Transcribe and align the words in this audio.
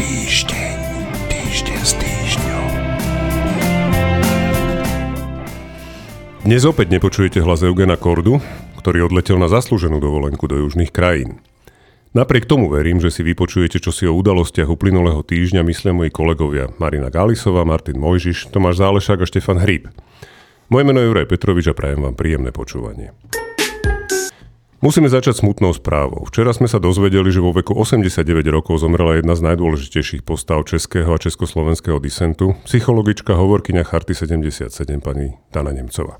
Týždeň, 0.00 0.76
týždeň 1.28 1.80
s 1.84 1.92
týždňom. 2.00 2.68
Dnes 6.40 6.64
opäť 6.64 6.96
nepočujete 6.96 7.44
hlas 7.44 7.60
Eugena 7.60 8.00
Kordu, 8.00 8.40
ktorý 8.80 9.12
odletel 9.12 9.36
na 9.36 9.52
zaslúženú 9.52 10.00
dovolenku 10.00 10.48
do 10.48 10.56
južných 10.56 10.88
krajín. 10.88 11.44
Napriek 12.16 12.48
tomu 12.48 12.72
verím, 12.72 12.96
že 12.96 13.12
si 13.12 13.20
vypočujete 13.20 13.76
čo 13.76 13.92
si 13.92 14.08
o 14.08 14.16
udalostiach 14.16 14.72
uplynulého 14.72 15.20
týždňa 15.20 15.60
myslia 15.68 15.92
moji 15.92 16.08
kolegovia 16.08 16.72
Marina 16.80 17.12
Galisová, 17.12 17.68
Martin 17.68 18.00
Mojžiš, 18.00 18.48
Tomáš 18.56 18.80
Zálešák 18.80 19.20
a 19.20 19.28
Štefan 19.28 19.60
Hríb. 19.60 19.92
Moje 20.72 20.88
meno 20.88 21.04
je 21.04 21.12
Juraj 21.12 21.28
Petrovič 21.28 21.68
a 21.68 21.76
prajem 21.76 22.08
vám 22.08 22.16
príjemné 22.16 22.56
počúvanie. 22.56 23.12
Musíme 24.80 25.12
začať 25.12 25.44
smutnou 25.44 25.76
správou. 25.76 26.24
Včera 26.24 26.56
sme 26.56 26.64
sa 26.64 26.80
dozvedeli, 26.80 27.28
že 27.28 27.44
vo 27.44 27.52
veku 27.52 27.76
89 27.76 28.24
rokov 28.48 28.80
zomrela 28.80 29.20
jedna 29.20 29.36
z 29.36 29.44
najdôležitejších 29.52 30.24
postav 30.24 30.64
českého 30.64 31.12
a 31.12 31.20
československého 31.20 32.00
disentu, 32.00 32.56
psychologička 32.64 33.36
hovorkyňa 33.36 33.84
Charty 33.84 34.16
77 34.16 34.72
pani 35.04 35.36
Dana 35.52 35.76
Nemcová. 35.76 36.16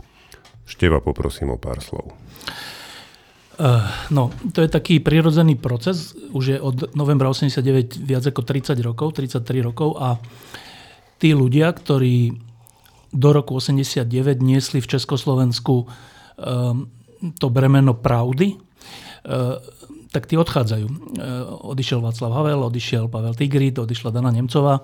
Števa, 0.68 1.00
poprosím 1.00 1.56
o 1.56 1.58
pár 1.58 1.80
slov. 1.80 2.12
Uh, 3.56 3.80
no, 4.12 4.28
to 4.52 4.60
je 4.60 4.68
taký 4.68 5.00
prirodzený 5.00 5.56
proces. 5.56 6.12
Už 6.36 6.44
je 6.52 6.58
od 6.60 6.92
novembra 6.92 7.32
89 7.32 7.96
viac 7.96 8.28
ako 8.28 8.44
30 8.44 8.76
rokov, 8.84 9.16
33 9.16 9.40
rokov 9.64 9.96
a 9.96 10.20
tí 11.16 11.32
ľudia, 11.32 11.72
ktorí 11.72 12.36
do 13.08 13.28
roku 13.32 13.56
89 13.56 14.04
niesli 14.44 14.84
v 14.84 14.90
Československu 15.00 15.88
um, 15.88 16.92
to 17.38 17.46
bremeno 17.52 17.96
pravdy, 17.96 18.54
e, 18.54 18.58
tak 20.10 20.26
tí 20.26 20.34
odchádzajú. 20.40 20.86
E, 20.88 20.94
odišiel 21.70 22.00
Václav 22.00 22.32
Havel, 22.32 22.60
odišiel 22.66 23.06
Pavel 23.06 23.36
Tigrit, 23.36 23.76
odišla 23.78 24.10
Dana 24.10 24.32
Nemcová. 24.32 24.80
E, 24.80 24.82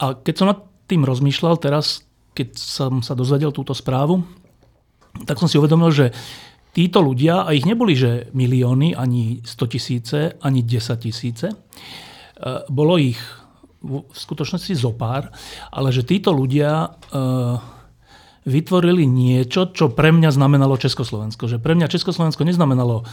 a 0.00 0.04
keď 0.16 0.34
som 0.34 0.50
nad 0.50 0.60
tým 0.88 1.04
rozmýšľal 1.06 1.60
teraz, 1.60 2.02
keď 2.32 2.56
som 2.56 3.04
sa 3.04 3.12
dozvedel 3.12 3.52
túto 3.52 3.76
správu, 3.76 4.24
tak 5.28 5.38
som 5.38 5.50
si 5.50 5.60
uvedomil, 5.60 5.92
že 5.92 6.06
títo 6.70 7.02
ľudia, 7.02 7.44
a 7.46 7.50
ich 7.52 7.66
neboli 7.66 7.98
že 7.98 8.30
milióny, 8.32 8.94
ani 8.94 9.42
100 9.42 9.72
tisíce, 9.74 10.18
ani 10.38 10.62
10 10.62 11.02
tisíce, 11.02 11.50
bolo 12.70 12.94
ich 12.96 13.18
v 13.82 14.06
skutočnosti 14.06 14.72
zopár, 14.78 15.34
ale 15.74 15.90
že 15.90 16.06
títo 16.06 16.30
ľudia 16.30 16.94
vytvorili 18.48 19.04
niečo, 19.04 19.68
čo 19.72 19.92
pre 19.92 20.12
mňa 20.14 20.32
znamenalo 20.32 20.80
Československo. 20.80 21.50
Že 21.50 21.58
pre 21.60 21.76
mňa 21.76 21.92
Československo 21.92 22.48
neznamenalo 22.48 23.04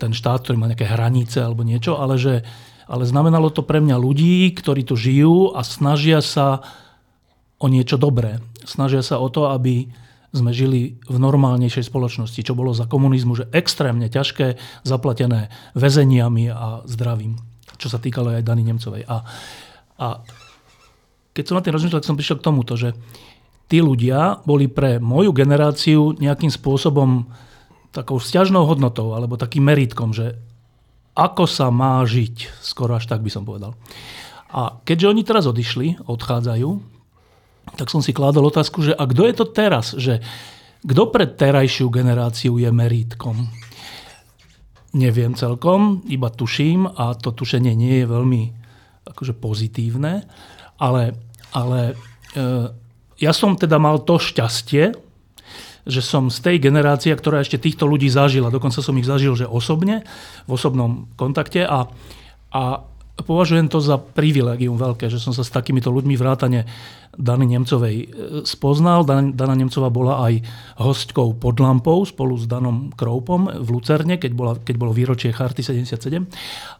ten 0.00 0.16
štát, 0.16 0.40
ktorý 0.40 0.56
má 0.56 0.66
nejaké 0.72 0.88
hranice 0.88 1.44
alebo 1.44 1.60
niečo, 1.60 2.00
ale, 2.00 2.16
že, 2.16 2.40
ale 2.88 3.04
znamenalo 3.04 3.52
to 3.52 3.60
pre 3.60 3.84
mňa 3.84 4.00
ľudí, 4.00 4.48
ktorí 4.56 4.88
tu 4.88 4.96
žijú 4.96 5.52
a 5.52 5.60
snažia 5.60 6.24
sa 6.24 6.64
o 7.60 7.68
niečo 7.68 8.00
dobré. 8.00 8.40
Snažia 8.64 9.04
sa 9.04 9.20
o 9.20 9.28
to, 9.28 9.52
aby 9.52 9.92
sme 10.34 10.50
žili 10.50 10.98
v 11.06 11.16
normálnejšej 11.20 11.86
spoločnosti, 11.92 12.40
čo 12.42 12.58
bolo 12.58 12.74
za 12.74 12.90
komunizmu, 12.90 13.38
že 13.38 13.48
extrémne 13.54 14.10
ťažké, 14.10 14.58
zaplatené 14.82 15.52
väzeniami 15.78 16.50
a 16.50 16.82
zdravím, 16.90 17.38
čo 17.78 17.86
sa 17.86 18.02
týkalo 18.02 18.34
aj 18.34 18.42
Dany 18.42 18.66
Nemcovej. 18.66 19.06
A, 19.06 19.22
a 20.00 20.06
keď 21.30 21.44
som 21.46 21.54
na 21.54 21.62
tým 21.62 21.74
rozmýšľal, 21.78 22.00
tak 22.02 22.08
som 22.10 22.18
prišiel 22.18 22.38
k 22.42 22.46
tomuto, 22.50 22.74
že 22.74 22.98
tí 23.68 23.80
ľudia 23.80 24.44
boli 24.44 24.68
pre 24.68 25.00
moju 25.00 25.32
generáciu 25.32 26.16
nejakým 26.20 26.52
spôsobom 26.52 27.28
takou 27.94 28.18
vzťažnou 28.18 28.66
hodnotou 28.66 29.14
alebo 29.14 29.38
takým 29.38 29.70
meritkom, 29.70 30.10
že 30.10 30.34
ako 31.14 31.46
sa 31.46 31.70
má 31.70 32.02
žiť, 32.02 32.58
skoro 32.58 32.98
až 32.98 33.06
tak 33.06 33.22
by 33.22 33.30
som 33.30 33.46
povedal. 33.46 33.78
A 34.50 34.82
keďže 34.82 35.10
oni 35.10 35.22
teraz 35.22 35.46
odišli, 35.46 36.02
odchádzajú, 36.06 36.70
tak 37.78 37.88
som 37.90 38.02
si 38.02 38.10
kládol 38.14 38.50
otázku, 38.50 38.82
že 38.82 38.92
a 38.94 39.06
kto 39.06 39.22
je 39.30 39.34
to 39.34 39.46
teraz? 39.50 39.94
Že 39.94 40.20
kto 40.84 41.02
pre 41.08 41.24
terajšiu 41.24 41.88
generáciu 41.88 42.58
je 42.60 42.68
meritkom? 42.68 43.50
Neviem 44.94 45.34
celkom, 45.34 46.06
iba 46.06 46.30
tuším 46.30 46.86
a 46.86 47.18
to 47.18 47.34
tušenie 47.34 47.74
nie 47.74 48.04
je 48.04 48.06
veľmi 48.06 48.42
akože 49.10 49.34
pozitívne, 49.38 50.22
ale, 50.78 51.18
ale 51.50 51.80
e, 51.90 51.94
ja 53.24 53.32
som 53.32 53.56
teda 53.56 53.80
mal 53.80 54.04
to 54.04 54.20
šťastie, 54.20 54.92
že 55.84 56.00
som 56.00 56.32
z 56.32 56.40
tej 56.40 56.56
generácie, 56.60 57.12
ktorá 57.12 57.40
ešte 57.44 57.60
týchto 57.60 57.84
ľudí 57.84 58.08
zažila, 58.08 58.52
dokonca 58.52 58.80
som 58.80 58.96
ich 58.96 59.08
zažil, 59.08 59.36
že 59.36 59.48
osobne, 59.48 60.04
v 60.48 60.50
osobnom 60.56 61.08
kontakte 61.16 61.64
a, 61.64 61.88
a 62.52 62.62
považujem 63.22 63.70
to 63.70 63.78
za 63.78 63.94
privilegium 64.00 64.74
veľké, 64.74 65.06
že 65.06 65.22
som 65.22 65.30
sa 65.30 65.46
s 65.46 65.54
takýmito 65.54 65.92
ľuďmi 65.94 66.18
vrátane 66.18 66.66
Dany 67.14 67.46
Nemcovej 67.46 67.96
e, 68.02 68.06
spoznal. 68.42 69.06
Dana 69.06 69.54
Nemcová 69.54 69.86
bola 69.86 70.18
aj 70.26 70.42
hostkou 70.82 71.38
pod 71.38 71.62
lampou 71.62 72.02
spolu 72.02 72.34
s 72.34 72.50
Danom 72.50 72.90
Kroupom 72.90 73.46
v 73.46 73.68
Lucerne, 73.70 74.18
keď, 74.18 74.32
bola, 74.34 74.52
keď 74.58 74.74
bolo 74.74 74.90
výročie 74.90 75.30
Charty 75.30 75.62
77. 75.62 75.94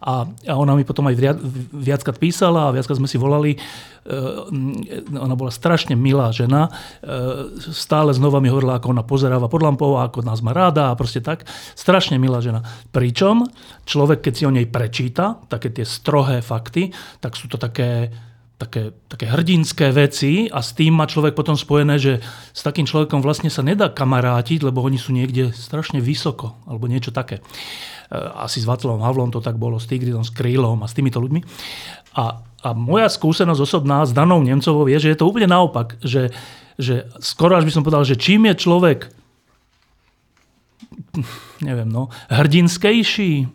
A, 0.02 0.26
a 0.26 0.54
ona 0.58 0.74
mi 0.74 0.82
potom 0.82 1.06
aj 1.06 1.14
viac, 1.14 1.38
viackrát 1.70 2.18
písala 2.18 2.66
a 2.66 2.74
viackrát 2.74 2.98
sme 2.98 3.06
si 3.06 3.14
volali. 3.14 3.54
E, 4.04 5.16
ona 5.16 5.32
bola 5.32 5.48
strašne 5.48 5.96
milá 5.96 6.28
žena. 6.28 6.68
E, 7.00 7.56
stále 7.72 8.12
znova 8.12 8.44
mi 8.44 8.52
hovorila, 8.52 8.76
ako 8.76 8.92
ona 8.92 9.04
pozeráva 9.04 9.48
pod 9.48 9.64
lampou 9.64 9.96
ako 9.96 10.20
nás 10.20 10.44
má 10.44 10.52
ráda 10.52 10.92
a 10.92 10.98
proste 10.98 11.24
tak. 11.24 11.48
Strašne 11.72 12.20
milá 12.20 12.44
žena. 12.44 12.60
Pričom 12.92 13.48
človek, 13.88 14.28
keď 14.28 14.32
si 14.36 14.44
o 14.44 14.52
nej 14.52 14.68
prečíta, 14.68 15.40
také 15.48 15.72
tie 15.72 15.88
strohé 15.88 16.44
fakty, 16.44 16.92
tak 17.24 17.32
sú 17.34 17.48
to 17.48 17.56
také 17.56 18.12
také, 18.54 18.94
také 19.10 19.26
hrdinské 19.26 19.90
veci 19.90 20.46
a 20.46 20.62
s 20.62 20.72
tým 20.78 20.94
má 20.94 21.10
človek 21.10 21.34
potom 21.34 21.58
spojené, 21.58 21.98
že 21.98 22.22
s 22.54 22.62
takým 22.62 22.86
človekom 22.86 23.18
vlastne 23.18 23.50
sa 23.50 23.66
nedá 23.66 23.90
kamarátiť, 23.90 24.62
lebo 24.62 24.80
oni 24.80 24.96
sú 24.96 25.10
niekde 25.10 25.50
strašne 25.50 25.98
vysoko, 25.98 26.54
alebo 26.64 26.86
niečo 26.86 27.10
také. 27.10 27.42
E, 27.42 28.16
asi 28.40 28.62
s 28.62 28.68
Václavom 28.68 29.02
Havlom 29.02 29.34
to 29.34 29.42
tak 29.42 29.58
bolo, 29.58 29.82
s 29.82 29.90
Tigridom, 29.90 30.22
s 30.22 30.30
Krylom 30.30 30.80
a 30.80 30.88
s 30.88 30.94
týmito 30.94 31.18
ľuďmi. 31.18 31.40
A, 32.14 32.53
a 32.64 32.72
moja 32.72 33.12
skúsenosť 33.12 33.60
osobná 33.60 34.00
s 34.08 34.16
Danou 34.16 34.40
Nemcovou 34.40 34.88
je, 34.88 34.96
že 34.96 35.12
je 35.12 35.18
to 35.20 35.28
úplne 35.28 35.52
naopak, 35.52 36.00
že, 36.00 36.32
že 36.80 37.04
skoro 37.20 37.60
až 37.60 37.68
by 37.68 37.72
som 37.76 37.84
povedal, 37.84 38.08
že 38.08 38.16
čím 38.16 38.48
je 38.48 38.56
človek 38.56 39.12
neviem, 41.62 41.86
no, 41.86 42.10
hrdinskejší 42.32 43.32
e, 43.42 43.46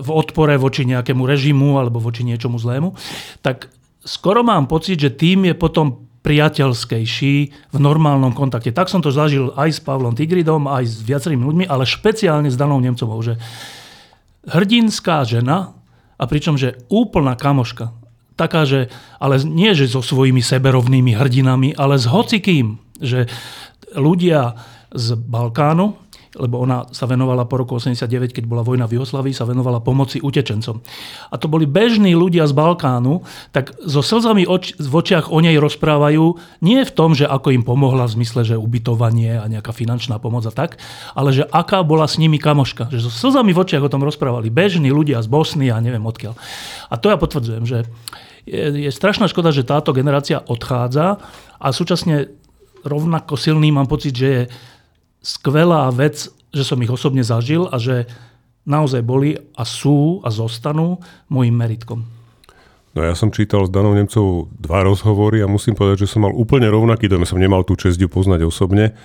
v 0.00 0.08
odpore 0.08 0.56
voči 0.56 0.86
nejakému 0.88 1.26
režimu 1.26 1.76
alebo 1.76 2.00
voči 2.00 2.24
niečomu 2.24 2.56
zlému, 2.56 2.96
tak 3.44 3.68
skoro 4.04 4.40
mám 4.40 4.70
pocit, 4.70 5.00
že 5.00 5.12
tým 5.12 5.50
je 5.50 5.54
potom 5.56 6.08
priateľskejší 6.20 7.34
v 7.72 7.78
normálnom 7.80 8.36
kontakte. 8.36 8.76
Tak 8.76 8.92
som 8.92 9.00
to 9.00 9.08
zažil 9.08 9.56
aj 9.56 9.72
s 9.72 9.80
Pavlom 9.80 10.12
Tigridom, 10.12 10.68
aj 10.68 10.84
s 10.84 10.96
viacerými 11.00 11.40
ľuďmi, 11.40 11.64
ale 11.64 11.88
špeciálne 11.88 12.52
s 12.52 12.60
Danou 12.60 12.76
Nemcovou, 12.76 13.24
že 13.24 13.40
hrdinská 14.44 15.24
žena, 15.24 15.80
a 16.20 16.28
pričom, 16.28 16.60
že 16.60 16.76
úplná 16.92 17.32
kamoška, 17.32 17.96
taká, 18.40 18.64
že, 18.64 18.88
ale 19.20 19.36
nie, 19.44 19.76
že 19.76 19.84
so 19.84 20.00
svojimi 20.00 20.40
seberovnými 20.40 21.12
hrdinami, 21.12 21.76
ale 21.76 22.00
s 22.00 22.08
hocikým, 22.08 22.80
že 22.96 23.28
ľudia 23.92 24.56
z 24.96 25.20
Balkánu, 25.20 26.00
lebo 26.38 26.62
ona 26.62 26.86
sa 26.94 27.10
venovala 27.10 27.42
po 27.50 27.58
roku 27.58 27.74
89, 27.74 28.30
keď 28.30 28.44
bola 28.46 28.62
vojna 28.62 28.86
v 28.86 29.02
Jugoslavii, 29.02 29.34
sa 29.34 29.42
venovala 29.42 29.82
pomoci 29.82 30.22
utečencom. 30.22 30.78
A 31.26 31.34
to 31.34 31.50
boli 31.50 31.66
bežní 31.66 32.14
ľudia 32.14 32.46
z 32.46 32.54
Balkánu, 32.54 33.26
tak 33.50 33.74
so 33.82 33.98
slzami 33.98 34.46
oč- 34.46 34.78
v 34.78 34.94
očiach 34.94 35.34
o 35.34 35.42
nej 35.42 35.58
rozprávajú 35.58 36.38
nie 36.62 36.86
v 36.86 36.92
tom, 36.94 37.18
že 37.18 37.26
ako 37.26 37.50
im 37.50 37.66
pomohla 37.66 38.06
v 38.06 38.22
zmysle, 38.22 38.46
že 38.46 38.54
ubytovanie 38.54 39.42
a 39.42 39.50
nejaká 39.50 39.74
finančná 39.74 40.22
pomoc 40.22 40.46
a 40.46 40.54
tak, 40.54 40.78
ale 41.18 41.34
že 41.34 41.42
aká 41.50 41.82
bola 41.82 42.06
s 42.06 42.14
nimi 42.14 42.38
kamoška. 42.38 42.94
Že 42.94 43.10
so 43.10 43.10
slzami 43.10 43.50
v 43.50 43.66
očiach 43.66 43.82
o 43.82 43.90
tom 43.90 44.06
rozprávali 44.06 44.54
bežní 44.54 44.94
ľudia 44.94 45.18
z 45.26 45.26
Bosny 45.26 45.74
a 45.74 45.82
neviem 45.82 46.06
odkiaľ. 46.06 46.38
A 46.86 46.94
to 46.94 47.10
ja 47.10 47.18
potvrdzujem, 47.18 47.66
že 47.66 47.90
je, 48.44 48.88
je 48.88 48.90
strašná 48.92 49.28
škoda, 49.28 49.52
že 49.52 49.66
táto 49.66 49.92
generácia 49.92 50.40
odchádza 50.40 51.20
a 51.60 51.66
súčasne 51.72 52.32
rovnako 52.84 53.36
silný 53.36 53.72
mám 53.72 53.88
pocit, 53.88 54.16
že 54.16 54.28
je 54.28 54.42
skvelá 55.20 55.92
vec, 55.92 56.28
že 56.50 56.64
som 56.64 56.80
ich 56.80 56.90
osobne 56.90 57.20
zažil 57.20 57.68
a 57.68 57.76
že 57.76 58.08
naozaj 58.64 59.04
boli 59.04 59.36
a 59.36 59.62
sú 59.64 60.20
a 60.24 60.28
zostanú 60.32 61.00
môjim 61.28 61.54
meritkom. 61.56 62.04
No 62.90 63.06
ja 63.06 63.14
som 63.14 63.30
čítal 63.30 63.62
s 63.64 63.70
Danou 63.70 63.94
Nemcovou 63.94 64.50
dva 64.58 64.82
rozhovory 64.82 65.38
a 65.40 65.46
musím 65.46 65.78
povedať, 65.78 66.04
že 66.04 66.10
som 66.10 66.26
mal 66.26 66.34
úplne 66.34 66.66
rovnaký 66.66 67.06
dojem. 67.06 67.22
Som 67.22 67.38
nemal 67.38 67.62
tú 67.62 67.78
čest 67.78 68.02
poznať 68.02 68.42
osobne, 68.42 68.98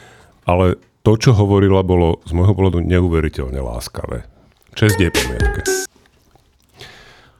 ale 0.49 0.81
to, 1.05 1.13
čo 1.21 1.37
hovorila, 1.37 1.85
bolo 1.85 2.17
z 2.25 2.33
môjho 2.33 2.57
pohľadu 2.57 2.81
neuveriteľne 2.81 3.61
láskavé. 3.61 4.25
Čest 4.73 4.97
je 4.97 5.13
pamiatke. 5.13 5.61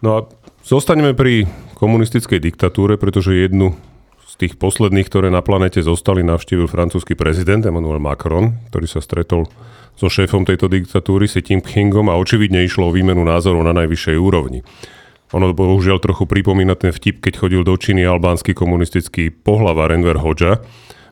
No 0.06 0.10
a 0.14 0.20
zostaneme 0.62 1.18
pri 1.18 1.50
komunistickej 1.76 2.40
diktatúre, 2.40 2.96
pretože 2.96 3.36
jednu 3.36 3.76
z 4.26 4.34
tých 4.40 4.60
posledných, 4.60 5.08
ktoré 5.08 5.28
na 5.30 5.44
planete 5.44 5.84
zostali, 5.84 6.24
navštívil 6.24 6.72
francúzsky 6.72 7.16
prezident 7.16 7.64
Emmanuel 7.64 8.00
Macron, 8.00 8.58
ktorý 8.72 8.88
sa 8.88 9.00
stretol 9.04 9.48
so 9.96 10.12
šéfom 10.12 10.44
tejto 10.44 10.68
diktatúry, 10.68 11.28
si 11.28 11.40
Tim 11.40 11.64
Kingom 11.64 12.12
a 12.12 12.20
očividne 12.20 12.64
išlo 12.68 12.92
o 12.92 12.96
výmenu 12.96 13.24
názorov 13.24 13.64
na 13.64 13.72
najvyššej 13.72 14.18
úrovni. 14.20 14.60
Ono 15.32 15.52
bohužiaľ 15.56 16.04
trochu 16.04 16.28
pripomína 16.28 16.76
ten 16.76 16.92
vtip, 16.92 17.24
keď 17.24 17.34
chodil 17.48 17.62
do 17.64 17.76
Číny 17.76 18.04
albánsky 18.04 18.52
komunistický 18.56 19.32
pohlavár 19.32 19.92
Enver 19.92 20.20
Hoxha. 20.20 20.62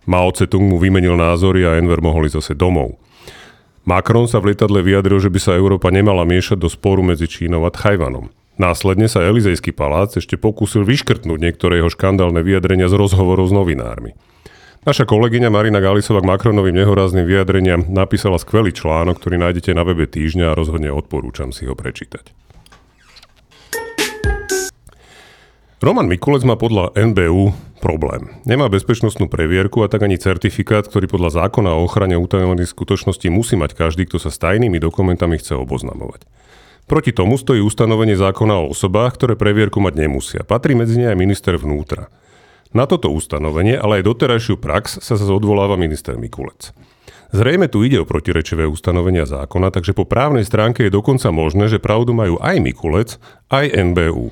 Mao 0.04 0.30
Tse-tung 0.36 0.68
mu 0.68 0.78
vymenil 0.78 1.16
názory 1.16 1.64
a 1.64 1.80
Enver 1.80 2.04
mohol 2.04 2.28
ísť 2.28 2.38
zase 2.44 2.54
domov. 2.60 3.00
Macron 3.84 4.28
sa 4.32 4.40
v 4.40 4.52
lietadle 4.52 4.80
vyjadril, 4.80 5.20
že 5.20 5.32
by 5.32 5.40
sa 5.40 5.60
Európa 5.60 5.92
nemala 5.92 6.24
miešať 6.24 6.56
do 6.60 6.72
sporu 6.72 7.04
medzi 7.04 7.28
Čínou 7.28 7.68
a 7.68 7.72
Tchajvanom. 7.72 8.43
Následne 8.54 9.10
sa 9.10 9.26
Elizejský 9.26 9.74
palác 9.74 10.14
ešte 10.14 10.38
pokúsil 10.38 10.86
vyškrtnúť 10.86 11.40
niektoré 11.42 11.82
jeho 11.82 11.90
škandálne 11.90 12.46
vyjadrenia 12.46 12.86
z 12.86 13.02
rozhovorov 13.02 13.50
s 13.50 13.54
novinármi. 13.54 14.14
Naša 14.84 15.08
kolegyňa 15.10 15.50
Marina 15.50 15.80
Galisová 15.82 16.22
k 16.22 16.30
Macronovým 16.30 16.76
nehorázným 16.76 17.26
vyjadreniam 17.26 17.88
napísala 17.88 18.36
skvelý 18.38 18.76
článok, 18.76 19.18
ktorý 19.18 19.42
nájdete 19.42 19.72
na 19.74 19.82
webe 19.88 20.06
týždňa 20.06 20.54
a 20.54 20.58
rozhodne 20.60 20.92
odporúčam 20.92 21.56
si 21.56 21.66
ho 21.66 21.74
prečítať. 21.74 22.36
Roman 25.84 26.08
Mikulec 26.08 26.48
má 26.48 26.56
podľa 26.56 26.96
NBU 26.96 27.52
problém. 27.84 28.32
Nemá 28.48 28.72
bezpečnostnú 28.72 29.28
previerku 29.28 29.84
a 29.84 29.92
tak 29.92 30.08
ani 30.08 30.16
certifikát, 30.16 30.88
ktorý 30.88 31.12
podľa 31.12 31.44
zákona 31.44 31.76
o 31.76 31.84
ochrane 31.84 32.16
utajovaných 32.16 32.72
skutočností 32.72 33.28
musí 33.28 33.60
mať 33.60 33.76
každý, 33.76 34.08
kto 34.08 34.16
sa 34.16 34.32
s 34.32 34.40
tajnými 34.40 34.80
dokumentami 34.80 35.36
chce 35.42 35.60
oboznamovať. 35.60 36.24
Proti 36.84 37.16
tomu 37.16 37.40
stojí 37.40 37.64
ustanovenie 37.64 38.20
zákona 38.20 38.60
o 38.60 38.70
osobách, 38.76 39.16
ktoré 39.16 39.34
previerku 39.40 39.80
mať 39.80 39.94
nemusia. 40.04 40.42
Patrí 40.44 40.76
medzi 40.76 41.00
ne 41.00 41.08
aj 41.08 41.18
minister 41.18 41.56
vnútra. 41.56 42.12
Na 42.76 42.90
toto 42.90 43.14
ustanovenie, 43.14 43.80
ale 43.80 44.02
aj 44.02 44.10
doterajšiu 44.10 44.58
prax 44.60 45.00
sa 45.00 45.14
zase 45.16 45.30
odvoláva 45.30 45.80
minister 45.80 46.20
Mikulec. 46.20 46.74
Zrejme 47.34 47.66
tu 47.66 47.82
ide 47.82 47.98
o 47.98 48.06
protirečivé 48.06 48.70
ustanovenia 48.70 49.26
zákona, 49.26 49.74
takže 49.74 49.98
po 49.98 50.06
právnej 50.06 50.46
stránke 50.46 50.86
je 50.86 50.94
dokonca 50.94 51.34
možné, 51.34 51.66
že 51.66 51.82
pravdu 51.82 52.14
majú 52.14 52.38
aj 52.38 52.62
Mikulec, 52.62 53.18
aj 53.50 53.74
NBU. 53.74 54.30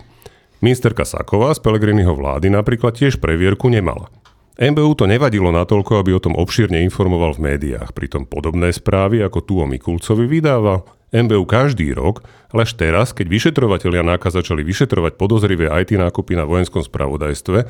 Ministerka 0.62 1.02
Saková 1.02 1.58
z 1.58 1.66
Pelegriniho 1.66 2.14
vlády 2.14 2.54
napríklad 2.54 2.94
tiež 2.94 3.18
previerku 3.18 3.74
nemala. 3.74 4.14
MBU 4.60 4.92
to 5.00 5.06
nevadilo 5.08 5.54
natoľko, 5.54 6.02
aby 6.02 6.12
o 6.16 6.24
tom 6.24 6.36
obšírne 6.36 6.84
informoval 6.84 7.38
v 7.38 7.56
médiách. 7.56 7.96
Pritom 7.96 8.28
podobné 8.28 8.76
správy 8.76 9.24
ako 9.24 9.40
tu 9.46 9.54
o 9.62 9.66
Mikulcovi 9.70 10.28
vydáva 10.28 10.84
MBU 11.12 11.44
každý 11.48 11.92
rok, 11.92 12.24
ale 12.52 12.68
až 12.68 12.76
teraz, 12.76 13.12
keď 13.12 13.28
vyšetrovateľia 13.32 14.04
náka 14.04 14.32
začali 14.32 14.64
vyšetrovať 14.64 15.20
podozrivé 15.20 15.68
IT 15.72 15.96
nákupy 15.96 16.40
na 16.40 16.48
vojenskom 16.48 16.84
spravodajstve, 16.84 17.68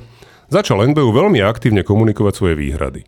Začal 0.52 0.84
NBU 0.92 1.16
veľmi 1.16 1.40
aktívne 1.40 1.80
komunikovať 1.80 2.34
svoje 2.36 2.60
výhrady. 2.60 3.08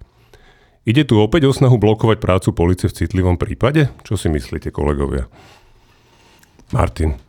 Ide 0.88 1.04
tu 1.04 1.20
opäť 1.20 1.44
o 1.44 1.52
snahu 1.52 1.76
blokovať 1.76 2.24
prácu 2.24 2.56
policie 2.56 2.88
v 2.88 3.04
citlivom 3.04 3.36
prípade? 3.36 3.92
Čo 4.08 4.16
si 4.16 4.32
myslíte, 4.32 4.72
kolegovia? 4.72 5.28
Martin. 6.72 7.20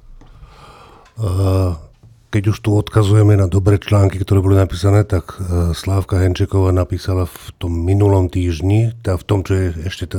Keď 2.35 2.51
už 2.51 2.59
tu 2.67 2.75
odkazujeme 2.75 3.39
na 3.39 3.47
dobré 3.47 3.79
články, 3.79 4.19
ktoré 4.19 4.43
boli 4.43 4.59
napísané, 4.59 5.07
tak 5.07 5.39
e, 5.39 5.71
Slávka 5.71 6.19
Henčeková 6.19 6.75
napísala 6.75 7.31
v 7.31 7.55
tom 7.63 7.71
minulom 7.71 8.27
týždni, 8.27 8.91
teda 9.07 9.23
v 9.23 9.25
tom, 9.31 9.47
čo 9.47 9.55
je 9.55 9.67
ešte 9.87 10.11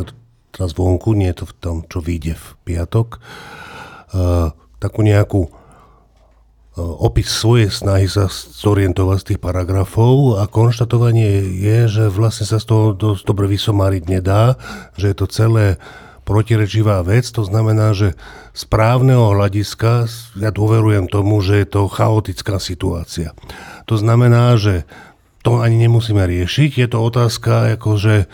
teraz 0.56 0.71
vonku, 0.79 1.12
nie 1.12 1.35
to 1.35 1.44
v 1.44 1.53
tom, 1.59 1.75
čo 1.83 2.00
vyjde 2.00 2.39
v 2.39 2.47
piatok, 2.63 3.19
e, 4.15 4.56
takú 4.79 5.00
nejakú 5.03 5.51
opis 6.75 7.31
svojej 7.31 7.71
snahy 7.71 8.07
sa 8.07 8.31
zorientovať 8.31 9.18
z 9.19 9.27
tých 9.35 9.39
paragrafov 9.44 10.39
a 10.39 10.47
konštatovanie 10.47 11.44
je, 11.56 11.88
že 11.88 12.03
vlastne 12.07 12.47
sa 12.47 12.59
z 12.59 12.68
toho 12.68 12.85
dosť 12.91 13.23
dobre 13.27 13.47
vysomáriť 13.47 14.03
nedá, 14.07 14.59
že 15.00 15.11
je 15.11 15.15
to 15.15 15.27
celé 15.27 15.79
protirečivá 16.25 17.06
vec, 17.06 17.30
to 17.30 17.45
znamená, 17.45 17.94
že 17.94 18.18
z 18.51 18.63
právneho 18.66 19.31
hľadiska 19.38 20.10
ja 20.42 20.50
dôverujem 20.50 21.06
tomu, 21.06 21.39
že 21.45 21.62
je 21.62 21.68
to 21.69 21.86
chaotická 21.86 22.57
situácia. 22.57 23.38
To 23.86 23.95
znamená, 23.95 24.57
že 24.57 24.89
to 25.45 25.62
ani 25.62 25.77
nemusíme 25.86 26.25
riešiť, 26.25 26.81
je 26.81 26.88
to 26.89 26.98
otázka, 26.98 27.77
akože 27.77 28.25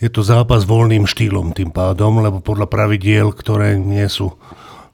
je 0.00 0.08
to 0.10 0.24
zápas 0.24 0.64
voľným 0.64 1.04
štýlom 1.04 1.52
tým 1.52 1.68
pádom, 1.70 2.24
lebo 2.24 2.40
podľa 2.40 2.66
pravidiel, 2.66 3.30
ktoré 3.36 3.76
nie 3.76 4.08
sú 4.08 4.34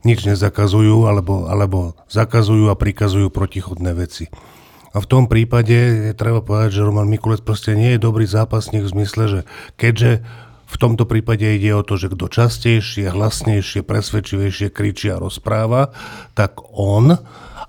nič 0.02 0.26
nezakazujú 0.26 1.06
alebo, 1.06 1.46
alebo 1.46 1.94
zakazujú 2.10 2.72
a 2.72 2.78
prikazujú 2.78 3.30
protichodné 3.30 3.94
veci. 3.94 4.26
A 4.90 4.98
v 4.98 5.06
tom 5.06 5.30
prípade 5.30 6.10
je 6.10 6.12
treba 6.18 6.42
povedať, 6.42 6.82
že 6.82 6.86
Roman 6.86 7.06
Mikulec 7.06 7.46
proste 7.46 7.78
nie 7.78 7.94
je 7.94 8.02
dobrý 8.02 8.26
zápasník 8.26 8.82
v 8.82 8.92
zmysle, 8.98 9.24
že 9.30 9.40
keďže 9.78 10.26
v 10.70 10.76
tomto 10.78 11.04
prípade 11.04 11.42
ide 11.42 11.74
o 11.74 11.82
to, 11.82 11.98
že 11.98 12.14
kto 12.14 12.30
častejšie, 12.30 13.10
hlasnejšie, 13.10 13.82
presvedčivejšie 13.82 14.70
kričí 14.70 15.10
a 15.10 15.18
rozpráva, 15.18 15.90
tak 16.38 16.62
on 16.70 17.18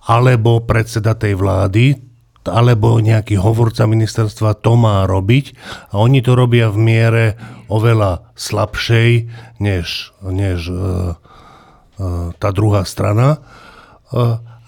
alebo 0.06 0.62
predseda 0.62 1.18
tej 1.18 1.33
vlády 1.38 1.98
alebo 2.42 2.98
nejaký 2.98 3.38
hovorca 3.38 3.86
ministerstva 3.86 4.57
to 4.65 4.74
má 4.74 5.06
robiť 5.06 5.53
a 5.94 6.01
oni 6.01 6.25
to 6.25 6.33
robia 6.33 6.74
v 6.74 6.77
miere 6.81 7.25
oveľa 7.69 8.33
slabšej 8.33 9.12
než, 9.62 10.18
než 10.25 10.59
uh, 10.74 11.13
tá 12.42 12.50
druhá 12.50 12.81
strana. 12.81 13.45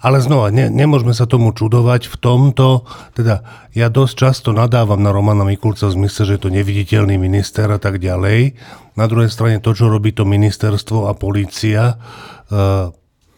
Ale 0.04 0.20
znova, 0.20 0.52
ne, 0.52 0.68
nemôžeme 0.68 1.16
sa 1.16 1.24
tomu 1.24 1.56
čudovať 1.56 2.12
v 2.12 2.16
tomto, 2.20 2.84
teda 3.16 3.40
ja 3.72 3.88
dosť 3.88 4.14
často 4.20 4.52
nadávam 4.52 5.00
na 5.00 5.16
Romana 5.16 5.48
Mikulca 5.48 5.88
v 5.88 6.04
zmysle, 6.04 6.28
že 6.28 6.34
je 6.36 6.42
to 6.44 6.52
neviditeľný 6.52 7.16
minister 7.16 7.72
a 7.72 7.80
tak 7.80 7.96
ďalej. 7.96 8.52
Na 9.00 9.08
druhej 9.08 9.32
strane 9.32 9.64
to, 9.64 9.72
čo 9.72 9.88
robí 9.88 10.12
to 10.12 10.28
ministerstvo 10.28 11.08
a 11.08 11.16
policia, 11.16 11.96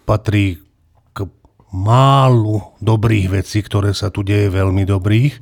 patrí 0.02 0.58
k 1.14 1.18
málu 1.70 2.58
dobrých 2.82 3.30
vecí, 3.30 3.62
ktoré 3.62 3.94
sa 3.94 4.10
tu 4.10 4.26
deje 4.26 4.50
veľmi 4.50 4.82
dobrých. 4.82 5.34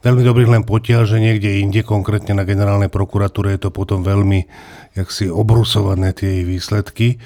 Veľmi 0.00 0.22
dobrých 0.24 0.48
len 0.48 0.64
potiaľ, 0.64 1.02
že 1.04 1.20
niekde 1.20 1.60
inde, 1.60 1.84
konkrétne 1.84 2.32
na 2.32 2.48
generálnej 2.48 2.88
prokuratúre, 2.88 3.52
je 3.52 3.68
to 3.68 3.70
potom 3.74 4.00
veľmi 4.00 4.48
jak 4.96 5.12
si 5.12 5.28
obrusované 5.28 6.16
tie 6.16 6.40
jej 6.40 6.44
výsledky. 6.48 7.20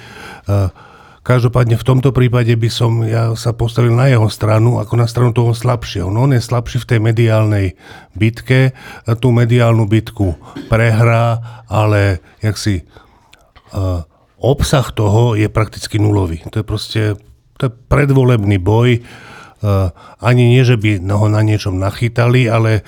Každopádne 1.20 1.76
v 1.76 1.84
tomto 1.84 2.16
prípade 2.16 2.48
by 2.56 2.70
som 2.72 3.04
ja 3.04 3.36
sa 3.36 3.52
postavil 3.52 3.92
na 3.92 4.08
jeho 4.08 4.24
stranu, 4.32 4.80
ako 4.80 4.94
na 4.96 5.04
stranu 5.04 5.36
toho 5.36 5.52
slabšieho. 5.52 6.08
No 6.08 6.24
on 6.24 6.32
je 6.32 6.40
slabší 6.40 6.80
v 6.80 6.88
tej 6.88 7.00
mediálnej 7.04 7.66
bitke, 8.16 8.72
tú 9.20 9.28
mediálnu 9.28 9.84
bitku 9.84 10.40
prehrá, 10.72 11.60
ale 11.68 12.24
jak 12.40 12.56
si 12.56 12.88
uh, 13.76 14.00
obsah 14.40 14.88
toho 14.96 15.36
je 15.36 15.52
prakticky 15.52 16.00
nulový. 16.00 16.40
To 16.48 16.60
je 16.60 16.64
proste 16.64 17.02
to 17.60 17.68
je 17.68 17.72
predvolebný 17.92 18.56
boj. 18.56 19.04
Uh, 19.60 19.92
ani 20.24 20.56
nie, 20.56 20.64
že 20.64 20.80
by 20.80 21.04
ho 21.04 21.28
na 21.28 21.44
niečom 21.44 21.76
nachytali, 21.76 22.48
ale 22.48 22.80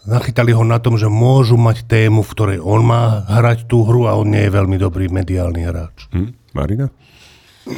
Nachytali 0.00 0.56
ho 0.56 0.64
na 0.64 0.80
tom, 0.80 0.96
že 0.96 1.12
môžu 1.12 1.60
mať 1.60 1.84
tému, 1.84 2.24
v 2.24 2.32
ktorej 2.32 2.58
on 2.64 2.80
má 2.80 3.20
hrať 3.28 3.68
tú 3.68 3.84
hru 3.84 4.08
a 4.08 4.16
on 4.16 4.32
nie 4.32 4.48
je 4.48 4.56
veľmi 4.56 4.80
dobrý 4.80 5.12
mediálny 5.12 5.60
hráč. 5.68 6.08
Hm? 6.16 6.56
Marina? 6.56 6.88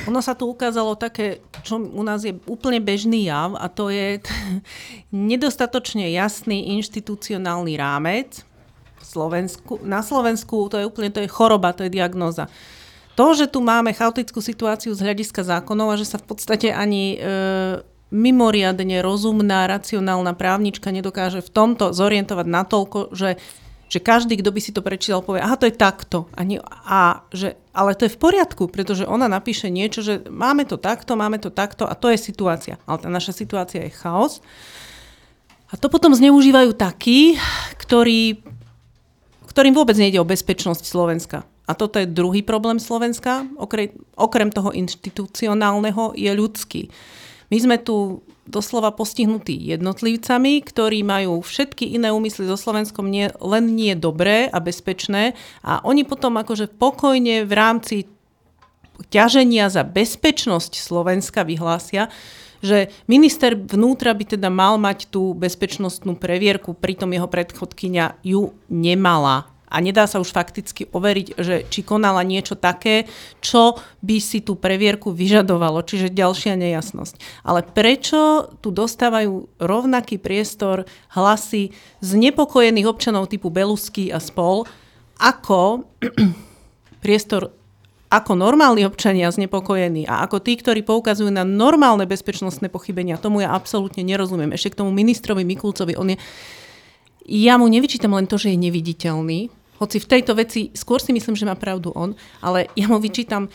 Ono 0.09 0.21
sa 0.25 0.33
tu 0.33 0.49
ukázalo 0.49 0.97
také, 0.97 1.45
čo 1.63 1.79
u 1.79 2.03
nás 2.03 2.25
je 2.25 2.37
úplne 2.49 2.81
bežný 2.81 3.29
jav 3.29 3.55
a 3.57 3.67
to 3.69 3.93
je 3.93 4.21
nedostatočne 5.33 6.11
jasný 6.13 6.73
inštitucionálny 6.79 7.75
rámec. 7.77 8.45
Slovensku, 9.03 9.83
na 9.83 10.01
Slovensku 10.01 10.71
to 10.71 10.79
je 10.79 10.87
úplne 10.87 11.11
to 11.11 11.21
je 11.21 11.29
choroba, 11.29 11.75
to 11.75 11.85
je 11.85 11.93
diagnoza. 11.93 12.47
To, 13.13 13.37
že 13.37 13.51
tu 13.51 13.61
máme 13.61 13.93
chaotickú 13.93 14.41
situáciu 14.41 14.97
z 14.97 15.05
hľadiska 15.05 15.45
zákonov 15.45 15.93
a 15.93 16.01
že 16.01 16.09
sa 16.09 16.17
v 16.17 16.33
podstate 16.33 16.73
ani 16.73 17.21
e, 17.21 17.29
mimoriadne 18.09 19.05
rozumná, 19.05 19.69
racionálna 19.69 20.33
právnička 20.33 20.89
nedokáže 20.89 21.45
v 21.45 21.53
tomto 21.53 21.93
zorientovať 21.93 22.47
natoľko, 22.49 22.99
že, 23.13 23.37
že 23.93 24.01
každý, 24.01 24.41
kto 24.41 24.49
by 24.49 24.61
si 24.65 24.73
to 24.73 24.81
prečítal, 24.81 25.21
povie, 25.21 25.45
aha, 25.45 25.61
to 25.61 25.69
je 25.69 25.77
takto. 25.77 26.25
A, 26.33 26.41
nie, 26.49 26.57
a 26.65 27.29
že, 27.29 27.61
ale 27.77 27.93
to 27.93 28.09
je 28.09 28.15
v 28.17 28.23
poriadku, 28.25 28.73
pretože 28.73 29.05
ona 29.05 29.29
napíše 29.29 29.69
niečo, 29.69 30.01
že 30.01 30.25
máme 30.33 30.65
to 30.65 30.81
takto, 30.81 31.13
máme 31.13 31.37
to 31.37 31.53
takto 31.53 31.85
a 31.85 31.93
to 31.93 32.09
je 32.09 32.17
situácia. 32.17 32.81
Ale 32.89 33.05
tá 33.05 33.13
naša 33.13 33.37
situácia 33.37 33.85
je 33.85 33.93
chaos. 33.93 34.41
A 35.69 35.77
to 35.77 35.93
potom 35.93 36.17
zneužívajú 36.17 36.73
takí, 36.73 37.37
ktorí, 37.77 38.41
ktorým 39.53 39.77
vôbec 39.77 40.01
nejde 40.01 40.25
o 40.25 40.29
bezpečnosť 40.29 40.89
Slovenska. 40.89 41.45
A 41.69 41.77
toto 41.77 42.01
je 42.01 42.09
druhý 42.09 42.41
problém 42.41 42.81
Slovenska, 42.81 43.45
okrem, 43.61 43.93
okrem 44.17 44.49
toho 44.49 44.73
institucionálneho, 44.73 46.17
je 46.17 46.33
ľudský. 46.33 46.89
My 47.53 47.61
sme 47.61 47.77
tu 47.77 48.25
doslova 48.43 48.91
postihnutí 48.91 49.55
jednotlivcami, 49.55 50.59
ktorí 50.67 51.07
majú 51.07 51.39
všetky 51.43 51.95
iné 51.95 52.11
úmysly 52.11 52.51
so 52.51 52.59
Slovenskom 52.59 53.07
nie, 53.07 53.31
len 53.39 53.79
nie 53.79 53.95
dobré 53.95 54.51
a 54.51 54.59
bezpečné. 54.59 55.39
A 55.63 55.79
oni 55.87 56.03
potom 56.03 56.35
akože 56.35 56.67
pokojne 56.75 57.47
v 57.47 57.53
rámci 57.55 57.97
ťaženia 59.15 59.71
za 59.71 59.87
bezpečnosť 59.87 60.75
Slovenska 60.79 61.47
vyhlásia, 61.47 62.11
že 62.63 62.95
minister 63.11 63.59
vnútra 63.59 64.15
by 64.15 64.39
teda 64.39 64.47
mal 64.47 64.79
mať 64.79 65.11
tú 65.11 65.35
bezpečnostnú 65.35 66.15
previerku, 66.15 66.79
pritom 66.79 67.11
jeho 67.11 67.27
predchodkynia 67.27 68.19
ju 68.23 68.55
nemala 68.71 69.52
a 69.73 69.81
nedá 69.81 70.05
sa 70.05 70.21
už 70.21 70.29
fakticky 70.29 70.93
overiť, 70.93 71.27
že 71.41 71.65
či 71.73 71.81
konala 71.81 72.21
niečo 72.21 72.53
také, 72.53 73.09
čo 73.41 73.81
by 74.05 74.21
si 74.21 74.45
tú 74.45 74.61
previerku 74.61 75.09
vyžadovalo, 75.17 75.81
čiže 75.81 76.13
ďalšia 76.13 76.61
nejasnosť. 76.61 77.17
Ale 77.49 77.65
prečo 77.65 78.53
tu 78.61 78.69
dostávajú 78.69 79.49
rovnaký 79.57 80.21
priestor 80.21 80.85
hlasy 81.17 81.73
znepokojených 82.05 82.87
občanov 82.87 83.33
typu 83.33 83.49
Belusky 83.49 84.13
a 84.13 84.21
spol, 84.21 84.69
ako 85.17 85.89
priestor 87.05 87.51
ako 88.13 88.37
normálni 88.37 88.85
občania 88.85 89.33
znepokojení 89.33 90.05
a 90.05 90.29
ako 90.29 90.45
tí, 90.45 90.61
ktorí 90.61 90.85
poukazujú 90.85 91.33
na 91.33 91.49
normálne 91.49 92.05
bezpečnostné 92.05 92.69
pochybenia, 92.69 93.17
tomu 93.17 93.41
ja 93.41 93.57
absolútne 93.57 94.05
nerozumiem. 94.05 94.53
Ešte 94.53 94.77
k 94.77 94.85
tomu 94.85 94.93
ministrovi 94.93 95.49
Mikulcovi, 95.49 95.97
on 95.97 96.13
je... 96.13 96.17
Ja 97.25 97.57
mu 97.57 97.73
nevyčítam 97.73 98.13
len 98.13 98.29
to, 98.29 98.37
že 98.37 98.53
je 98.53 98.61
neviditeľný, 98.61 99.49
hoci 99.83 99.99
v 99.99 100.11
tejto 100.15 100.39
veci 100.39 100.71
skôr 100.71 101.03
si 101.03 101.11
myslím, 101.11 101.35
že 101.35 101.49
má 101.49 101.59
pravdu 101.59 101.91
on, 101.99 102.15
ale 102.39 102.71
ja 102.79 102.87
mu 102.87 103.03
vyčítam 103.03 103.51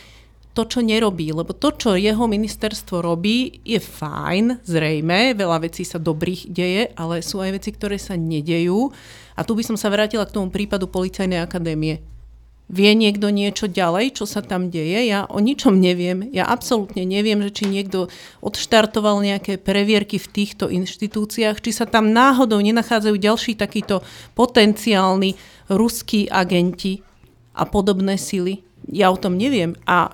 to, 0.52 0.66
čo 0.66 0.82
nerobí, 0.82 1.30
lebo 1.30 1.54
to, 1.54 1.70
čo 1.70 1.94
jeho 1.94 2.26
ministerstvo 2.26 2.98
robí, 3.00 3.62
je 3.62 3.78
fajn, 3.78 4.66
zrejme, 4.66 5.38
veľa 5.38 5.62
vecí 5.62 5.86
sa 5.86 6.02
dobrých 6.02 6.50
deje, 6.50 6.90
ale 6.98 7.22
sú 7.22 7.38
aj 7.38 7.62
veci, 7.62 7.70
ktoré 7.70 7.94
sa 7.94 8.18
nedejú. 8.18 8.90
A 9.38 9.46
tu 9.46 9.54
by 9.54 9.62
som 9.62 9.78
sa 9.78 9.86
vrátila 9.86 10.26
k 10.26 10.34
tomu 10.34 10.50
prípadu 10.50 10.90
Policajnej 10.90 11.38
akadémie 11.38 12.02
Vie 12.68 12.92
niekto 12.92 13.32
niečo 13.32 13.64
ďalej, 13.64 14.20
čo 14.20 14.28
sa 14.28 14.44
tam 14.44 14.68
deje? 14.68 15.08
Ja 15.08 15.24
o 15.24 15.40
ničom 15.40 15.80
neviem. 15.80 16.28
Ja 16.36 16.44
absolútne 16.44 17.08
neviem, 17.08 17.40
že 17.40 17.48
či 17.48 17.64
niekto 17.64 18.12
odštartoval 18.44 19.24
nejaké 19.24 19.56
previerky 19.56 20.20
v 20.20 20.28
týchto 20.28 20.68
inštitúciách, 20.68 21.64
či 21.64 21.72
sa 21.72 21.88
tam 21.88 22.12
náhodou 22.12 22.60
nenachádzajú 22.60 23.16
ďalší 23.16 23.56
takíto 23.56 24.04
potenciálni 24.36 25.40
ruskí 25.72 26.28
agenti 26.28 27.00
a 27.56 27.64
podobné 27.64 28.20
sily. 28.20 28.60
Ja 28.92 29.08
o 29.08 29.16
tom 29.16 29.40
neviem. 29.40 29.72
A 29.88 30.12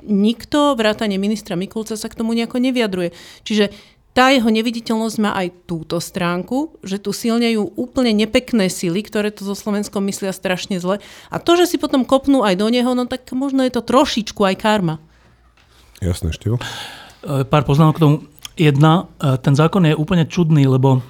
nikto, 0.00 0.72
vrátane 0.72 1.20
ministra 1.20 1.60
Mikulca, 1.60 2.00
sa 2.00 2.08
k 2.08 2.16
tomu 2.16 2.32
nejako 2.32 2.56
nevyjadruje. 2.56 3.12
Čiže 3.44 3.68
tá 4.12 4.28
jeho 4.28 4.48
neviditeľnosť 4.52 5.16
má 5.24 5.32
aj 5.32 5.64
túto 5.64 5.96
stránku, 5.96 6.76
že 6.84 7.00
tu 7.00 7.16
silnejú 7.16 7.72
úplne 7.80 8.12
nepekné 8.12 8.68
sily, 8.68 9.00
ktoré 9.00 9.32
to 9.32 9.48
so 9.48 9.56
Slovenskom 9.56 10.04
myslia 10.04 10.36
strašne 10.36 10.76
zle. 10.76 11.00
A 11.32 11.36
to, 11.40 11.56
že 11.56 11.64
si 11.64 11.76
potom 11.80 12.04
kopnú 12.04 12.44
aj 12.44 12.60
do 12.60 12.68
neho, 12.68 12.92
no 12.92 13.08
tak 13.08 13.24
možno 13.32 13.64
je 13.64 13.72
to 13.72 13.80
trošičku 13.80 14.44
aj 14.44 14.56
karma. 14.60 15.00
Jasné, 16.04 16.36
Števo. 16.36 16.60
Pár 17.24 17.64
poznámok 17.64 17.96
k 17.96 18.02
tomu. 18.04 18.16
Jedna, 18.52 19.08
e, 19.16 19.40
ten 19.40 19.56
zákon 19.56 19.80
je 19.88 19.96
úplne 19.96 20.28
čudný, 20.28 20.68
lebo 20.68 21.00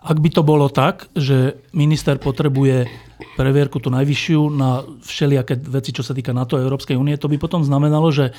ak 0.00 0.16
by 0.16 0.30
to 0.32 0.40
bolo 0.40 0.72
tak, 0.72 1.12
že 1.12 1.60
minister 1.76 2.16
potrebuje 2.16 2.88
previerku 3.36 3.76
tú 3.76 3.92
najvyššiu 3.92 4.40
na 4.56 4.88
všelijaké 5.04 5.60
veci, 5.68 5.92
čo 5.92 6.00
sa 6.00 6.16
týka 6.16 6.32
NATO 6.32 6.56
a 6.56 6.64
Európskej 6.64 6.96
únie, 6.96 7.20
to 7.20 7.28
by 7.28 7.36
potom 7.36 7.60
znamenalo, 7.60 8.08
že 8.08 8.32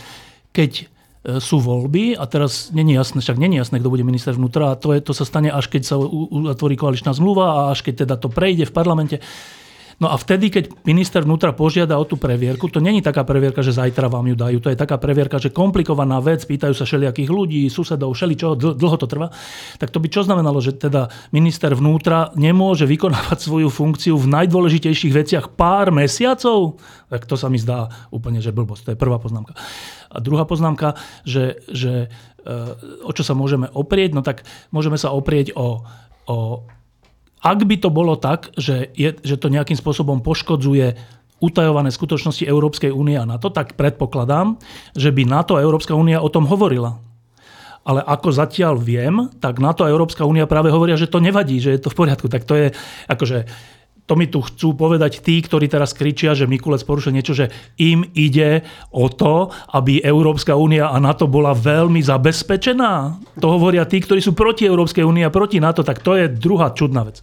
keď 0.50 0.90
sú 1.20 1.60
voľby 1.60 2.16
a 2.16 2.24
teraz 2.32 2.72
není 2.72 2.96
jasné, 2.96 3.20
však 3.20 3.36
není 3.36 3.60
jasné, 3.60 3.84
kto 3.84 3.92
bude 3.92 4.08
minister 4.08 4.32
vnútra 4.32 4.72
a 4.72 4.80
to, 4.80 4.96
je, 4.96 5.04
to 5.04 5.12
sa 5.12 5.28
stane 5.28 5.52
až 5.52 5.68
keď 5.68 5.84
sa 5.84 5.96
utvorí 6.00 6.80
koaličná 6.80 7.12
zmluva 7.12 7.46
a 7.52 7.60
až 7.76 7.84
keď 7.84 8.08
teda 8.08 8.16
to 8.16 8.32
prejde 8.32 8.72
v 8.72 8.74
parlamente. 8.74 9.16
No 10.00 10.08
a 10.08 10.16
vtedy, 10.16 10.48
keď 10.48 10.72
minister 10.88 11.28
vnútra 11.28 11.52
požiada 11.52 12.00
o 12.00 12.08
tú 12.08 12.16
previerku, 12.16 12.72
to 12.72 12.80
není 12.80 13.04
taká 13.04 13.28
previerka, 13.28 13.60
že 13.60 13.76
zajtra 13.76 14.08
vám 14.08 14.32
ju 14.32 14.36
dajú, 14.40 14.58
to 14.64 14.72
je 14.72 14.80
taká 14.80 14.96
previerka, 14.96 15.44
že 15.44 15.52
komplikovaná 15.52 16.24
vec, 16.24 16.48
pýtajú 16.48 16.72
sa 16.72 16.88
všelijakých 16.88 17.28
ľudí, 17.28 17.68
susedov, 17.68 18.16
všeličo, 18.16 18.80
dlho 18.80 18.96
to 18.96 19.12
trvá, 19.12 19.28
tak 19.76 19.92
to 19.92 20.00
by 20.00 20.08
čo 20.08 20.24
znamenalo, 20.24 20.64
že 20.64 20.80
teda 20.80 21.12
minister 21.36 21.76
vnútra 21.76 22.32
nemôže 22.40 22.88
vykonávať 22.88 23.44
svoju 23.44 23.68
funkciu 23.68 24.16
v 24.16 24.32
najdôležitejších 24.40 25.12
veciach 25.12 25.46
pár 25.60 25.92
mesiacov? 25.92 26.80
Tak 27.12 27.28
to 27.28 27.36
sa 27.36 27.52
mi 27.52 27.60
zdá 27.60 27.92
úplne, 28.08 28.40
že 28.40 28.56
blbosť. 28.56 28.88
To 28.88 28.92
je 28.96 29.02
prvá 29.04 29.20
poznámka. 29.20 29.52
A 30.08 30.24
druhá 30.24 30.48
poznámka, 30.48 30.96
že, 31.28 31.60
že 31.68 32.08
e, 32.08 32.56
o 33.04 33.12
čo 33.12 33.28
sa 33.28 33.36
môžeme 33.36 33.68
oprieť, 33.68 34.16
no 34.16 34.24
tak 34.24 34.48
môžeme 34.72 34.96
sa 34.96 35.12
oprieť 35.12 35.52
o, 35.60 35.84
o 36.24 36.64
ak 37.40 37.60
by 37.64 37.76
to 37.80 37.90
bolo 37.92 38.20
tak, 38.20 38.52
že, 38.60 38.92
je, 38.96 39.16
že 39.16 39.40
to 39.40 39.48
nejakým 39.48 39.80
spôsobom 39.80 40.20
poškodzuje 40.20 40.96
utajované 41.40 41.88
skutočnosti 41.88 42.44
Európskej 42.44 42.92
únie 42.92 43.16
a 43.16 43.24
NATO, 43.24 43.48
tak 43.48 43.80
predpokladám, 43.80 44.60
že 44.92 45.10
by 45.16 45.24
NATO 45.24 45.56
a 45.56 45.64
Európska 45.64 45.96
únia 45.96 46.20
o 46.20 46.28
tom 46.28 46.44
hovorila. 46.46 47.00
Ale 47.88 48.04
ako 48.04 48.36
zatiaľ 48.36 48.76
viem, 48.76 49.32
tak 49.40 49.64
NATO 49.64 49.88
a 49.88 49.92
Európska 49.92 50.28
únia 50.28 50.52
práve 50.52 50.68
hovoria, 50.68 51.00
že 51.00 51.08
to 51.08 51.24
nevadí, 51.24 51.64
že 51.64 51.80
je 51.80 51.82
to 51.82 51.90
v 51.90 51.98
poriadku. 52.06 52.28
Tak 52.28 52.44
to 52.44 52.54
je 52.60 52.68
akože 53.08 53.48
to 54.10 54.18
mi 54.18 54.26
tu 54.26 54.42
chcú 54.42 54.74
povedať 54.74 55.22
tí, 55.22 55.38
ktorí 55.38 55.70
teraz 55.70 55.94
kričia, 55.94 56.34
že 56.34 56.50
Mikulec 56.50 56.82
porušil 56.82 57.14
niečo, 57.14 57.38
že 57.38 57.54
im 57.78 58.02
ide 58.18 58.66
o 58.90 59.06
to, 59.06 59.54
aby 59.70 60.02
Európska 60.02 60.58
únia 60.58 60.90
a 60.90 60.98
NATO 60.98 61.30
bola 61.30 61.54
veľmi 61.54 62.02
zabezpečená. 62.02 63.22
To 63.38 63.48
hovoria 63.54 63.86
tí, 63.86 64.02
ktorí 64.02 64.18
sú 64.18 64.34
proti 64.34 64.66
Európskej 64.66 65.06
únie 65.06 65.22
a 65.22 65.30
proti 65.30 65.62
NATO, 65.62 65.86
tak 65.86 66.02
to 66.02 66.18
je 66.18 66.26
druhá 66.26 66.74
čudná 66.74 67.06
vec. 67.06 67.22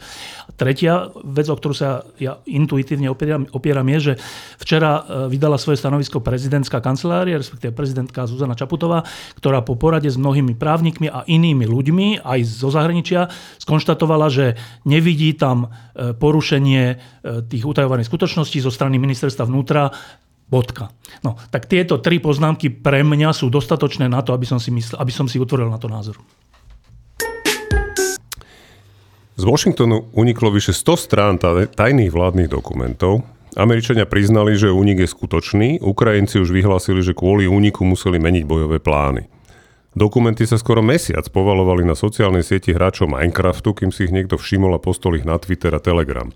Tretia 0.56 1.12
vec, 1.20 1.46
o 1.52 1.56
ktorú 1.56 1.75
sa 1.76 2.02
ja 2.16 2.40
intuitívne 2.48 3.12
opieram, 3.12 3.44
opieram 3.52 3.84
je, 3.92 3.98
že 4.00 4.12
včera 4.56 5.04
e, 5.04 5.28
vydala 5.28 5.60
svoje 5.60 5.76
stanovisko 5.76 6.25
prezidentská 6.25 6.80
kancelária, 6.80 7.36
respektíve 7.36 7.76
prezidentka 7.76 8.25
Zuzana 8.25 8.56
Čaputová, 8.56 9.04
ktorá 9.36 9.60
po 9.60 9.76
porade 9.76 10.08
s 10.08 10.16
mnohými 10.16 10.56
právnikmi 10.56 11.12
a 11.12 11.28
inými 11.28 11.68
ľuďmi, 11.68 12.25
aj 12.25 12.40
zo 12.48 12.72
zahraničia, 12.72 13.28
skonštatovala, 13.60 14.32
že 14.32 14.56
nevidí 14.88 15.36
tam 15.36 15.68
e, 15.92 16.16
porušenie 16.16 16.84
e, 16.88 16.96
tých 17.44 17.68
utajovaných 17.68 18.08
skutočností 18.08 18.64
zo 18.64 18.72
strany 18.72 18.96
ministerstva 18.96 19.44
vnútra 19.44 19.92
Bodka. 20.46 20.94
No, 21.26 21.34
tak 21.50 21.66
tieto 21.66 21.98
tri 21.98 22.22
poznámky 22.22 22.70
pre 22.70 23.02
mňa 23.02 23.34
sú 23.34 23.50
dostatočné 23.50 24.06
na 24.06 24.22
to, 24.22 24.30
aby 24.30 24.46
som 24.46 24.62
si, 24.62 24.70
mysl, 24.70 24.94
aby 24.94 25.10
som 25.10 25.26
si 25.26 25.42
utvoril 25.42 25.66
na 25.66 25.78
to 25.82 25.90
názor. 25.90 26.22
Z 29.36 29.44
Washingtonu 29.44 30.08
uniklo 30.16 30.48
vyše 30.48 30.72
100 30.72 30.96
strán 30.96 31.36
tajných 31.76 32.08
vládnych 32.08 32.48
dokumentov. 32.48 33.20
Američania 33.52 34.08
priznali, 34.08 34.56
že 34.56 34.72
únik 34.72 35.04
je 35.04 35.08
skutočný, 35.12 35.68
Ukrajinci 35.84 36.40
už 36.40 36.48
vyhlásili, 36.56 37.04
že 37.04 37.12
kvôli 37.12 37.44
úniku 37.44 37.84
museli 37.84 38.16
meniť 38.16 38.44
bojové 38.48 38.80
plány. 38.80 39.28
Dokumenty 39.92 40.48
sa 40.48 40.56
skoro 40.56 40.80
mesiac 40.80 41.24
povalovali 41.28 41.84
na 41.84 41.92
sociálnej 41.92 42.44
sieti 42.48 42.72
hráčov 42.72 43.12
Minecraftu, 43.12 43.76
kým 43.76 43.92
si 43.92 44.08
ich 44.08 44.12
niekto 44.12 44.40
všimol 44.40 44.76
a 44.76 44.80
postol 44.80 45.20
ich 45.20 45.28
na 45.28 45.36
Twitter 45.36 45.72
a 45.72 45.84
Telegram. 45.84 46.32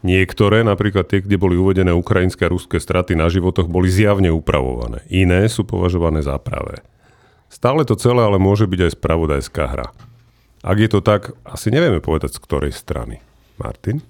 Niektoré, 0.00 0.64
napríklad 0.64 1.04
tie, 1.04 1.20
kde 1.20 1.36
boli 1.36 1.56
uvedené 1.56 1.92
ukrajinské 1.92 2.48
a 2.48 2.52
ruské 2.52 2.80
straty 2.80 3.12
na 3.12 3.28
životoch, 3.28 3.68
boli 3.68 3.92
zjavne 3.92 4.32
upravované. 4.32 5.04
Iné 5.12 5.52
sú 5.52 5.68
považované 5.68 6.24
za 6.24 6.40
pravé. 6.40 6.80
Stále 7.52 7.84
to 7.84 7.92
celé 7.92 8.24
ale 8.24 8.40
môže 8.40 8.64
byť 8.64 8.80
aj 8.88 8.92
spravodajská 8.96 9.64
hra. 9.68 9.88
Ak 10.62 10.76
je 10.78 10.88
to 10.90 11.00
tak, 11.04 11.34
asi 11.46 11.70
nevieme 11.70 12.02
povedať 12.02 12.34
z 12.34 12.42
ktorej 12.42 12.72
strany. 12.74 13.22
Martin? 13.58 14.02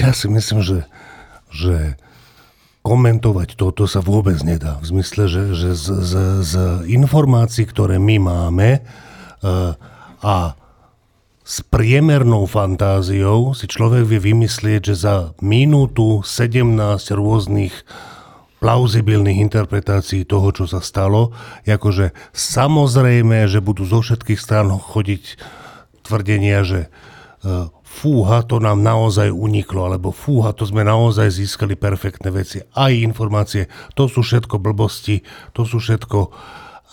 Ja 0.00 0.16
si 0.16 0.32
myslím, 0.32 0.64
že, 0.64 0.88
že 1.52 2.00
komentovať 2.82 3.54
toto 3.54 3.84
sa 3.84 4.00
vôbec 4.00 4.40
nedá. 4.40 4.80
V 4.80 4.96
zmysle, 4.96 5.28
že, 5.28 5.42
že 5.52 5.70
z, 5.76 5.86
z, 6.02 6.14
z 6.42 6.54
informácií, 6.88 7.68
ktoré 7.68 8.00
my 8.00 8.16
máme 8.18 8.80
uh, 8.80 9.76
a 10.22 10.56
s 11.42 11.58
priemernou 11.66 12.46
fantáziou 12.46 13.50
si 13.52 13.66
človek 13.66 14.06
vie 14.06 14.32
vymyslieť, 14.32 14.94
že 14.94 14.96
za 14.96 15.16
minútu 15.42 16.22
17 16.22 16.78
rôznych 17.12 17.74
plauzibilných 18.62 19.42
interpretácií 19.42 20.22
toho, 20.22 20.54
čo 20.54 20.70
sa 20.70 20.78
stalo. 20.78 21.34
Jakože 21.66 22.14
samozrejme, 22.30 23.50
že 23.50 23.58
budú 23.58 23.82
zo 23.82 23.98
všetkých 23.98 24.38
strán 24.38 24.70
chodiť 24.70 25.42
tvrdenia, 26.06 26.62
že 26.62 26.86
e, 26.86 26.88
fúha, 27.82 28.46
to 28.46 28.62
nám 28.62 28.80
naozaj 28.86 29.34
uniklo, 29.34 29.90
alebo 29.90 30.14
fúha, 30.14 30.54
to 30.54 30.62
sme 30.62 30.86
naozaj 30.86 31.28
získali 31.34 31.74
perfektné 31.74 32.30
veci. 32.30 32.62
Aj 32.72 32.94
informácie, 32.94 33.66
to 33.98 34.06
sú 34.06 34.22
všetko 34.22 34.62
blbosti, 34.62 35.26
to 35.52 35.66
sú 35.66 35.82
všetko 35.82 36.30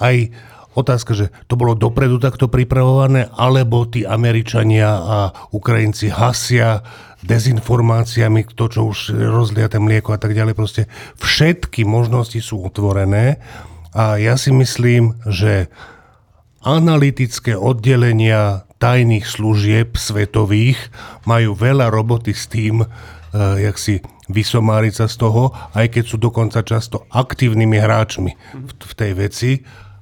aj 0.02 0.34
otázka, 0.74 1.12
že 1.16 1.26
to 1.46 1.60
bolo 1.60 1.76
dopredu 1.76 2.18
takto 2.18 2.52
pripravované, 2.52 3.32
alebo 3.36 3.86
tí 3.86 4.04
Američania 4.04 4.90
a 4.90 5.18
Ukrajinci 5.56 6.10
hasia 6.10 6.82
dezinformáciami, 7.24 8.48
to, 8.56 8.66
čo 8.72 8.88
už 8.88 9.12
rozliate 9.16 9.76
mlieko 9.82 10.16
a 10.16 10.20
tak 10.20 10.32
ďalej. 10.32 10.54
Proste 10.56 10.84
všetky 11.20 11.84
možnosti 11.84 12.40
sú 12.40 12.64
otvorené 12.64 13.44
a 13.92 14.22
ja 14.22 14.38
si 14.38 14.54
myslím, 14.54 15.18
že 15.28 15.68
analytické 16.64 17.56
oddelenia 17.56 18.68
tajných 18.80 19.28
služieb 19.28 20.00
svetových 20.00 20.80
majú 21.28 21.56
veľa 21.56 21.92
roboty 21.92 22.32
s 22.32 22.48
tým, 22.48 22.84
uh, 22.84 22.88
jak 23.60 23.76
si 23.76 24.00
vysomáriť 24.30 24.94
sa 25.04 25.06
z 25.10 25.16
toho, 25.20 25.52
aj 25.74 25.90
keď 25.90 26.04
sú 26.06 26.18
dokonca 26.22 26.62
často 26.62 27.10
aktívnymi 27.10 27.78
hráčmi 27.82 28.32
v 28.78 28.94
tej 28.94 29.12
veci. 29.18 29.52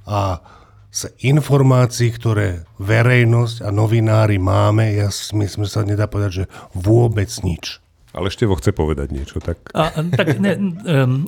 A 0.08 0.40
z 0.88 1.02
informácií, 1.28 2.10
ktoré 2.16 2.64
verejnosť 2.80 3.62
a 3.62 3.70
novinári 3.70 4.40
máme, 4.40 4.98
ja 4.98 5.12
si 5.12 5.36
myslím, 5.36 5.68
že 5.68 5.76
sa 5.76 5.84
nedá 5.84 6.08
povedať, 6.08 6.44
že 6.44 6.46
vôbec 6.74 7.28
nič. 7.44 7.84
Ale 8.16 8.34
ešte 8.34 8.50
vo 8.50 8.58
chce 8.58 8.74
povedať 8.74 9.14
niečo. 9.14 9.38
Tak... 9.38 9.78
A, 9.78 9.94
tak 9.94 10.42
ne, 10.42 10.74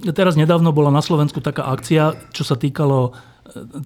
teraz 0.09 0.33
nedávno 0.33 0.73
bola 0.73 0.89
na 0.89 1.05
Slovensku 1.05 1.37
taká 1.37 1.69
akcia, 1.69 2.17
čo 2.33 2.41
sa 2.41 2.57
týkalo, 2.57 3.13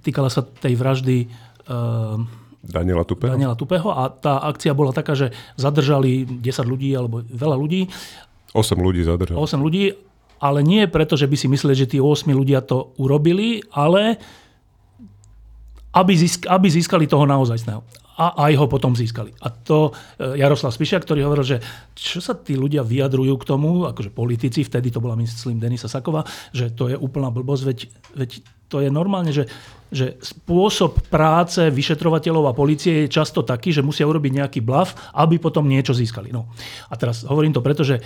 týkala 0.05 0.31
sa 0.31 0.45
tej 0.45 0.79
vraždy 0.79 1.27
um, 1.67 2.31
Daniela 2.63 3.03
Tupého? 3.03 3.35
Daniela 3.35 3.59
Tupého 3.59 3.91
a 3.91 4.07
tá 4.07 4.39
akcia 4.39 4.71
bola 4.71 4.95
taká, 4.95 5.19
že 5.19 5.35
zadržali 5.59 6.23
10 6.23 6.63
ľudí 6.63 6.95
alebo 6.95 7.19
veľa 7.27 7.59
ľudí. 7.59 7.91
8 8.55 8.79
ľudí 8.79 9.03
zadržali. 9.03 9.35
8 9.35 9.59
ľudí, 9.59 9.91
ale 10.39 10.63
nie 10.63 10.87
preto, 10.87 11.19
že 11.19 11.27
by 11.27 11.35
si 11.35 11.51
mysleli, 11.51 11.75
že 11.75 11.91
tí 11.91 11.99
8 11.99 12.31
ľudia 12.31 12.63
to 12.63 12.95
urobili, 12.95 13.59
ale 13.75 14.15
aby, 15.93 16.13
získ- 16.17 16.49
aby 16.49 16.67
získali 16.69 17.05
toho 17.05 17.25
naozajstného. 17.29 17.81
A 18.13 18.45
aj 18.45 18.53
ho 18.61 18.69
potom 18.69 18.93
získali. 18.93 19.33
A 19.41 19.49
to 19.49 19.89
e, 19.89 20.37
Jaroslav 20.37 20.69
Spišiak, 20.69 21.01
ktorý 21.01 21.25
hovoril, 21.25 21.57
že 21.57 21.57
čo 21.97 22.21
sa 22.21 22.37
tí 22.37 22.53
ľudia 22.53 22.85
vyjadrujú 22.85 23.33
k 23.41 23.47
tomu, 23.49 23.89
akože 23.89 24.13
politici, 24.13 24.61
vtedy 24.61 24.93
to 24.93 25.01
bola 25.01 25.17
myslím 25.17 25.57
Denisa 25.57 25.89
Sakova, 25.89 26.21
že 26.53 26.69
to 26.77 26.93
je 26.93 26.97
úplná 26.97 27.33
blbosť, 27.33 27.63
veď, 27.65 27.79
veď 28.13 28.31
to 28.69 28.85
je 28.85 28.89
normálne, 28.93 29.33
že, 29.33 29.49
že 29.89 30.17
spôsob 30.21 31.09
práce 31.09 31.61
vyšetrovateľov 31.73 32.49
a 32.49 32.57
policie 32.57 33.05
je 33.05 33.13
často 33.17 33.41
taký, 33.41 33.73
že 33.73 33.85
musia 33.85 34.05
urobiť 34.05 34.45
nejaký 34.45 34.59
blav, 34.61 34.93
aby 35.17 35.41
potom 35.41 35.65
niečo 35.65 35.97
získali. 35.97 36.29
No. 36.29 36.49
A 36.89 36.97
teraz 36.97 37.25
hovorím 37.25 37.53
to 37.53 37.65
preto, 37.65 37.81
že 37.81 37.97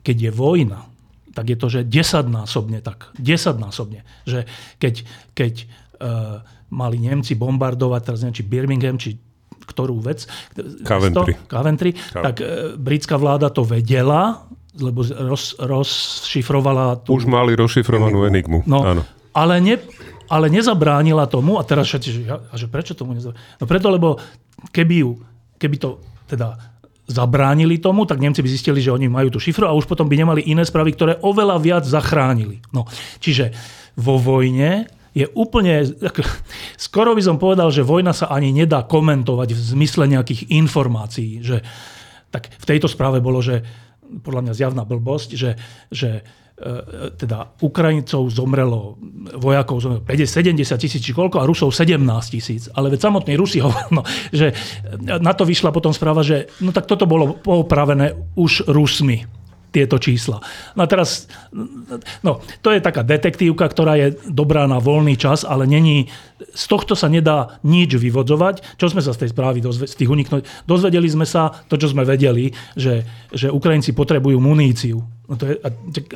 keď 0.00 0.28
je 0.28 0.32
vojna, 0.32 0.88
tak 1.36 1.52
je 1.52 1.56
to, 1.56 1.68
že 1.68 1.88
desaťnásobne 1.88 2.80
tak. 2.84 3.12
Desaťnásobne. 3.16 4.04
Že 4.28 4.44
keď, 4.76 4.94
keď 5.32 5.52
mali 6.70 6.96
Nemci 7.02 7.34
bombardovať, 7.36 8.00
teraz 8.00 8.18
neviem, 8.22 8.36
či 8.40 8.44
Birmingham, 8.46 8.96
či 8.96 9.18
ktorú 9.70 10.02
vec. 10.02 10.26
Coventry. 10.82 11.38
Coventry. 11.46 11.90
Tak 12.10 12.42
e, 12.42 12.74
britská 12.74 13.14
vláda 13.14 13.54
to 13.54 13.62
vedela, 13.62 14.50
lebo 14.78 15.06
roz, 15.06 15.54
rozšifrovala 15.62 17.06
tú... 17.06 17.14
Už 17.14 17.30
mali 17.30 17.54
rozšifrovanú 17.54 18.26
enigmu. 18.26 18.66
No, 18.66 18.82
Áno. 18.82 19.02
Ale, 19.30 19.62
ne, 19.62 19.78
ale 20.26 20.50
nezabránila 20.50 21.30
tomu, 21.30 21.58
a 21.58 21.62
teraz 21.62 21.86
všetci, 21.86 22.08
že, 22.10 22.22
a 22.26 22.54
že 22.58 22.66
prečo 22.66 22.98
tomu 22.98 23.14
nezabránila? 23.14 23.62
No 23.62 23.64
preto, 23.70 23.86
lebo 23.94 24.08
keby, 24.74 24.94
ju, 25.06 25.10
keby 25.54 25.76
to 25.78 26.02
teda 26.26 26.58
zabránili 27.10 27.78
tomu, 27.82 28.06
tak 28.06 28.22
Nemci 28.22 28.42
by 28.42 28.50
zistili, 28.50 28.78
že 28.78 28.94
oni 28.94 29.10
majú 29.10 29.34
tú 29.34 29.38
šifru 29.42 29.66
a 29.66 29.74
už 29.74 29.86
potom 29.86 30.06
by 30.06 30.14
nemali 30.18 30.46
iné 30.46 30.62
správy, 30.62 30.94
ktoré 30.94 31.18
oveľa 31.22 31.58
viac 31.58 31.84
zachránili. 31.86 32.62
No, 32.70 32.86
čiže 33.18 33.50
vo 33.98 34.18
vojne 34.18 34.86
je 35.10 35.26
úplne, 35.34 35.82
skoro 36.78 37.18
by 37.18 37.22
som 37.22 37.36
povedal, 37.36 37.74
že 37.74 37.86
vojna 37.86 38.14
sa 38.14 38.30
ani 38.30 38.54
nedá 38.54 38.86
komentovať 38.86 39.48
v 39.54 39.60
zmysle 39.76 40.06
nejakých 40.06 40.54
informácií. 40.54 41.42
Že, 41.42 41.58
tak 42.30 42.46
v 42.46 42.64
tejto 42.66 42.86
správe 42.86 43.18
bolo, 43.18 43.42
že 43.42 43.62
podľa 44.22 44.50
mňa 44.50 44.54
zjavná 44.54 44.82
blbosť, 44.86 45.28
že, 45.34 45.50
že 45.90 46.10
e, 46.18 46.22
teda 47.14 47.58
Ukrajincov 47.62 48.30
zomrelo, 48.30 48.98
vojakov 49.38 49.82
zomrelo 49.82 50.02
50, 50.06 50.62
70 50.62 50.82
tisíc 50.82 51.02
či 51.02 51.14
koľko 51.14 51.42
a 51.42 51.46
Rusov 51.46 51.74
17 51.74 51.98
tisíc. 52.30 52.70
Ale 52.74 52.90
veď 52.90 53.10
samotný 53.10 53.34
Rusi 53.34 53.62
hovorili, 53.62 53.90
no, 53.98 54.02
že 54.30 54.54
na 55.02 55.34
to 55.34 55.42
vyšla 55.42 55.74
potom 55.74 55.90
správa, 55.90 56.22
že 56.22 56.50
no 56.62 56.70
tak 56.70 56.86
toto 56.86 57.06
bolo 57.06 57.34
poupravené 57.38 58.14
už 58.38 58.70
Rusmi 58.70 59.39
tieto 59.70 59.96
čísla. 60.02 60.42
No 60.74 60.84
a 60.84 60.86
teraz, 60.90 61.30
no, 62.22 62.42
to 62.60 62.74
je 62.74 62.82
taká 62.82 63.06
detektívka, 63.06 63.70
ktorá 63.70 63.94
je 63.96 64.18
dobrá 64.26 64.66
na 64.66 64.82
voľný 64.82 65.14
čas, 65.14 65.46
ale 65.46 65.66
není, 65.66 66.10
z 66.42 66.64
tohto 66.66 66.98
sa 66.98 67.06
nedá 67.06 67.58
nič 67.62 67.94
vyvodzovať. 67.94 68.76
Čo 68.76 68.90
sme 68.90 69.02
sa 69.02 69.14
z 69.14 69.26
tej 69.26 69.30
správy, 69.30 69.62
dozve, 69.62 69.86
z 69.86 69.94
tých 69.94 70.10
uniknúť? 70.10 70.66
Dozvedeli 70.66 71.06
sme 71.06 71.24
sa 71.24 71.54
to, 71.70 71.78
čo 71.78 71.90
sme 71.90 72.02
vedeli, 72.02 72.50
že, 72.74 73.06
že 73.30 73.48
Ukrajinci 73.48 73.94
potrebujú 73.94 74.42
muníciu. 74.42 75.19
No 75.30 75.38
to 75.38 75.46
je, 75.46 75.62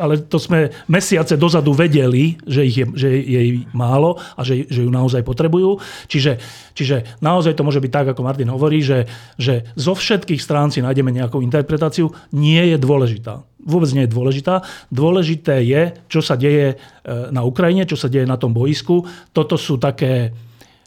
ale 0.03 0.27
to 0.27 0.43
sme 0.43 0.75
mesiace 0.91 1.39
dozadu 1.39 1.71
vedeli, 1.71 2.35
že, 2.51 2.67
ich 2.67 2.83
je, 2.83 2.87
že 2.99 3.09
je 3.15 3.63
málo 3.71 4.19
a 4.35 4.43
že, 4.43 4.67
že 4.67 4.83
ju 4.83 4.91
naozaj 4.91 5.23
potrebujú. 5.23 5.79
Čiže, 6.11 6.43
čiže 6.75 7.23
naozaj 7.23 7.55
to 7.55 7.63
môže 7.63 7.79
byť 7.79 7.93
tak, 7.95 8.07
ako 8.11 8.27
Martin 8.27 8.51
hovorí, 8.51 8.83
že, 8.83 9.07
že 9.39 9.71
zo 9.79 9.95
všetkých 9.95 10.43
strán 10.43 10.75
si 10.75 10.83
nájdeme 10.83 11.15
nejakú 11.15 11.39
interpretáciu. 11.39 12.11
Nie 12.35 12.75
je 12.75 12.77
dôležitá. 12.83 13.47
Vôbec 13.63 13.95
nie 13.95 14.03
je 14.03 14.11
dôležitá. 14.11 14.67
Dôležité 14.91 15.63
je, 15.63 15.95
čo 16.11 16.19
sa 16.19 16.35
deje 16.35 16.75
e, 16.75 16.77
na 17.31 17.47
Ukrajine, 17.47 17.87
čo 17.87 17.95
sa 17.95 18.11
deje 18.11 18.27
na 18.27 18.35
tom 18.35 18.51
boisku. 18.51 19.07
Toto 19.31 19.55
sú 19.55 19.79
také 19.79 20.35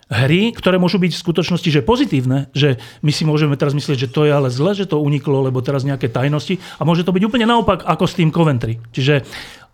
hry, 0.07 0.55
ktoré 0.55 0.79
môžu 0.79 0.99
byť 0.99 1.11
v 1.15 1.23
skutočnosti 1.23 1.69
že 1.69 1.83
pozitívne, 1.83 2.47
že 2.55 2.79
my 3.03 3.11
si 3.11 3.27
môžeme 3.27 3.59
teraz 3.59 3.75
myslieť, 3.75 4.07
že 4.07 4.11
to 4.11 4.23
je 4.23 4.31
ale 4.31 4.47
zle, 4.47 4.71
že 4.71 4.87
to 4.87 5.03
uniklo, 5.03 5.43
lebo 5.43 5.59
teraz 5.59 5.83
nejaké 5.83 6.07
tajnosti 6.07 6.59
a 6.79 6.87
môže 6.87 7.03
to 7.03 7.11
byť 7.11 7.23
úplne 7.27 7.47
naopak 7.47 7.83
ako 7.83 8.05
s 8.07 8.15
tým 8.15 8.31
Coventry. 8.31 8.79
Čiže 8.95 9.27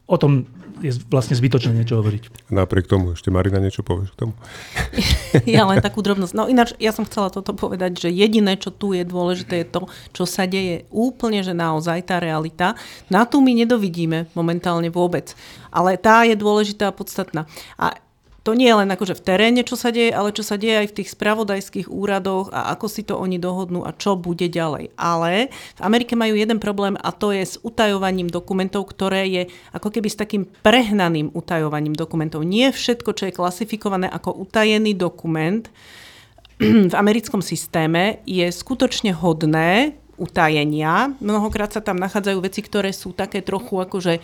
o 0.10 0.18
tom 0.18 0.50
je 0.84 0.92
vlastne 1.08 1.32
zbytočné 1.40 1.72
niečo 1.72 1.96
hovoriť. 1.96 2.52
Napriek 2.52 2.92
tomu 2.92 3.16
ešte 3.16 3.32
Marina 3.32 3.64
niečo 3.64 3.88
povieš 3.88 4.12
k 4.14 4.20
tomu? 4.28 4.34
Ja 5.50 5.66
len 5.66 5.82
takú 5.82 6.06
drobnosť. 6.06 6.34
No 6.38 6.46
ináč, 6.46 6.78
ja 6.78 6.94
som 6.94 7.10
chcela 7.10 7.34
toto 7.34 7.58
povedať, 7.58 8.06
že 8.06 8.10
jediné, 8.14 8.54
čo 8.54 8.70
tu 8.70 8.94
je 8.94 9.02
dôležité, 9.02 9.66
je 9.66 9.68
to, 9.74 9.82
čo 10.14 10.30
sa 10.30 10.46
deje 10.46 10.86
úplne, 10.94 11.42
že 11.42 11.58
naozaj 11.58 12.06
tá 12.06 12.22
realita. 12.22 12.78
Na 13.10 13.26
tú 13.26 13.42
my 13.42 13.50
nedovidíme 13.66 14.30
momentálne 14.38 14.94
vôbec. 14.94 15.34
Ale 15.74 15.98
tá 15.98 16.22
je 16.22 16.38
dôležitá 16.38 16.94
a 16.94 16.96
podstatná. 16.96 17.50
A 17.82 17.98
to 18.44 18.52
nie 18.52 18.68
je 18.68 18.76
len 18.76 18.92
akože 18.92 19.16
v 19.16 19.24
teréne, 19.24 19.62
čo 19.64 19.80
sa 19.80 19.88
deje, 19.88 20.12
ale 20.12 20.36
čo 20.36 20.44
sa 20.44 20.60
deje 20.60 20.84
aj 20.84 20.88
v 20.92 20.98
tých 21.00 21.10
spravodajských 21.16 21.88
úradoch 21.88 22.52
a 22.52 22.76
ako 22.76 22.86
si 22.92 23.08
to 23.08 23.16
oni 23.16 23.40
dohodnú 23.40 23.88
a 23.88 23.96
čo 23.96 24.20
bude 24.20 24.52
ďalej. 24.52 24.92
Ale 25.00 25.48
v 25.50 25.82
Amerike 25.82 26.20
majú 26.20 26.36
jeden 26.36 26.60
problém 26.60 27.00
a 27.00 27.16
to 27.16 27.32
je 27.32 27.40
s 27.40 27.56
utajovaním 27.64 28.28
dokumentov, 28.28 28.92
ktoré 28.92 29.32
je 29.32 29.44
ako 29.72 29.96
keby 29.96 30.08
s 30.12 30.20
takým 30.20 30.44
prehnaným 30.60 31.32
utajovaním 31.32 31.96
dokumentov. 31.96 32.44
Nie 32.44 32.76
všetko, 32.76 33.16
čo 33.16 33.32
je 33.32 33.38
klasifikované 33.40 34.12
ako 34.12 34.36
utajený 34.44 34.92
dokument 34.92 35.64
v 36.92 36.94
americkom 36.94 37.42
systéme 37.42 38.22
je 38.28 38.46
skutočne 38.52 39.16
hodné 39.16 39.98
utajenia. 40.22 41.18
Mnohokrát 41.18 41.74
sa 41.74 41.82
tam 41.82 41.98
nachádzajú 41.98 42.38
veci, 42.40 42.62
ktoré 42.62 42.94
sú 42.94 43.12
také 43.12 43.42
trochu 43.42 43.82
akože 43.82 44.22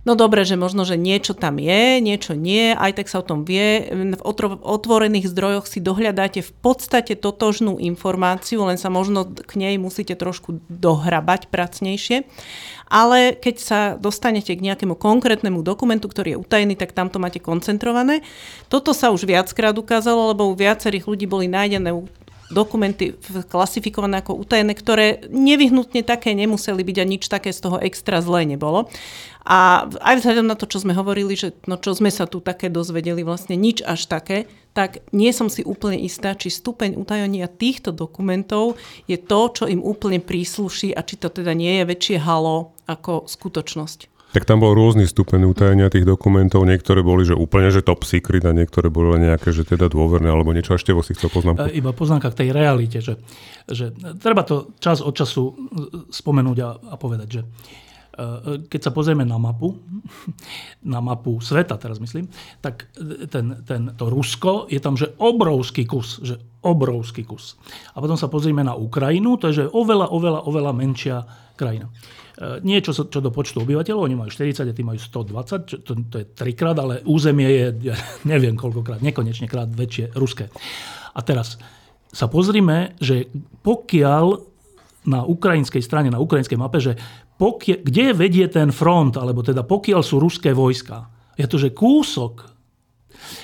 No 0.00 0.16
dobre, 0.16 0.48
že 0.48 0.56
možno, 0.56 0.88
že 0.88 0.96
niečo 0.96 1.36
tam 1.36 1.60
je, 1.60 2.00
niečo 2.00 2.32
nie, 2.32 2.72
aj 2.72 2.96
tak 2.96 3.06
sa 3.12 3.20
o 3.20 3.26
tom 3.26 3.44
vie. 3.44 3.84
V 4.16 4.22
otvorených 4.64 5.28
zdrojoch 5.28 5.68
si 5.68 5.76
dohľadáte 5.76 6.40
v 6.40 6.52
podstate 6.64 7.20
totožnú 7.20 7.76
informáciu, 7.76 8.64
len 8.64 8.80
sa 8.80 8.88
možno 8.88 9.28
k 9.28 9.52
nej 9.60 9.76
musíte 9.76 10.16
trošku 10.16 10.64
dohrabať 10.72 11.52
pracnejšie. 11.52 12.24
Ale 12.88 13.36
keď 13.36 13.56
sa 13.60 13.80
dostanete 14.00 14.56
k 14.56 14.64
nejakému 14.64 14.96
konkrétnemu 14.96 15.60
dokumentu, 15.60 16.08
ktorý 16.08 16.34
je 16.34 16.40
utajený, 16.42 16.74
tak 16.80 16.96
tam 16.96 17.12
to 17.12 17.20
máte 17.20 17.38
koncentrované. 17.38 18.24
Toto 18.72 18.96
sa 18.96 19.12
už 19.12 19.28
viackrát 19.28 19.76
ukázalo, 19.76 20.32
lebo 20.32 20.48
u 20.48 20.56
viacerých 20.56 21.06
ľudí 21.06 21.28
boli 21.28 21.44
nájdené 21.46 21.92
dokumenty 22.50 23.14
klasifikované 23.48 24.20
ako 24.20 24.42
utajené, 24.42 24.74
ktoré 24.74 25.24
nevyhnutne 25.30 26.02
také 26.02 26.34
nemuseli 26.34 26.82
byť 26.82 26.96
a 26.98 27.04
nič 27.06 27.22
také 27.30 27.54
z 27.54 27.62
toho 27.62 27.78
extra 27.78 28.18
zlé 28.20 28.44
nebolo. 28.44 28.90
A 29.46 29.88
aj 30.04 30.20
vzhľadom 30.20 30.44
na 30.44 30.58
to, 30.58 30.68
čo 30.68 30.84
sme 30.84 30.92
hovorili, 30.92 31.32
že 31.32 31.56
no 31.64 31.80
čo 31.80 31.96
sme 31.96 32.12
sa 32.12 32.28
tu 32.28 32.44
také 32.44 32.68
dozvedeli, 32.68 33.24
vlastne 33.24 33.56
nič 33.56 33.80
až 33.80 34.04
také, 34.04 34.44
tak 34.76 35.00
nie 35.16 35.32
som 35.32 35.48
si 35.48 35.64
úplne 35.64 35.96
istá, 35.96 36.36
či 36.36 36.52
stupeň 36.52 36.94
utajenia 37.00 37.48
týchto 37.48 37.90
dokumentov 37.90 38.76
je 39.08 39.16
to, 39.16 39.40
čo 39.50 39.64
im 39.66 39.80
úplne 39.80 40.20
prísluší 40.20 40.92
a 40.92 41.00
či 41.00 41.16
to 41.16 41.32
teda 41.32 41.56
nie 41.56 41.80
je 41.80 41.88
väčšie 41.88 42.16
halo 42.20 42.76
ako 42.84 43.24
skutočnosť. 43.26 44.19
Tak 44.30 44.46
tam 44.46 44.62
bol 44.62 44.78
rôzny 44.78 45.10
stupeň 45.10 45.42
utajenia 45.50 45.90
tých 45.90 46.06
dokumentov. 46.06 46.62
Niektoré 46.62 47.02
boli, 47.02 47.26
že 47.26 47.34
úplne, 47.34 47.74
že 47.74 47.82
top 47.82 48.06
secret 48.06 48.46
a 48.46 48.54
niektoré 48.54 48.86
boli 48.86 49.26
nejaké, 49.26 49.50
že 49.50 49.66
teda 49.66 49.90
dôverné 49.90 50.30
alebo 50.30 50.54
niečo. 50.54 50.78
Ešte 50.78 50.94
vo 50.94 51.02
si 51.02 51.18
chcel 51.18 51.34
poznámku. 51.34 51.66
E, 51.66 51.82
iba 51.82 51.90
poznámka 51.90 52.30
k 52.30 52.46
tej 52.46 52.48
realite, 52.54 53.02
že, 53.02 53.18
že 53.66 53.90
treba 54.22 54.46
to 54.46 54.70
čas 54.78 55.02
od 55.02 55.18
času 55.18 55.50
spomenúť 56.14 56.58
a, 56.62 56.70
a 56.78 56.94
povedať, 56.94 57.28
že 57.28 57.42
e, 57.42 57.46
keď 58.66 58.80
sa 58.80 58.90
pozrieme 58.90 59.22
na 59.22 59.38
mapu, 59.38 59.78
na 60.92 60.98
mapu 60.98 61.38
sveta 61.38 61.78
teraz 61.78 62.02
myslím, 62.02 62.26
tak 62.58 62.90
ten, 63.30 63.62
ten, 63.62 63.94
to 63.94 64.10
Rusko 64.10 64.66
je 64.66 64.82
tam, 64.82 64.98
že 64.98 65.14
obrovský 65.22 65.86
kus, 65.86 66.18
že 66.20 66.36
obrovský 66.60 67.24
kus. 67.24 67.56
A 67.94 68.02
potom 68.02 68.18
sa 68.18 68.28
pozrieme 68.28 68.66
na 68.66 68.76
Ukrajinu, 68.76 69.38
to 69.40 69.48
je, 69.48 69.64
že 69.64 69.70
oveľa, 69.70 70.12
oveľa, 70.12 70.40
oveľa 70.44 70.72
menšia 70.74 71.16
krajina. 71.56 71.88
E, 72.36 72.60
nie 72.66 72.82
čo, 72.84 72.92
čo 72.92 73.18
do 73.22 73.30
počtu 73.32 73.62
obyvateľov, 73.64 74.04
oni 74.04 74.16
majú 74.18 74.30
40 74.32 74.68
a 74.68 74.74
tí 74.74 74.82
majú 74.84 74.98
120, 75.00 75.70
čo, 75.70 75.76
to, 75.80 75.92
to 76.10 76.16
je 76.20 76.26
trikrát, 76.34 76.76
ale 76.76 77.00
územie 77.06 77.48
je, 77.48 77.66
ja 77.92 77.96
neviem 78.32 78.58
koľkokrát, 78.58 79.00
nekonečne 79.00 79.48
krát 79.48 79.70
väčšie, 79.70 80.12
ruské. 80.18 80.52
A 81.14 81.20
teraz 81.22 81.56
sa 82.10 82.26
pozrime, 82.26 82.98
že 82.98 83.30
pokiaľ 83.62 84.50
na 85.00 85.24
ukrajinskej 85.24 85.80
strane, 85.80 86.12
na 86.12 86.20
ukrajinskej 86.20 86.60
mape, 86.60 86.76
že 86.76 86.98
pokiaľ, 87.40 87.78
kde 87.80 88.04
vedie 88.12 88.46
ten 88.52 88.68
front, 88.68 89.16
alebo 89.16 89.40
teda 89.40 89.64
pokiaľ 89.64 90.04
sú 90.04 90.20
ruské 90.20 90.52
vojska, 90.52 91.08
je 91.40 91.48
to, 91.48 91.56
že 91.56 91.72
kúsok 91.72 92.49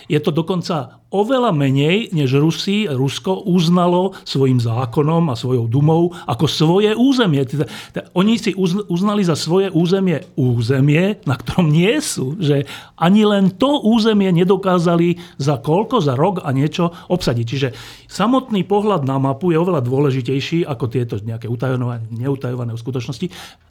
Je 0.07 0.19
to 0.19 0.31
dokonca 0.33 1.03
oveľa 1.11 1.55
menej, 1.55 2.11
než 2.11 2.37
Rusi, 2.43 2.91
Rusko 2.91 3.47
uznalo 3.47 4.17
svojim 4.27 4.59
zákonom 4.59 5.31
a 5.31 5.39
svojou 5.39 5.71
dumou 5.71 6.11
ako 6.27 6.47
svoje 6.51 6.93
územie. 6.99 7.47
Teda, 7.47 7.69
teda, 7.95 8.11
oni 8.19 8.41
si 8.41 8.53
uznali 8.91 9.23
za 9.23 9.39
svoje 9.39 9.71
územie 9.71 10.25
územie, 10.35 11.23
na 11.23 11.39
ktorom 11.39 11.71
nie 11.71 11.95
sú. 12.03 12.35
Že 12.43 12.67
ani 12.99 13.23
len 13.23 13.55
to 13.55 13.87
územie 13.87 14.35
nedokázali 14.35 15.39
za 15.39 15.63
koľko, 15.63 16.03
za 16.03 16.19
rok 16.19 16.43
a 16.43 16.51
niečo 16.51 16.91
obsadiť. 17.07 17.47
Čiže 17.47 17.69
samotný 18.11 18.67
pohľad 18.67 19.07
na 19.07 19.23
mapu 19.23 19.55
je 19.55 19.61
oveľa 19.63 19.85
dôležitejší 19.85 20.67
ako 20.67 20.85
tieto 20.91 21.15
nejaké 21.23 21.47
utajované, 21.47 22.03
neutajované 22.11 22.75
skutočnosti. 22.77 23.27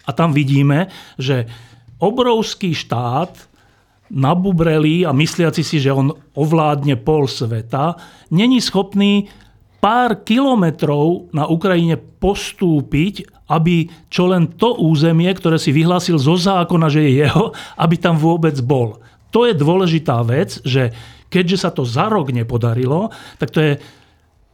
A 0.05 0.11
tam 0.11 0.31
vidíme, 0.31 0.87
že 1.19 1.47
obrovský 1.99 2.75
štát 2.75 3.54
nabubrelý 4.15 5.03
a 5.03 5.11
mysliaci 5.11 5.61
si, 5.61 5.83
že 5.83 5.91
on 5.91 6.15
ovládne 6.33 6.95
pol 6.95 7.27
sveta, 7.27 7.99
není 8.31 8.63
schopný 8.63 9.27
pár 9.83 10.25
kilometrov 10.25 11.29
na 11.35 11.45
Ukrajine 11.45 11.99
postúpiť, 11.99 13.27
aby 13.51 13.85
čo 14.09 14.25
len 14.31 14.57
to 14.57 14.81
územie, 14.81 15.29
ktoré 15.29 15.61
si 15.61 15.69
vyhlásil 15.69 16.17
zo 16.17 16.33
zákona, 16.39 16.89
že 16.89 17.05
je 17.05 17.11
jeho, 17.27 17.53
aby 17.77 17.95
tam 17.99 18.17
vôbec 18.17 18.57
bol. 18.65 18.97
To 19.29 19.45
je 19.45 19.53
dôležitá 19.53 20.23
vec, 20.25 20.57
že 20.63 20.95
keďže 21.29 21.67
sa 21.67 21.69
to 21.69 21.83
za 21.83 22.07
rok 22.07 22.31
nepodarilo, 22.31 23.11
tak 23.37 23.51
to 23.51 23.59
je 23.61 23.73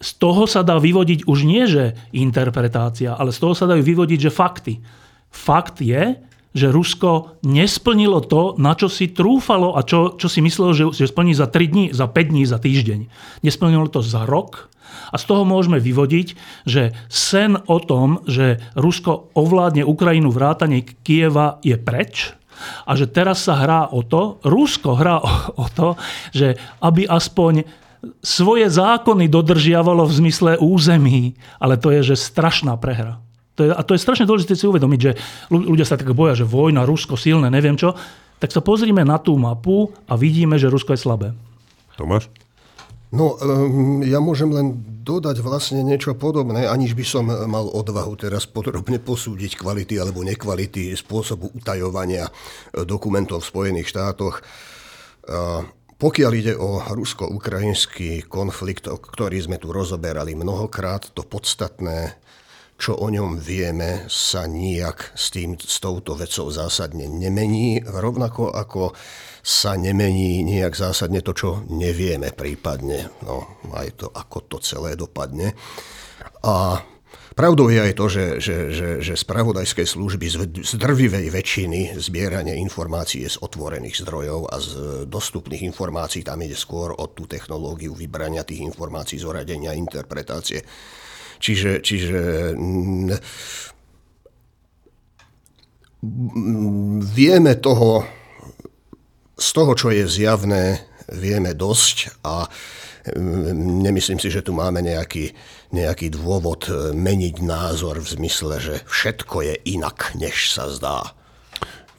z 0.02 0.12
toho 0.17 0.50
sa 0.50 0.65
dá 0.65 0.82
vyvodiť 0.82 1.30
už 1.30 1.45
nie, 1.45 1.69
že 1.69 1.93
interpretácia, 2.10 3.13
ale 3.13 3.30
z 3.30 3.38
toho 3.38 3.54
sa 3.54 3.69
dajú 3.69 3.86
vyvodiť, 3.86 4.19
že 4.28 4.34
fakty. 4.34 4.82
Fakt 5.30 5.78
je, 5.78 6.17
že 6.51 6.67
Rusko 6.71 7.39
nesplnilo 7.47 8.19
to, 8.23 8.59
na 8.59 8.75
čo 8.75 8.91
si 8.91 9.11
trúfalo 9.11 9.79
a 9.79 9.87
čo, 9.87 10.19
čo 10.19 10.27
si 10.27 10.43
myslelo, 10.43 10.75
že, 10.75 10.91
že 10.91 11.07
splní 11.07 11.31
za 11.31 11.47
3 11.47 11.71
dní, 11.71 11.85
za 11.95 12.07
5 12.11 12.31
dní, 12.31 12.43
za 12.43 12.59
týždeň. 12.59 12.99
Nesplnilo 13.43 13.87
to 13.87 14.03
za 14.03 14.27
rok 14.27 14.71
a 15.11 15.15
z 15.19 15.23
toho 15.27 15.43
môžeme 15.43 15.79
vyvodiť, 15.79 16.35
že 16.67 16.95
sen 17.07 17.55
o 17.55 17.77
tom, 17.79 18.23
že 18.27 18.59
Rusko 18.75 19.31
ovládne 19.35 19.87
Ukrajinu 19.87 20.31
vrátane 20.31 20.83
Kieva 20.83 21.59
je 21.63 21.75
preč 21.75 22.35
a 22.85 22.93
že 22.93 23.09
teraz 23.09 23.47
sa 23.47 23.57
hrá 23.57 23.89
o 23.89 24.05
to, 24.05 24.39
Rusko 24.45 24.95
hrá 24.95 25.19
o, 25.19 25.31
o 25.55 25.67
to, 25.71 25.99
že 26.35 26.59
aby 26.83 27.07
aspoň 27.07 27.65
svoje 28.21 28.65
zákony 28.69 29.29
dodržiavalo 29.29 30.09
v 30.09 30.13
zmysle 30.25 30.51
území, 30.57 31.37
ale 31.61 31.77
to 31.77 31.93
je, 31.93 32.13
že 32.13 32.17
strašná 32.17 32.73
prehra. 32.77 33.21
To 33.62 33.69
je, 33.69 33.78
a 33.78 33.82
to 33.86 33.93
je 33.93 34.02
strašne 34.02 34.26
dôležité 34.26 34.58
si 34.58 34.65
uvedomiť, 34.65 35.00
že 35.06 35.12
ľudia 35.54 35.86
sa 35.86 35.93
tak 35.93 36.10
boja, 36.17 36.34
že 36.34 36.50
vojna, 36.50 36.82
Rusko 36.82 37.13
silné, 37.13 37.54
neviem 37.54 37.78
čo. 37.78 37.93
Tak 38.41 38.50
sa 38.50 38.58
pozrime 38.58 39.06
na 39.06 39.21
tú 39.21 39.38
mapu 39.38 39.93
a 40.10 40.17
vidíme, 40.17 40.58
že 40.58 40.65
Rusko 40.65 40.97
je 40.97 41.04
slabé. 41.06 41.30
Tomáš? 41.93 42.26
No, 43.13 43.38
ehm, 43.38 44.02
ja 44.02 44.17
môžem 44.17 44.50
len 44.50 44.82
dodať 45.06 45.45
vlastne 45.45 45.86
niečo 45.86 46.17
podobné, 46.17 46.65
aniž 46.65 46.97
by 46.97 47.06
som 47.06 47.30
mal 47.30 47.69
odvahu 47.69 48.17
teraz 48.17 48.50
podrobne 48.50 48.97
posúdiť 48.97 49.62
kvality 49.62 50.02
alebo 50.02 50.26
nekvality 50.26 50.97
spôsobu 50.97 51.54
utajovania 51.54 52.26
e, 52.26 52.32
dokumentov 52.82 53.45
v 53.45 53.50
Spojených 53.54 53.93
štátoch. 53.93 54.41
Pokiaľ 56.02 56.32
ide 56.34 56.58
o 56.58 56.82
rusko-ukrajinský 56.82 58.26
konflikt, 58.26 58.89
ktorý 58.89 59.38
sme 59.38 59.62
tu 59.62 59.69
rozoberali 59.69 60.34
mnohokrát, 60.34 61.13
to 61.13 61.21
podstatné 61.21 62.17
čo 62.82 62.98
o 62.98 63.08
ňom 63.13 63.38
vieme, 63.38 64.10
sa 64.10 64.50
nijak 64.50 65.13
s, 65.13 65.30
tým, 65.30 65.54
s 65.54 65.78
touto 65.78 66.17
vecou 66.17 66.50
zásadne 66.50 67.06
nemení, 67.06 67.86
rovnako 67.86 68.50
ako 68.50 68.98
sa 69.46 69.78
nemení 69.78 70.41
nijak 70.41 70.74
zásadne 70.74 71.22
to, 71.22 71.38
čo 71.38 71.50
nevieme 71.70 72.34
prípadne, 72.34 73.13
no 73.22 73.62
aj 73.78 73.88
to, 74.02 74.08
ako 74.10 74.38
to 74.50 74.58
celé 74.65 74.98
dopadne. 74.98 75.54
A 76.41 76.82
Pravdou 77.32 77.72
je 77.72 77.80
aj 77.80 77.94
to, 77.96 78.06
že, 78.12 78.26
že, 78.44 78.56
že, 78.76 78.89
že 79.00 79.15
spravodajské 79.15 79.88
služby 79.88 80.28
z, 80.28 80.76
drvivej 80.76 81.32
väčšiny 81.32 81.96
zbieranie 81.96 82.60
informácií 82.60 83.24
z 83.24 83.39
otvorených 83.39 84.04
zdrojov 84.04 84.52
a 84.52 84.60
z 84.60 84.72
dostupných 85.08 85.63
informácií, 85.63 86.28
tam 86.28 86.44
ide 86.44 86.60
skôr 86.60 86.91
o 86.91 87.08
tú 87.08 87.32
technológiu 87.32 87.96
vybrania 87.96 88.44
tých 88.44 88.67
informácií, 88.67 89.15
zoradenia, 89.15 89.72
interpretácie 89.72 90.60
Čiže, 91.41 91.82
čiže 91.82 92.19
mm, 92.54 93.17
vieme 97.01 97.54
toho, 97.58 98.06
z 99.34 99.49
toho, 99.49 99.73
čo 99.73 99.89
je 99.89 100.06
zjavné, 100.06 100.86
vieme 101.10 101.58
dosť 101.58 102.21
a 102.21 102.45
mm, 103.17 103.82
nemyslím 103.82 104.21
si, 104.21 104.30
že 104.30 104.45
tu 104.45 104.54
máme 104.54 104.86
nejaký, 104.86 105.34
nejaký 105.73 106.13
dôvod 106.13 106.69
meniť 106.93 107.36
názor 107.41 107.97
v 107.97 108.21
zmysle, 108.21 108.62
že 108.62 108.75
všetko 108.86 109.38
je 109.41 109.56
inak, 109.65 110.13
než 110.13 110.54
sa 110.54 110.69
zdá. 110.69 111.17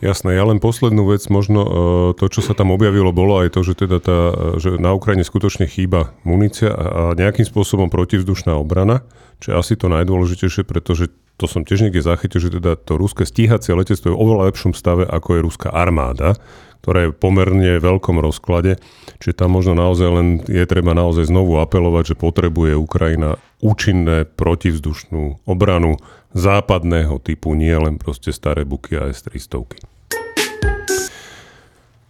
Jasné, 0.03 0.35
ja 0.35 0.43
len 0.43 0.59
poslednú 0.59 1.15
vec, 1.15 1.23
možno 1.31 1.61
e, 1.63 1.71
to, 2.19 2.27
čo 2.27 2.43
sa 2.43 2.59
tam 2.59 2.75
objavilo, 2.75 3.15
bolo 3.15 3.39
aj 3.39 3.55
to, 3.55 3.63
že, 3.63 3.87
teda 3.87 4.03
tá, 4.03 4.19
že 4.59 4.75
na 4.75 4.91
Ukrajine 4.99 5.23
skutočne 5.23 5.71
chýba 5.71 6.11
munícia 6.27 6.75
a 6.75 7.15
nejakým 7.15 7.47
spôsobom 7.47 7.87
protivzdušná 7.87 8.51
obrana, 8.59 9.07
čo 9.43 9.51
je 9.51 9.59
asi 9.59 9.75
to 9.75 9.91
najdôležitejšie, 9.91 10.63
pretože 10.63 11.11
to 11.35 11.51
som 11.51 11.67
tiež 11.67 11.91
niekde 11.91 12.07
zachytil, 12.07 12.39
že 12.39 12.63
teda 12.63 12.79
to 12.79 12.95
ruské 12.95 13.27
stíhacie 13.27 13.75
letectvo 13.75 14.15
je 14.15 14.17
v 14.17 14.23
oveľa 14.23 14.55
lepšom 14.55 14.73
stave, 14.79 15.03
ako 15.03 15.29
je 15.35 15.41
ruská 15.43 15.75
armáda, 15.75 16.39
ktorá 16.87 17.11
je 17.11 17.15
pomerne 17.15 17.83
veľkom 17.83 18.23
rozklade. 18.23 18.79
Čiže 19.19 19.43
tam 19.43 19.59
možno 19.59 19.75
naozaj 19.75 20.09
len 20.15 20.27
je 20.47 20.63
treba 20.71 20.95
naozaj 20.95 21.27
znovu 21.27 21.59
apelovať, 21.59 22.15
že 22.15 22.21
potrebuje 22.23 22.79
Ukrajina 22.79 23.43
účinné 23.59 24.27
protivzdušnú 24.31 25.43
obranu 25.43 25.99
západného 26.35 27.19
typu, 27.19 27.59
nie 27.59 27.75
len 27.75 27.99
proste 27.99 28.31
staré 28.31 28.63
buky 28.63 28.95
a 28.99 29.11
S-300. 29.11 29.92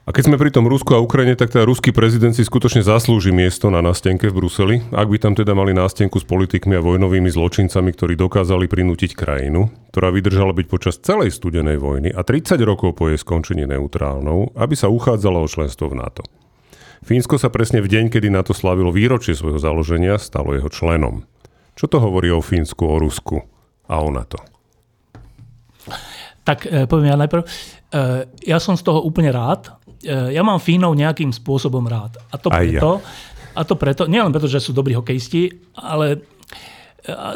A 0.02 0.10
keď 0.10 0.26
sme 0.26 0.34
pri 0.34 0.50
tom 0.50 0.66
Rusku 0.66 0.98
a 0.98 1.04
Ukrajine, 1.04 1.38
tak 1.38 1.54
teda 1.54 1.62
ruský 1.62 1.94
prezident 1.94 2.34
si 2.34 2.42
skutočne 2.42 2.82
zaslúži 2.82 3.30
miesto 3.30 3.70
na 3.70 3.78
nástenke 3.78 4.26
v 4.26 4.34
Bruseli, 4.34 4.76
ak 4.90 5.06
by 5.06 5.18
tam 5.22 5.38
teda 5.38 5.54
mali 5.54 5.70
nástenku 5.70 6.18
s 6.18 6.26
politikmi 6.26 6.74
a 6.74 6.82
vojnovými 6.82 7.30
zločincami, 7.30 7.94
ktorí 7.94 8.18
dokázali 8.18 8.66
prinútiť 8.66 9.14
krajinu, 9.14 9.70
ktorá 9.94 10.10
vydržala 10.10 10.58
byť 10.58 10.66
počas 10.66 10.98
celej 10.98 11.30
studenej 11.38 11.78
vojny 11.78 12.10
a 12.10 12.26
30 12.26 12.58
rokov 12.66 12.98
po 12.98 13.14
jej 13.14 13.18
skončení 13.22 13.62
neutrálnou, 13.62 14.58
aby 14.58 14.74
sa 14.74 14.90
uchádzala 14.90 15.38
o 15.38 15.46
členstvo 15.46 15.94
v 15.94 16.02
NATO. 16.02 16.26
Fínsko 17.06 17.38
sa 17.38 17.54
presne 17.54 17.78
v 17.78 17.86
deň, 17.86 18.10
kedy 18.10 18.26
NATO 18.26 18.50
slávilo 18.58 18.90
výročie 18.90 19.38
svojho 19.38 19.62
založenia, 19.62 20.18
stalo 20.18 20.50
jeho 20.50 20.66
členom. 20.66 21.30
Čo 21.78 21.86
to 21.86 22.02
hovorí 22.02 22.26
o 22.34 22.42
Fínsku, 22.42 22.82
o 22.82 22.98
Rusku 22.98 23.38
a 23.86 24.02
o 24.02 24.10
NATO? 24.10 24.42
Tak 26.42 26.66
e, 26.66 26.90
poviem 26.90 27.14
ja 27.14 27.18
najprv. 27.18 27.42
E, 27.42 27.48
ja 28.50 28.58
som 28.58 28.74
z 28.74 28.82
toho 28.82 29.06
úplne 29.06 29.30
rád, 29.30 29.78
ja 30.06 30.42
mám 30.42 30.58
Fínov 30.58 30.98
nejakým 30.98 31.30
spôsobom 31.30 31.84
rád. 31.86 32.18
A 32.30 32.36
to 32.36 32.50
preto, 32.50 32.90
ja. 32.98 33.58
a 33.58 33.60
to 33.62 33.74
preto 33.78 34.10
nielen 34.10 34.34
preto, 34.34 34.50
že 34.50 34.58
sú 34.58 34.74
dobrí 34.74 34.94
hokejisti, 34.98 35.74
ale 35.78 36.22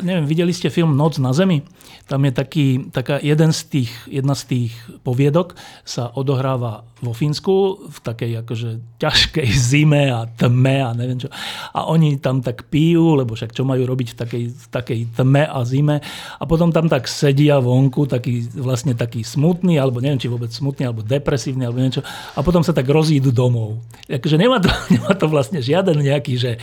neviem, 0.03 0.27
videli 0.31 0.55
ste 0.55 0.71
film 0.71 0.95
Noc 0.95 1.19
na 1.19 1.35
zemi? 1.35 1.67
Tam 2.07 2.23
je 2.23 2.31
taký, 2.31 2.67
taká 2.95 3.19
jeden 3.19 3.51
z 3.51 3.61
tých, 3.67 3.93
jedna 4.07 4.39
z 4.39 4.43
tých 4.47 4.73
poviedok 5.03 5.59
sa 5.83 6.15
odohráva 6.15 6.87
vo 7.03 7.11
Fínsku 7.11 7.91
v 7.91 7.99
takej 7.99 8.47
akože 8.47 8.71
ťažkej 9.03 9.49
zime 9.75 10.15
a 10.15 10.31
tme 10.31 10.87
a 10.87 10.95
neviem 10.95 11.19
čo. 11.19 11.29
A 11.75 11.91
oni 11.91 12.23
tam 12.23 12.47
tak 12.47 12.71
pijú, 12.71 13.19
lebo 13.19 13.35
však 13.35 13.51
čo 13.51 13.67
majú 13.67 13.83
robiť 13.83 14.15
v 14.15 14.17
takej, 14.17 14.45
v 14.55 14.67
takej 14.71 15.01
tme 15.19 15.51
a 15.51 15.59
zime. 15.67 15.99
A 16.39 16.43
potom 16.47 16.71
tam 16.71 16.87
tak 16.87 17.11
sedia 17.11 17.59
vonku, 17.59 18.07
taký, 18.07 18.47
vlastne 18.55 18.95
taký 18.95 19.27
smutný, 19.27 19.83
alebo 19.83 19.99
neviem, 19.99 20.23
či 20.23 20.31
vôbec 20.31 20.55
smutný, 20.55 20.87
alebo 20.87 21.03
depresívny, 21.03 21.67
alebo 21.67 21.83
niečo. 21.83 22.07
A 22.39 22.41
potom 22.47 22.63
sa 22.63 22.71
tak 22.71 22.87
rozídu 22.87 23.35
domov. 23.35 23.83
Takže 24.07 24.39
nemá 24.39 24.63
to, 24.63 24.71
nemá 24.95 25.11
to 25.19 25.27
vlastne 25.27 25.59
žiaden 25.59 25.99
nejaký, 25.99 26.39
že 26.39 26.63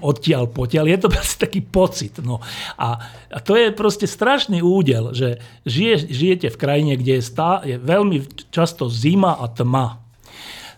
odtiaľ 0.00 0.48
potiaľ. 0.48 0.88
Je 0.88 0.98
to 1.00 1.08
proste 1.12 1.36
taký 1.36 1.60
pocit. 1.60 2.16
No. 2.24 2.40
A, 2.80 2.96
a 3.28 3.38
to 3.44 3.58
je 3.58 3.74
proste 3.74 4.08
strašný 4.08 4.64
údel, 4.64 5.12
že 5.12 5.42
žije, 5.68 6.08
žijete 6.08 6.48
v 6.48 6.60
krajine, 6.60 6.92
kde 6.96 7.20
je, 7.20 7.22
stá, 7.24 7.60
je 7.60 7.76
veľmi 7.76 8.48
často 8.48 8.88
zima 8.88 9.36
a 9.36 9.50
tma. 9.52 10.00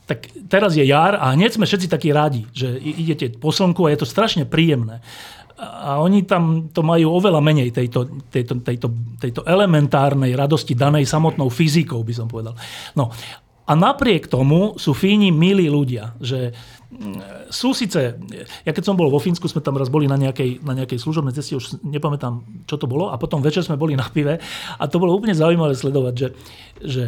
Tak 0.04 0.50
teraz 0.50 0.76
je 0.76 0.84
jar 0.84 1.16
a 1.16 1.32
hneď 1.32 1.56
sme 1.56 1.64
všetci 1.68 1.88
takí 1.88 2.10
radi, 2.12 2.44
že 2.52 2.76
idete 2.76 3.32
po 3.38 3.54
slnku 3.54 3.86
a 3.86 3.92
je 3.94 4.04
to 4.04 4.08
strašne 4.08 4.44
príjemné. 4.44 5.00
A 5.54 6.02
oni 6.02 6.26
tam 6.26 6.68
to 6.74 6.82
majú 6.82 7.14
oveľa 7.14 7.38
menej 7.38 7.70
tejto, 7.70 8.26
tejto, 8.28 8.58
tejto, 8.60 8.90
tejto 9.22 9.40
elementárnej 9.46 10.34
radosti 10.34 10.74
danej 10.74 11.06
samotnou 11.06 11.46
fyzikou, 11.46 12.02
by 12.02 12.12
som 12.12 12.26
povedal. 12.26 12.58
No, 12.98 13.14
a 13.64 13.72
napriek 13.72 14.28
tomu 14.28 14.76
sú 14.76 14.92
Fíni 14.92 15.32
milí 15.32 15.72
ľudia, 15.72 16.12
že 16.20 16.52
sú 17.50 17.74
síce, 17.74 18.16
ja 18.64 18.72
keď 18.72 18.84
som 18.84 18.96
bol 18.98 19.10
vo 19.10 19.18
Fínsku, 19.18 19.46
sme 19.50 19.60
tam 19.60 19.76
raz 19.76 19.90
boli 19.90 20.06
na 20.06 20.16
nejakej, 20.18 20.62
na 20.62 20.74
nejakej 20.78 20.98
služobnej 21.02 21.34
ceste, 21.34 21.58
už 21.58 21.82
nepamätám, 21.82 22.44
čo 22.64 22.78
to 22.78 22.86
bolo, 22.86 23.10
a 23.10 23.18
potom 23.18 23.42
večer 23.42 23.66
sme 23.66 23.78
boli 23.78 23.98
na 23.98 24.06
pive 24.06 24.38
a 24.78 24.84
to 24.86 24.96
bolo 25.02 25.14
úplne 25.14 25.34
zaujímavé 25.34 25.74
sledovať, 25.74 26.14
že, 26.14 26.28
že 26.82 27.04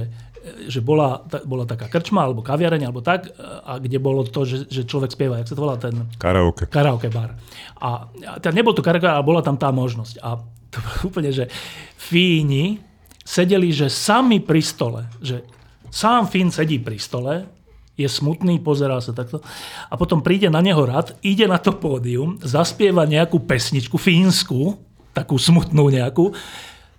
že 0.46 0.78
bola, 0.78 1.26
ta, 1.26 1.42
bola 1.42 1.66
taká 1.66 1.90
krčma 1.90 2.22
alebo 2.22 2.38
kaviareň 2.38 2.86
alebo 2.86 3.02
tak, 3.02 3.34
a 3.66 3.82
kde 3.82 3.98
bolo 3.98 4.22
to, 4.22 4.46
že, 4.46 4.70
že 4.70 4.86
človek 4.86 5.10
spieva, 5.10 5.42
jak 5.42 5.50
sa 5.50 5.58
to 5.58 5.64
volá 5.66 5.74
ten 5.74 6.06
Karaoke. 6.22 6.70
karaoke 6.70 7.10
bar. 7.10 7.34
A, 7.82 8.06
a 8.06 8.32
teda 8.38 8.54
nebol 8.54 8.70
to 8.70 8.78
karaoke, 8.78 9.10
ale 9.10 9.26
bola 9.26 9.42
tam 9.42 9.58
tá 9.58 9.74
možnosť. 9.74 10.22
A 10.22 10.38
to 10.70 10.78
bolo 10.78 10.96
úplne, 11.10 11.34
že 11.34 11.50
Fíni 11.98 12.78
sedeli, 13.26 13.74
že 13.74 13.90
sami 13.90 14.38
pri 14.38 14.62
stole, 14.62 15.10
že 15.18 15.42
sám 15.90 16.30
Fín 16.30 16.54
sedí 16.54 16.78
pri 16.78 16.98
stole, 17.02 17.55
je 17.96 18.08
smutný, 18.08 18.60
pozerá 18.60 19.00
sa 19.00 19.16
takto 19.16 19.40
a 19.88 19.94
potom 19.96 20.20
príde 20.20 20.52
na 20.52 20.60
neho 20.60 20.84
rad, 20.84 21.16
ide 21.24 21.48
na 21.48 21.56
to 21.56 21.72
pódium, 21.72 22.36
zaspieva 22.44 23.08
nejakú 23.08 23.40
pesničku 23.40 23.96
fínsku, 23.96 24.76
takú 25.16 25.40
smutnú 25.40 25.88
nejakú, 25.88 26.36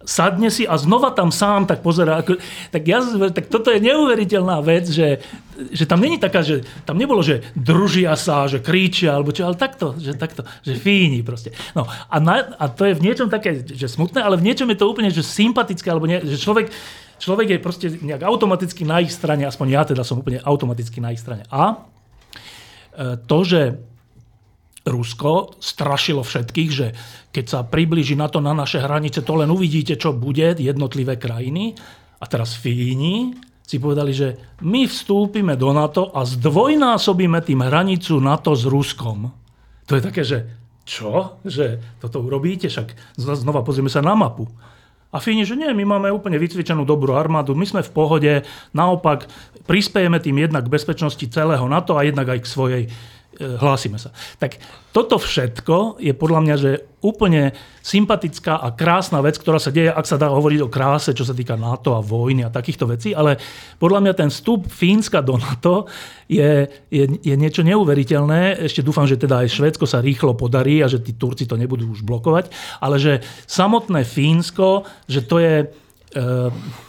sadne 0.07 0.47
si 0.47 0.63
a 0.63 0.79
znova 0.79 1.11
tam 1.11 1.29
sám 1.35 1.67
tak 1.67 1.83
pozerá. 1.83 2.23
Ako, 2.23 2.39
tak, 2.71 2.81
ja, 2.87 3.03
tak 3.29 3.51
toto 3.51 3.69
je 3.75 3.83
neuveriteľná 3.83 4.63
vec, 4.63 4.87
že, 4.87 5.19
že 5.75 5.83
tam 5.83 5.99
není 5.99 6.15
taká, 6.15 6.39
že 6.41 6.63
tam 6.87 6.95
nebolo, 6.95 7.19
že 7.19 7.43
družia 7.53 8.15
sa, 8.15 8.47
že 8.47 8.63
kričia, 8.63 9.19
alebo 9.19 9.35
čo, 9.35 9.43
ale 9.43 9.59
takto, 9.59 9.99
že 9.99 10.15
takto, 10.15 10.47
že 10.63 10.79
fíni 10.79 11.21
proste. 11.27 11.51
No 11.75 11.83
a, 11.85 12.15
na, 12.23 12.55
a 12.55 12.71
to 12.71 12.87
je 12.87 12.95
v 12.95 13.03
niečom 13.03 13.27
také, 13.27 13.67
že 13.67 13.91
smutné, 13.91 14.23
ale 14.23 14.39
v 14.39 14.47
niečom 14.47 14.71
je 14.71 14.79
to 14.79 14.87
úplne, 14.87 15.11
že 15.11 15.27
sympatické, 15.27 15.91
alebo 15.91 16.07
nie, 16.07 16.23
že 16.23 16.39
človek, 16.39 16.71
človek 17.17 17.57
je 17.57 17.59
proste 17.59 17.87
nejak 18.01 18.23
automaticky 18.23 18.85
na 18.87 19.01
ich 19.01 19.13
strane, 19.13 19.45
aspoň 19.45 19.67
ja 19.69 19.81
teda 19.85 20.01
som 20.01 20.21
úplne 20.21 20.41
automaticky 20.41 21.01
na 21.01 21.13
ich 21.13 21.21
strane. 21.21 21.45
A 21.49 21.73
e, 21.73 21.75
to, 23.25 23.39
že 23.43 23.61
Rusko 24.87 25.59
strašilo 25.59 26.23
všetkých, 26.23 26.71
že 26.71 26.87
keď 27.35 27.45
sa 27.45 27.59
približí 27.67 28.15
na 28.15 28.31
to 28.31 28.39
na 28.39 28.55
naše 28.55 28.79
hranice, 28.79 29.21
to 29.21 29.35
len 29.35 29.51
uvidíte, 29.51 29.99
čo 29.99 30.15
bude, 30.15 30.55
jednotlivé 30.55 31.19
krajiny. 31.19 31.75
A 32.17 32.25
teraz 32.25 32.55
Fíni 32.55 33.35
si 33.67 33.77
povedali, 33.77 34.15
že 34.15 34.57
my 34.63 34.87
vstúpime 34.87 35.59
do 35.59 35.75
NATO 35.75 36.15
a 36.15 36.23
zdvojnásobíme 36.23 37.43
tým 37.43 37.61
hranicu 37.67 38.17
NATO 38.23 38.55
s 38.55 38.63
Ruskom. 38.63 39.27
To 39.85 39.93
je 39.93 40.01
také, 40.01 40.23
že 40.23 40.47
čo? 40.87 41.35
Že 41.43 41.99
toto 41.99 42.23
urobíte? 42.23 42.71
Však 42.71 43.19
znova 43.19 43.61
pozrieme 43.67 43.91
sa 43.91 43.99
na 43.99 44.15
mapu. 44.15 44.47
A 45.17 45.23
Fíni, 45.23 45.49
že 45.49 45.57
nie, 45.57 45.73
my 45.73 45.97
máme 45.97 46.13
úplne 46.13 46.37
vycvičenú 46.37 46.85
dobrú 46.85 47.17
armádu, 47.17 47.57
my 47.57 47.65
sme 47.65 47.81
v 47.81 47.89
pohode, 47.89 48.33
naopak 48.69 49.25
prispiejeme 49.65 50.21
tým 50.21 50.45
jednak 50.45 50.69
k 50.69 50.73
bezpečnosti 50.77 51.25
celého 51.33 51.65
NATO 51.65 51.97
a 51.97 52.05
jednak 52.05 52.37
aj 52.37 52.45
k 52.45 52.51
svojej 52.53 52.83
hlásime 53.37 54.01
sa. 54.01 54.09
Tak 54.41 54.57
toto 54.89 55.21
všetko 55.21 56.01
je 56.01 56.13
podľa 56.17 56.39
mňa, 56.41 56.55
že 56.57 56.71
úplne 57.05 57.53
sympatická 57.85 58.57
a 58.57 58.73
krásna 58.73 59.21
vec, 59.21 59.37
ktorá 59.37 59.61
sa 59.61 59.69
deje, 59.69 59.93
ak 59.93 60.09
sa 60.09 60.17
dá 60.17 60.33
hovoriť 60.33 60.59
o 60.65 60.73
kráse, 60.73 61.13
čo 61.13 61.21
sa 61.21 61.37
týka 61.37 61.53
NATO 61.53 61.93
a 61.93 62.01
vojny 62.01 62.41
a 62.41 62.53
takýchto 62.53 62.89
vecí, 62.89 63.13
ale 63.13 63.37
podľa 63.77 63.99
mňa 64.01 64.13
ten 64.17 64.29
vstup 64.33 64.65
Fínska 64.65 65.21
do 65.21 65.37
NATO 65.37 65.85
je, 66.25 66.65
je, 66.89 67.03
je 67.21 67.35
niečo 67.37 67.61
neuveriteľné. 67.61 68.57
Ešte 68.65 68.81
dúfam, 68.81 69.05
že 69.05 69.21
teda 69.21 69.45
aj 69.45 69.53
Švédsko 69.53 69.85
sa 69.85 70.01
rýchlo 70.01 70.33
podarí 70.33 70.81
a 70.81 70.89
že 70.89 71.05
tí 71.05 71.13
Turci 71.13 71.45
to 71.45 71.55
nebudú 71.55 71.93
už 71.93 72.01
blokovať, 72.01 72.49
ale 72.81 72.97
že 72.97 73.21
samotné 73.45 74.01
Fínsko, 74.01 74.83
že 75.05 75.21
to 75.21 75.37
je... 75.37 75.55
E, 76.17 76.85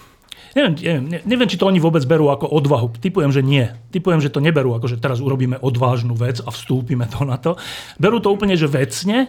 Neviem, 0.57 0.73
neviem, 0.79 1.05
neviem, 1.27 1.49
či 1.49 1.61
to 1.61 1.69
oni 1.69 1.81
vôbec 1.83 2.05
berú 2.09 2.33
ako 2.33 2.49
odvahu. 2.49 2.97
Typujem, 2.97 3.33
že 3.33 3.45
nie. 3.45 3.69
Typujem, 3.93 4.21
že 4.23 4.33
to 4.33 4.41
neberú 4.41 4.73
ako, 4.73 4.89
že 4.89 5.01
teraz 5.01 5.21
urobíme 5.21 5.61
odvážnu 5.61 6.17
vec 6.17 6.41
a 6.41 6.49
vstúpime 6.49 7.05
to 7.11 7.27
na 7.29 7.37
to. 7.37 7.57
Berú 8.01 8.23
to 8.23 8.33
úplne, 8.33 8.57
že 8.57 8.71
vecne, 8.71 9.29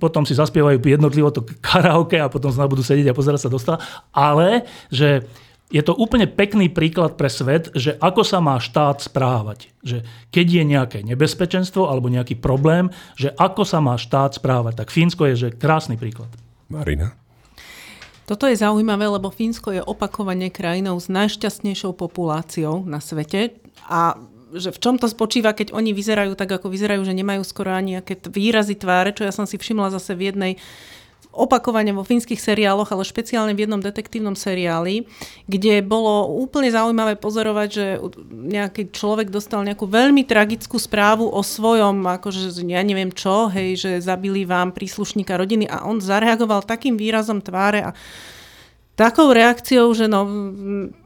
potom 0.00 0.24
si 0.24 0.32
zaspievajú 0.32 0.80
jednotlivo 0.80 1.28
to 1.34 1.44
karaoke 1.60 2.16
a 2.16 2.32
potom 2.32 2.48
znova 2.48 2.72
budú 2.72 2.84
sedieť 2.84 3.12
a 3.12 3.18
pozerať 3.18 3.40
sa 3.44 3.50
dostala. 3.52 3.78
Ale 4.14 4.64
že 4.88 5.28
je 5.70 5.82
to 5.86 5.94
úplne 5.94 6.26
pekný 6.26 6.66
príklad 6.66 7.14
pre 7.14 7.30
svet, 7.30 7.70
že 7.78 7.94
ako 8.02 8.26
sa 8.26 8.42
má 8.42 8.58
štát 8.58 9.06
správať. 9.06 9.70
Že 9.86 10.02
keď 10.34 10.46
je 10.50 10.62
nejaké 10.66 10.98
nebezpečenstvo 11.06 11.86
alebo 11.86 12.10
nejaký 12.10 12.34
problém, 12.34 12.90
že 13.14 13.30
ako 13.38 13.62
sa 13.62 13.78
má 13.78 13.94
štát 13.94 14.34
správať. 14.34 14.82
Tak 14.82 14.90
Fínsko 14.90 15.30
je 15.30 15.34
že 15.46 15.48
krásny 15.54 15.94
príklad. 15.94 16.28
Marina? 16.66 17.19
Toto 18.30 18.46
je 18.46 18.54
zaujímavé, 18.54 19.10
lebo 19.10 19.26
Fínsko 19.26 19.74
je 19.74 19.82
opakovane 19.82 20.54
krajinou 20.54 20.94
s 21.02 21.10
najšťastnejšou 21.10 21.98
populáciou 21.98 22.86
na 22.86 23.02
svete 23.02 23.58
a 23.90 24.14
že 24.54 24.70
v 24.70 24.78
čom 24.78 24.98
to 25.02 25.10
spočíva, 25.10 25.50
keď 25.50 25.74
oni 25.74 25.90
vyzerajú 25.90 26.38
tak, 26.38 26.50
ako 26.50 26.70
vyzerajú, 26.70 27.02
že 27.02 27.14
nemajú 27.14 27.42
skoro 27.42 27.74
ani 27.74 27.98
nejaké 27.98 28.18
výrazy 28.30 28.78
tváre, 28.78 29.14
čo 29.14 29.26
ja 29.26 29.34
som 29.34 29.50
si 29.50 29.58
všimla 29.58 29.94
zase 29.94 30.14
v 30.14 30.30
jednej 30.30 30.52
opakovane 31.40 31.96
vo 31.96 32.04
fínskych 32.04 32.36
seriáloch, 32.36 32.92
ale 32.92 33.08
špeciálne 33.08 33.56
v 33.56 33.64
jednom 33.64 33.80
detektívnom 33.80 34.36
seriáli, 34.36 35.08
kde 35.48 35.80
bolo 35.80 36.28
úplne 36.36 36.68
zaujímavé 36.68 37.16
pozorovať, 37.16 37.68
že 37.72 37.86
nejaký 38.30 38.92
človek 38.92 39.32
dostal 39.32 39.64
nejakú 39.64 39.88
veľmi 39.88 40.28
tragickú 40.28 40.76
správu 40.76 41.24
o 41.26 41.40
svojom, 41.40 42.04
akože 42.20 42.52
ja 42.68 42.84
neviem 42.84 43.10
čo, 43.10 43.48
hej, 43.48 43.80
že 43.80 43.90
zabili 44.04 44.44
vám 44.44 44.76
príslušníka 44.76 45.34
rodiny 45.34 45.64
a 45.64 45.88
on 45.88 45.98
zareagoval 45.98 46.62
takým 46.62 47.00
výrazom 47.00 47.40
tváre 47.40 47.88
a 47.88 47.96
takou 49.00 49.32
reakciou, 49.32 49.88
že 49.96 50.04
no, 50.12 50.28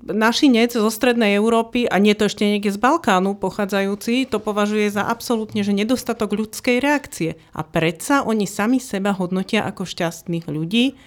našinec 0.03 0.75
zo 0.75 0.91
strednej 0.91 1.39
Európy, 1.39 1.87
a 1.87 2.03
nie 2.03 2.19
to 2.19 2.27
ešte 2.27 2.43
niekde 2.43 2.75
z 2.75 2.83
Balkánu 2.83 3.39
pochádzajúci, 3.39 4.27
to 4.27 4.43
považuje 4.43 4.91
za 4.91 5.07
absolútne, 5.07 5.63
že 5.63 5.71
nedostatok 5.71 6.35
ľudskej 6.35 6.83
reakcie. 6.83 7.39
A 7.55 7.63
predsa 7.63 8.27
oni 8.27 8.51
sami 8.51 8.83
seba 8.83 9.15
hodnotia 9.15 9.63
ako 9.63 9.87
šťastných 9.87 10.51
ľudí. 10.51 10.99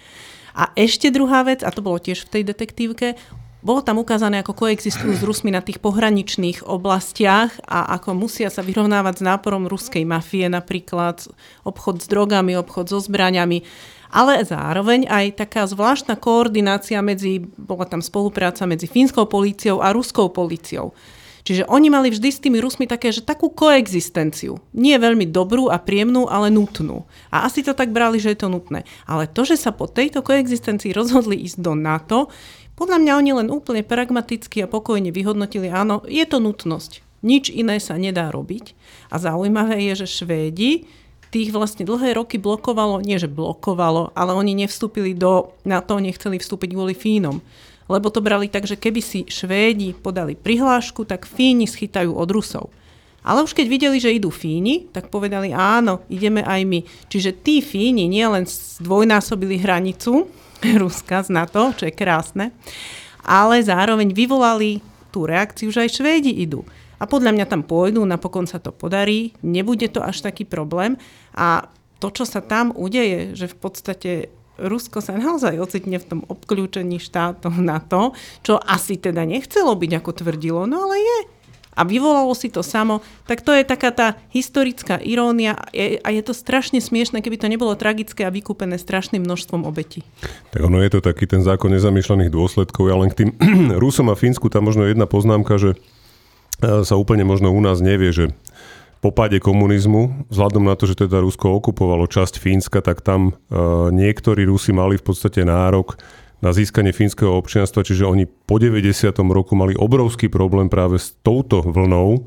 A 0.56 0.72
ešte 0.72 1.12
druhá 1.12 1.44
vec, 1.44 1.60
a 1.60 1.68
to 1.68 1.84
bolo 1.84 2.00
tiež 2.00 2.24
v 2.24 2.40
tej 2.40 2.42
detektívke, 2.48 3.20
bolo 3.58 3.82
tam 3.82 3.98
ukázané, 3.98 4.38
ako 4.38 4.54
koexistujú 4.54 5.18
s 5.18 5.26
Rusmi 5.26 5.50
na 5.50 5.58
tých 5.58 5.82
pohraničných 5.82 6.62
oblastiach 6.62 7.58
a 7.66 7.90
ako 7.98 8.14
musia 8.14 8.54
sa 8.54 8.62
vyrovnávať 8.62 9.18
s 9.18 9.26
náporom 9.26 9.66
ruskej 9.66 10.06
mafie, 10.06 10.46
napríklad 10.46 11.26
obchod 11.66 11.98
s 11.98 12.06
drogami, 12.06 12.54
obchod 12.54 12.86
so 12.86 13.02
zbraniami 13.02 13.66
ale 14.08 14.44
zároveň 14.44 15.08
aj 15.08 15.44
taká 15.44 15.64
zvláštna 15.68 16.16
koordinácia 16.16 17.00
medzi, 17.04 17.44
bola 17.56 17.84
tam 17.84 18.00
spolupráca 18.00 18.64
medzi 18.64 18.88
fínskou 18.88 19.28
políciou 19.28 19.80
a 19.84 19.92
ruskou 19.92 20.32
políciou. 20.32 20.96
Čiže 21.48 21.64
oni 21.64 21.88
mali 21.88 22.12
vždy 22.12 22.28
s 22.28 22.44
tými 22.44 22.60
Rusmi 22.60 22.84
také, 22.84 23.08
že 23.08 23.24
takú 23.24 23.48
koexistenciu. 23.48 24.60
Nie 24.76 25.00
veľmi 25.00 25.32
dobrú 25.32 25.72
a 25.72 25.80
príjemnú, 25.80 26.28
ale 26.28 26.52
nutnú. 26.52 27.08
A 27.32 27.48
asi 27.48 27.64
to 27.64 27.72
tak 27.72 27.88
brali, 27.88 28.20
že 28.20 28.36
je 28.36 28.44
to 28.44 28.52
nutné. 28.52 28.84
Ale 29.08 29.24
to, 29.24 29.48
že 29.48 29.56
sa 29.56 29.72
po 29.72 29.88
tejto 29.88 30.20
koexistencii 30.20 30.92
rozhodli 30.92 31.40
ísť 31.40 31.56
do 31.64 31.72
NATO, 31.72 32.28
podľa 32.76 33.00
mňa 33.00 33.12
oni 33.16 33.30
len 33.32 33.48
úplne 33.48 33.80
pragmaticky 33.80 34.60
a 34.60 34.68
pokojne 34.68 35.08
vyhodnotili, 35.08 35.72
áno, 35.72 36.04
je 36.04 36.22
to 36.28 36.36
nutnosť. 36.36 37.00
Nič 37.24 37.50
iné 37.50 37.80
sa 37.80 37.98
nedá 37.98 38.28
robiť. 38.30 38.76
A 39.08 39.16
zaujímavé 39.16 39.82
je, 39.88 40.04
že 40.04 40.20
Švédi 40.20 40.86
tých 41.28 41.52
vlastne 41.52 41.84
dlhé 41.84 42.16
roky 42.16 42.40
blokovalo, 42.40 43.04
nie 43.04 43.20
že 43.20 43.28
blokovalo, 43.28 44.12
ale 44.16 44.32
oni 44.32 44.56
nevstúpili 44.56 45.12
do, 45.12 45.52
na 45.64 45.84
to 45.84 46.00
nechceli 46.00 46.40
vstúpiť 46.40 46.70
kvôli 46.72 46.94
Fínom. 46.96 47.44
Lebo 47.88 48.12
to 48.12 48.20
brali 48.20 48.52
tak, 48.52 48.68
že 48.68 48.76
keby 48.76 49.00
si 49.00 49.24
Švédi 49.24 49.96
podali 49.96 50.36
prihlášku, 50.36 51.08
tak 51.08 51.24
Fíni 51.24 51.64
schytajú 51.64 52.12
od 52.12 52.28
Rusov. 52.28 52.68
Ale 53.24 53.44
už 53.44 53.52
keď 53.52 53.66
videli, 53.68 53.96
že 54.00 54.14
idú 54.14 54.32
Fíni, 54.32 54.88
tak 54.88 55.12
povedali 55.12 55.52
áno, 55.52 56.04
ideme 56.08 56.40
aj 56.44 56.62
my. 56.64 56.80
Čiže 57.08 57.36
tí 57.44 57.60
Fíni 57.60 58.08
nielen 58.08 58.48
zdvojnásobili 58.48 59.60
hranicu 59.60 60.28
Ruska 60.80 61.24
z 61.24 61.28
NATO, 61.32 61.72
čo 61.76 61.88
je 61.88 61.92
krásne, 61.96 62.56
ale 63.24 63.60
zároveň 63.60 64.16
vyvolali 64.16 64.80
tú 65.12 65.24
reakciu, 65.28 65.68
že 65.68 65.88
aj 65.88 66.00
Švédi 66.00 66.32
idú. 66.44 66.64
A 66.98 67.04
podľa 67.06 67.34
mňa 67.34 67.46
tam 67.46 67.62
pôjdu, 67.62 68.02
napokon 68.02 68.50
sa 68.50 68.58
to 68.58 68.74
podarí, 68.74 69.34
nebude 69.42 69.86
to 69.90 70.02
až 70.02 70.22
taký 70.22 70.42
problém. 70.42 70.98
A 71.34 71.70
to, 71.98 72.10
čo 72.10 72.26
sa 72.26 72.42
tam 72.42 72.74
udeje, 72.74 73.34
že 73.34 73.50
v 73.50 73.56
podstate 73.58 74.10
Rusko 74.58 74.98
sa 74.98 75.14
naozaj 75.14 75.54
ocitne 75.62 76.02
v 76.02 76.08
tom 76.08 76.20
obklúčení 76.26 76.98
štátov 76.98 77.54
na 77.62 77.78
to, 77.78 78.10
čo 78.42 78.58
asi 78.58 78.98
teda 78.98 79.22
nechcelo 79.22 79.78
byť, 79.78 79.90
ako 80.02 80.10
tvrdilo, 80.18 80.66
no 80.66 80.90
ale 80.90 80.98
je. 80.98 81.18
A 81.78 81.86
vyvolalo 81.86 82.34
si 82.34 82.50
to 82.50 82.66
samo, 82.66 83.06
tak 83.30 83.46
to 83.46 83.54
je 83.54 83.62
taká 83.62 83.94
tá 83.94 84.18
historická 84.34 84.98
irónia 84.98 85.54
a 85.78 86.08
je 86.10 86.22
to 86.26 86.34
strašne 86.34 86.82
smiešne, 86.82 87.22
keby 87.22 87.38
to 87.38 87.46
nebolo 87.46 87.78
tragické 87.78 88.26
a 88.26 88.34
vykúpené 88.34 88.82
strašným 88.82 89.22
množstvom 89.22 89.62
obetí. 89.62 90.02
Tak 90.50 90.66
ono 90.66 90.82
je 90.82 90.90
to 90.90 90.98
taký 90.98 91.30
ten 91.30 91.38
zákon 91.46 91.70
nezamýšľaných 91.70 92.34
dôsledkov. 92.34 92.90
Ja 92.90 92.98
len 92.98 93.14
k 93.14 93.18
tým 93.22 93.30
Rusom 93.82 94.10
a 94.10 94.18
Fínsku 94.18 94.50
tam 94.50 94.66
možno 94.66 94.90
jedna 94.90 95.06
poznámka, 95.06 95.54
že 95.54 95.78
sa 96.58 96.94
úplne 96.98 97.22
možno 97.22 97.54
u 97.54 97.60
nás 97.62 97.78
nevie, 97.78 98.10
že 98.10 98.24
po 98.98 99.14
páde 99.14 99.38
komunizmu, 99.38 100.26
vzhľadom 100.26 100.66
na 100.66 100.74
to, 100.74 100.90
že 100.90 101.06
teda 101.06 101.22
Rusko 101.22 101.62
okupovalo 101.62 102.10
časť 102.10 102.42
Fínska, 102.42 102.82
tak 102.82 102.98
tam 102.98 103.30
e, 103.30 103.32
niektorí 103.94 104.42
Rusi 104.42 104.74
mali 104.74 104.98
v 104.98 105.06
podstate 105.06 105.46
nárok 105.46 105.94
na 106.42 106.50
získanie 106.50 106.90
fínskeho 106.90 107.30
občianstva, 107.38 107.86
čiže 107.86 108.06
oni 108.06 108.26
po 108.26 108.58
90. 108.58 109.10
roku 109.30 109.54
mali 109.54 109.78
obrovský 109.78 110.26
problém 110.26 110.66
práve 110.66 110.98
s 110.98 111.14
touto 111.22 111.62
vlnou 111.62 112.26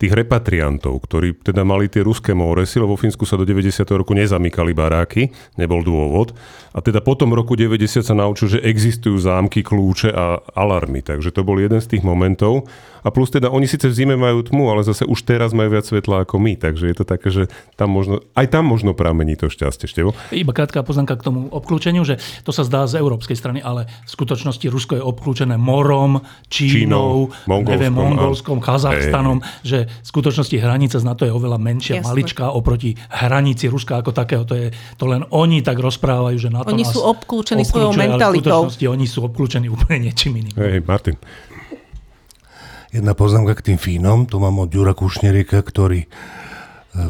tých 0.00 0.16
repatriantov, 0.16 0.96
ktorí 1.04 1.44
teda 1.44 1.60
mali 1.60 1.92
tie 1.92 2.00
ruské 2.00 2.32
móresy, 2.32 2.80
lebo 2.80 2.96
vo 2.96 3.02
Fínsku 3.04 3.28
sa 3.28 3.36
do 3.36 3.44
90. 3.44 3.84
roku 3.92 4.16
nezamykali 4.16 4.72
baráky, 4.72 5.28
nebol 5.60 5.84
dôvod. 5.84 6.32
A 6.72 6.80
teda 6.80 7.04
po 7.04 7.12
tom 7.18 7.36
roku 7.36 7.52
90 7.52 8.00
sa 8.00 8.14
naučil, 8.16 8.56
že 8.56 8.64
existujú 8.64 9.20
zámky, 9.20 9.60
kľúče 9.60 10.08
a 10.08 10.40
alarmy. 10.56 11.04
Takže 11.04 11.34
to 11.36 11.44
bol 11.44 11.60
jeden 11.60 11.84
z 11.84 11.92
tých 11.92 12.02
momentov. 12.06 12.64
A 13.00 13.08
plus 13.08 13.32
teda 13.32 13.48
oni 13.48 13.64
síce 13.64 13.88
v 13.88 13.96
zime 13.96 14.16
majú 14.16 14.44
tmu, 14.44 14.70
ale 14.72 14.84
zase 14.84 15.08
už 15.08 15.24
teraz 15.24 15.56
majú 15.56 15.72
viac 15.72 15.88
svetla 15.88 16.24
ako 16.24 16.36
my. 16.38 16.54
Takže 16.56 16.84
je 16.88 16.96
to 16.96 17.04
také, 17.04 17.28
že 17.32 17.42
tam 17.74 17.92
možno, 17.92 18.22
aj 18.38 18.46
tam 18.52 18.68
možno 18.68 18.94
pramení 18.94 19.34
to 19.34 19.52
šťastie. 19.52 19.88
Števo? 19.90 20.14
Iba 20.30 20.52
krátka 20.54 20.84
poznámka 20.86 21.18
k 21.18 21.26
tomu 21.26 21.50
obklúčeniu, 21.50 22.06
že 22.06 22.22
to 22.46 22.54
sa 22.54 22.62
zdá 22.62 22.86
z 22.86 23.02
európskej 23.02 23.34
strany, 23.34 23.58
ale 23.60 23.90
v 24.06 24.10
skutočnosti 24.14 24.64
Rusko 24.70 25.00
je 25.00 25.02
obklúčené 25.02 25.58
morom, 25.58 26.22
Čínou, 26.46 26.70
Čínou, 26.70 27.14
Mongolskom, 27.50 27.72
neviem. 27.74 27.92
Mongolskom, 27.92 28.56
Kazachstanom, 28.62 29.42
že 29.66 29.89
v 29.90 30.06
skutočnosti 30.06 30.56
hranica 30.56 30.96
z 30.96 31.04
NATO 31.04 31.26
je 31.26 31.32
oveľa 31.34 31.58
menšia, 31.58 32.00
Jasné. 32.00 32.06
maličká 32.06 32.46
oproti 32.54 32.94
hranici 33.10 33.66
Ruska 33.66 33.98
ako 33.98 34.14
takého. 34.14 34.46
To, 34.46 34.54
je, 34.54 34.70
to 34.96 35.04
len 35.10 35.26
oni 35.34 35.60
tak 35.60 35.82
rozprávajú, 35.82 36.36
že 36.38 36.48
NATO 36.48 36.70
Oni 36.70 36.86
nás 36.86 36.94
sú 36.94 37.02
obklúčení 37.02 37.66
svojou 37.66 37.92
mentalitou. 37.98 38.70
V 38.70 38.74
skutočnosti 38.74 38.86
oni 38.86 39.06
sú 39.10 39.18
obklúčení 39.26 39.66
úplne 39.66 40.10
niečím 40.10 40.38
iným. 40.40 40.54
Hej, 40.54 40.80
Martin. 40.86 41.18
Jedna 42.90 43.14
poznámka 43.14 43.54
k 43.54 43.70
tým 43.70 43.78
Fínom, 43.78 44.26
to 44.26 44.42
mám 44.42 44.58
od 44.58 44.66
Ďura 44.66 44.98
Kušnerika, 44.98 45.62
ktorý 45.62 46.06
e, 46.06 46.08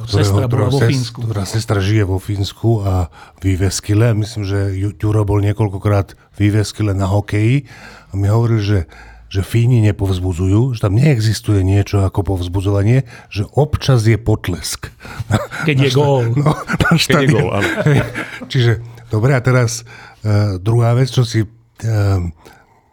Sestra 0.05 0.45
bola 0.45 0.69
ktorého 0.69 0.73
vo 0.77 0.81
Fínsku. 0.85 1.19
Ktorá 1.25 1.45
sestra 1.49 1.81
žije 1.81 2.05
vo 2.05 2.21
Fínsku 2.21 2.85
a 2.85 3.09
v 3.41 3.57
Iveskile. 3.57 4.13
Myslím, 4.13 4.45
že 4.45 4.77
Ju- 4.77 4.93
Ďuro 4.93 5.25
bol 5.25 5.41
niekoľkokrát 5.41 6.21
v 6.37 6.39
Iveskile 6.53 6.93
na 6.93 7.09
hokeji 7.09 7.65
a 8.09 8.13
mi 8.13 8.29
hovoril, 8.29 8.61
že 8.61 8.79
že 9.31 9.47
Fíni 9.47 9.79
nepovzbudzujú, 9.87 10.75
že 10.75 10.83
tam 10.83 10.99
neexistuje 10.99 11.63
niečo 11.63 12.03
ako 12.03 12.35
povzbudzovanie, 12.35 13.07
že 13.31 13.47
občas 13.55 14.03
je 14.03 14.19
potlesk. 14.19 14.91
Keď 15.71 15.77
je 15.87 15.91
gól. 15.95 16.35
No, 16.43 16.51
na 16.51 16.99
Keď 16.99 17.17
je 17.23 17.29
gól, 17.31 17.49
áno. 17.55 17.71
Čiže, 18.53 18.83
dobre, 19.07 19.39
a 19.39 19.41
teraz 19.41 19.87
uh, 19.87 20.59
druhá 20.59 20.99
vec, 20.99 21.15
čo 21.15 21.23
si 21.23 21.47
uh, 21.47 21.49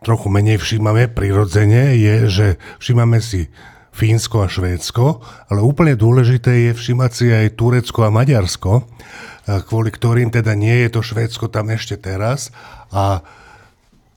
trochu 0.06 0.28
menej 0.30 0.62
všímame 0.62 1.10
prirodzene, 1.10 1.97
je, 1.97 2.15
že 2.30 2.47
všímame 2.78 3.17
si 3.17 3.50
Fínsko 3.97 4.45
a 4.45 4.47
Švédsko, 4.47 5.26
ale 5.50 5.65
úplne 5.65 5.97
dôležité 5.97 6.69
je 6.69 6.71
všímať 6.78 7.12
si 7.12 7.26
aj 7.34 7.58
Turecko 7.58 8.06
a 8.06 8.13
Maďarsko, 8.13 8.86
eh, 8.86 9.58
kvôli 9.65 9.89
ktorým 9.89 10.30
teda 10.30 10.54
nie 10.54 10.86
je 10.86 10.89
to 10.93 11.02
Švédsko 11.02 11.50
tam 11.50 11.73
ešte 11.73 11.97
teraz 11.97 12.54
a 12.93 13.26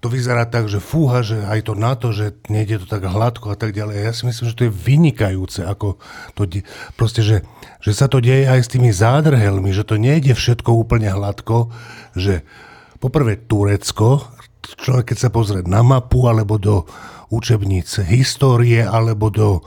to 0.01 0.09
vyzerá 0.09 0.49
tak, 0.49 0.65
že 0.65 0.81
fúha, 0.81 1.21
že 1.21 1.45
aj 1.45 1.61
to 1.69 1.73
na 1.77 1.93
to, 1.93 2.09
že 2.17 2.33
nejde 2.49 2.81
to 2.81 2.87
tak 2.89 3.05
hladko 3.05 3.53
a 3.53 3.57
tak 3.57 3.77
ďalej. 3.77 4.01
Ja 4.01 4.13
si 4.17 4.25
myslím, 4.25 4.49
že 4.49 4.57
to 4.57 4.67
je 4.67 4.73
vynikajúce, 4.73 5.61
ako 5.61 6.01
to, 6.33 6.49
de- 6.49 6.65
proste, 6.97 7.21
že, 7.21 7.45
že 7.85 7.93
sa 7.93 8.09
to 8.09 8.25
deje 8.25 8.49
aj 8.49 8.65
s 8.65 8.73
tými 8.73 8.89
zádrhelmi, 8.89 9.77
že 9.77 9.85
to 9.85 10.01
nejde 10.01 10.33
všetko 10.33 10.73
úplne 10.73 11.13
hladko, 11.13 11.69
že 12.17 12.49
poprvé 12.97 13.45
Turecko, 13.45 14.25
človek 14.81 15.13
keď 15.13 15.19
sa 15.21 15.31
pozrie 15.31 15.61
na 15.69 15.85
mapu 15.85 16.25
alebo 16.25 16.57
do 16.57 16.89
učebníc 17.29 18.01
histórie 18.09 18.81
alebo 18.81 19.29
do, 19.29 19.61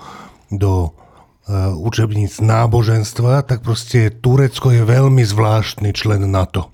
do 0.50 0.89
uh, 0.89 1.78
učebníc 1.78 2.41
náboženstva, 2.41 3.46
tak 3.46 3.62
proste 3.62 4.10
Turecko 4.10 4.74
je 4.74 4.82
veľmi 4.82 5.22
zvláštny 5.22 5.93
člen 5.93 6.26
NATO 6.26 6.73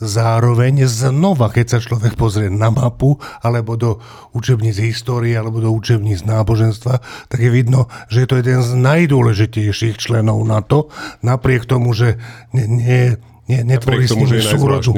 zároveň 0.00 0.88
znova, 0.88 1.52
keď 1.52 1.66
sa 1.76 1.78
človek 1.78 2.16
pozrie 2.16 2.48
na 2.48 2.72
mapu, 2.72 3.20
alebo 3.44 3.76
do 3.76 4.00
učebníc 4.32 4.80
histórie, 4.80 5.36
alebo 5.36 5.60
do 5.60 5.70
učebníc 5.70 6.24
náboženstva, 6.24 7.04
tak 7.28 7.38
je 7.38 7.52
vidno, 7.52 7.86
že 8.08 8.24
je 8.24 8.28
to 8.28 8.40
jeden 8.40 8.64
z 8.64 8.72
najdôležitejších 8.80 10.00
členov 10.00 10.40
NATO, 10.48 10.88
napriek 11.20 11.68
tomu, 11.68 11.92
že 11.92 12.16
nie, 12.56 12.66
nie, 12.66 13.02
nie, 13.46 13.60
netvorí 13.62 14.08
s 14.08 14.16
je 14.16 14.40
súrodu, 14.40 14.92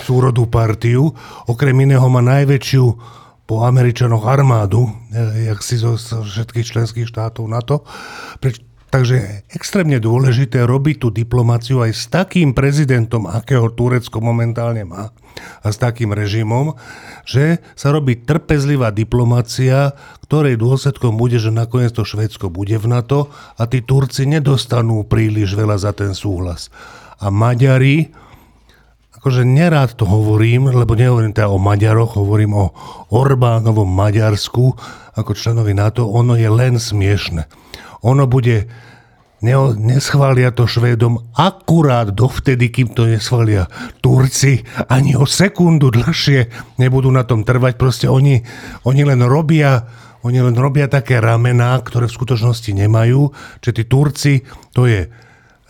súrodú 0.00 0.48
partiu. 0.48 1.12
Okrem 1.44 1.76
iného 1.84 2.08
má 2.08 2.24
najväčšiu 2.24 2.84
po 3.48 3.64
Američanoch 3.64 4.28
armádu, 4.28 4.88
eh, 5.08 5.48
jak 5.48 5.64
si 5.64 5.80
zo, 5.80 5.96
zo 5.96 6.20
všetkých 6.20 6.68
členských 6.68 7.06
štátov 7.08 7.48
NATO. 7.48 7.80
Preč, 8.44 8.60
takže 8.88 9.44
extrémne 9.52 10.00
dôležité 10.00 10.64
robiť 10.64 10.96
tú 11.04 11.08
diplomáciu 11.12 11.84
aj 11.84 11.92
s 11.92 12.04
takým 12.08 12.56
prezidentom, 12.56 13.28
akého 13.28 13.68
Turecko 13.72 14.20
momentálne 14.24 14.84
má 14.84 15.12
a 15.62 15.68
s 15.70 15.78
takým 15.78 16.10
režimom, 16.10 16.74
že 17.22 17.62
sa 17.78 17.94
robí 17.94 18.18
trpezlivá 18.18 18.90
diplomácia, 18.90 19.94
ktorej 20.26 20.58
dôsledkom 20.58 21.14
bude, 21.14 21.38
že 21.38 21.54
nakoniec 21.54 21.94
to 21.94 22.02
Švédsko 22.02 22.50
bude 22.50 22.74
v 22.74 22.86
NATO 22.90 23.30
a 23.56 23.68
tí 23.70 23.84
Turci 23.84 24.26
nedostanú 24.26 25.06
príliš 25.06 25.54
veľa 25.54 25.76
za 25.78 25.92
ten 25.94 26.16
súhlas. 26.16 26.72
A 27.22 27.30
Maďari, 27.30 28.10
akože 29.14 29.42
nerád 29.46 29.94
to 29.94 30.06
hovorím, 30.06 30.70
lebo 30.74 30.98
nehovorím 30.98 31.34
teda 31.34 31.50
o 31.50 31.58
Maďaroch, 31.60 32.18
hovorím 32.18 32.52
o 32.56 32.66
Orbánovom 33.14 33.88
Maďarsku 33.88 34.74
ako 35.18 35.34
členovi 35.34 35.74
NATO, 35.74 36.06
ono 36.06 36.38
je 36.38 36.46
len 36.46 36.78
smiešne. 36.78 37.67
Ono 38.02 38.26
bude, 38.30 38.70
ne, 39.42 39.54
neschvália 39.78 40.54
to 40.54 40.66
Švédom 40.66 41.34
akurát 41.34 42.14
dovtedy, 42.14 42.70
kým 42.70 42.94
to 42.94 43.06
neschvália 43.06 43.66
Turci, 43.98 44.62
ani 44.90 45.18
o 45.18 45.26
sekundu 45.26 45.90
dlhšie 45.90 46.74
nebudú 46.78 47.10
na 47.10 47.26
tom 47.26 47.42
trvať, 47.42 47.74
proste 47.74 48.06
oni, 48.06 48.42
oni 48.86 49.02
len 49.02 49.22
robia 49.26 49.86
oni 50.26 50.42
len 50.42 50.58
robia 50.58 50.90
také 50.90 51.22
ramená, 51.22 51.78
ktoré 51.78 52.10
v 52.10 52.16
skutočnosti 52.18 52.74
nemajú, 52.74 53.30
že 53.62 53.70
tí 53.70 53.86
Turci, 53.86 54.42
to 54.74 54.90
je 54.90 55.06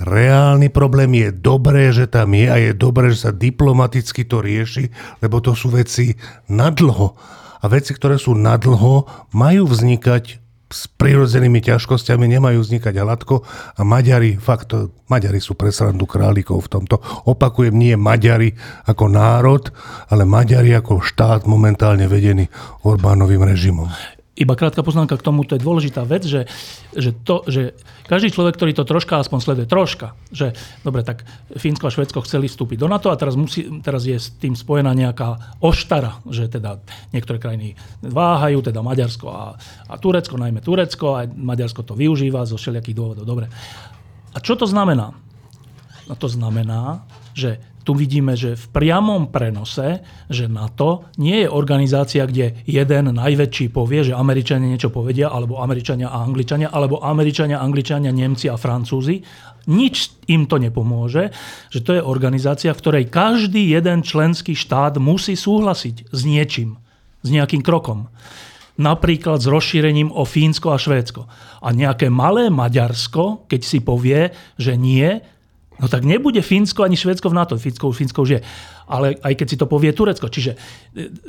reálny 0.01 0.73
problém, 0.73 1.11
je 1.19 1.31
dobré, 1.35 1.93
že 1.93 2.09
tam 2.09 2.33
je 2.33 2.47
a 2.49 2.57
je 2.57 2.73
dobré, 2.73 3.13
že 3.13 3.29
sa 3.29 3.33
diplomaticky 3.35 4.25
to 4.25 4.41
rieši, 4.41 4.89
lebo 5.21 5.43
to 5.43 5.53
sú 5.53 5.75
veci 5.75 6.17
nadlho. 6.49 7.19
A 7.59 7.65
veci, 7.67 7.91
ktoré 7.93 8.17
sú 8.17 8.39
nadlho, 8.39 9.05
majú 9.35 9.67
vznikať 9.67 10.48
s 10.69 10.85
prirodzenými 11.01 11.65
ťažkosťami, 11.65 12.29
nemajú 12.29 12.61
vznikať 12.61 12.95
hladko 13.01 13.41
a 13.77 13.81
Maďari, 13.89 14.37
fakt, 14.37 14.77
Maďari 15.09 15.41
sú 15.41 15.57
pre 15.57 15.73
srandu 15.73 16.05
králikov 16.05 16.69
v 16.69 16.73
tomto. 16.77 17.01
Opakujem, 17.25 17.73
nie 17.73 17.97
Maďari 17.97 18.53
ako 18.85 19.05
národ, 19.09 19.73
ale 20.13 20.29
Maďari 20.29 20.77
ako 20.77 21.01
štát 21.01 21.49
momentálne 21.49 22.05
vedený 22.05 22.53
Orbánovým 22.85 23.49
režimom. 23.49 24.18
Iba 24.39 24.55
krátka 24.55 24.87
poznámka 24.87 25.19
k 25.19 25.27
tomu, 25.27 25.43
to 25.43 25.59
je 25.59 25.65
dôležitá 25.67 26.07
vec, 26.07 26.23
že, 26.23 26.47
že, 26.95 27.11
to, 27.11 27.43
že 27.51 27.75
každý 28.07 28.31
človek, 28.31 28.55
ktorý 28.55 28.71
to 28.71 28.87
troška 28.87 29.19
aspoň 29.19 29.39
sleduje, 29.43 29.67
troška, 29.67 30.15
že 30.31 30.55
dobre, 30.87 31.03
tak 31.03 31.27
Fínsko 31.59 31.91
a 31.91 31.95
Švedsko 31.95 32.23
chceli 32.23 32.47
vstúpiť 32.47 32.79
do 32.79 32.87
NATO 32.87 33.11
a 33.11 33.19
teraz, 33.19 33.35
musí, 33.35 33.67
teraz 33.83 34.07
je 34.07 34.15
s 34.15 34.31
tým 34.39 34.55
spojená 34.55 34.95
nejaká 34.95 35.59
oštara, 35.59 36.23
že 36.31 36.47
teda 36.47 36.79
niektoré 37.11 37.43
krajiny 37.43 37.75
váhajú, 37.99 38.63
teda 38.63 38.79
Maďarsko 38.79 39.27
a, 39.27 39.59
a 39.91 39.95
Turecko, 39.99 40.39
najmä 40.39 40.63
Turecko, 40.63 41.19
a 41.19 41.27
Maďarsko 41.27 41.83
to 41.83 41.99
využíva 41.99 42.47
zo 42.47 42.55
všelijakých 42.55 42.95
dôvodov. 42.95 43.27
Dobre. 43.27 43.51
A 44.31 44.39
čo 44.39 44.55
to 44.55 44.71
znamená? 44.71 45.19
No 46.07 46.15
to 46.15 46.31
znamená, 46.31 47.03
že 47.35 47.59
tu 47.89 47.97
vidíme, 47.97 48.37
že 48.37 48.53
v 48.53 48.67
priamom 48.69 49.33
prenose, 49.33 50.05
že 50.29 50.45
NATO 50.45 51.09
nie 51.17 51.41
je 51.41 51.49
organizácia, 51.49 52.29
kde 52.29 52.61
jeden 52.69 53.17
najväčší 53.17 53.73
povie, 53.73 54.05
že 54.05 54.13
Američania 54.13 54.69
niečo 54.69 54.93
povedia, 54.93 55.33
alebo 55.33 55.65
Američania 55.65 56.13
a 56.13 56.21
Angličania, 56.21 56.69
alebo 56.69 57.01
Američania, 57.01 57.65
Angličania, 57.65 58.13
Nemci 58.13 58.53
a 58.53 58.61
Francúzi. 58.61 59.25
Nič 59.73 60.21
im 60.29 60.45
to 60.45 60.61
nepomôže, 60.61 61.33
že 61.73 61.81
to 61.81 61.97
je 61.97 62.05
organizácia, 62.05 62.77
v 62.77 62.81
ktorej 62.85 63.05
každý 63.09 63.73
jeden 63.73 64.05
členský 64.05 64.53
štát 64.53 65.01
musí 65.01 65.33
súhlasiť 65.33 66.13
s 66.13 66.21
niečím, 66.29 66.77
s 67.25 67.33
nejakým 67.33 67.65
krokom 67.65 68.13
napríklad 68.79 69.43
s 69.43 69.51
rozšírením 69.51 70.15
o 70.15 70.23
Fínsko 70.23 70.71
a 70.71 70.79
Švédsko. 70.79 71.27
A 71.67 71.75
nejaké 71.75 72.15
malé 72.15 72.47
Maďarsko, 72.47 73.51
keď 73.51 73.61
si 73.67 73.83
povie, 73.83 74.31
že 74.55 74.79
nie, 74.79 75.19
no 75.79 75.87
tak 75.87 76.03
nebude 76.05 76.43
Fínsko 76.43 76.83
ani 76.83 76.99
Švédsko 76.99 77.31
v 77.31 77.39
NATO. 77.39 77.55
Fínsko, 77.57 77.95
Fínsko 77.95 78.23
už 78.23 78.31
je. 78.39 78.41
Ale 78.91 79.19
aj 79.23 79.35
keď 79.39 79.47
si 79.47 79.57
to 79.57 79.71
povie 79.71 79.95
Turecko. 79.95 80.27
Čiže 80.27 80.53
e, 80.55 80.59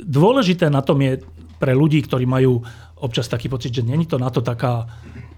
dôležité 0.02 0.68
na 0.68 0.82
tom 0.82 1.00
je 1.00 1.22
pre 1.60 1.76
ľudí, 1.76 2.00
ktorí 2.04 2.24
majú 2.24 2.64
občas 3.00 3.28
taký 3.28 3.48
pocit, 3.48 3.72
že 3.72 3.84
není 3.84 4.04
to 4.04 4.20
na 4.20 4.28
to 4.28 4.44
taká, 4.44 4.84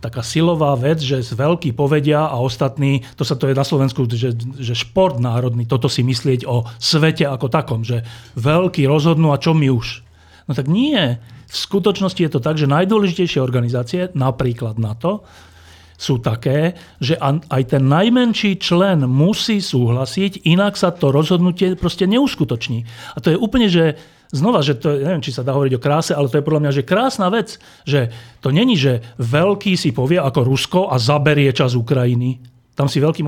taká 0.03 0.23
silová 0.23 0.75
vec, 0.75 0.99
že 0.99 1.23
z 1.23 1.35
veľký 1.39 1.75
povedia 1.79 2.27
a 2.27 2.37
ostatní, 2.43 3.07
to 3.15 3.23
sa 3.23 3.39
to 3.39 3.47
je 3.47 3.55
na 3.55 3.63
Slovensku, 3.63 4.07
že, 4.11 4.35
že 4.59 4.75
šport 4.75 5.23
národný, 5.23 5.67
toto 5.67 5.87
si 5.87 6.03
myslieť 6.03 6.43
o 6.47 6.67
svete 6.83 7.27
ako 7.27 7.47
takom, 7.47 7.81
že 7.87 8.03
veľkí 8.35 8.83
rozhodnú 8.87 9.31
a 9.31 9.39
čo 9.39 9.55
my 9.55 9.71
už. 9.71 10.03
No 10.51 10.59
tak 10.59 10.67
nie. 10.67 11.23
V 11.47 11.57
skutočnosti 11.57 12.19
je 12.19 12.33
to 12.33 12.43
tak, 12.43 12.59
že 12.59 12.67
najdôležitejšie 12.67 13.39
organizácie, 13.39 14.11
napríklad 14.19 14.83
NATO, 14.83 15.23
sú 16.03 16.19
také, 16.19 16.75
že 16.99 17.15
aj 17.23 17.63
ten 17.71 17.87
najmenší 17.87 18.59
člen 18.59 19.07
musí 19.07 19.63
súhlasiť, 19.63 20.43
inak 20.43 20.75
sa 20.75 20.91
to 20.91 21.15
rozhodnutie 21.15 21.79
proste 21.79 22.11
neuskutoční. 22.11 22.83
A 23.15 23.23
to 23.23 23.31
je 23.31 23.39
úplne, 23.39 23.71
že 23.71 23.95
znova, 24.35 24.67
že 24.67 24.75
to, 24.75 24.99
neviem, 24.99 25.23
či 25.23 25.31
sa 25.31 25.47
dá 25.47 25.55
hovoriť 25.55 25.79
o 25.79 25.85
kráse, 25.85 26.11
ale 26.11 26.27
to 26.27 26.43
je 26.43 26.47
podľa 26.49 26.63
mňa, 26.67 26.73
že 26.75 26.89
krásna 26.89 27.31
vec, 27.31 27.63
že 27.87 28.11
to 28.43 28.51
není, 28.51 28.75
že 28.75 29.15
veľký 29.23 29.79
si 29.79 29.95
povie 29.95 30.19
ako 30.19 30.41
Rusko 30.43 30.81
a 30.91 30.99
zaberie 30.99 31.55
čas 31.55 31.79
Ukrajiny. 31.79 32.43
Tam 32.73 32.89
si 32.89 33.05
veľký, 33.05 33.23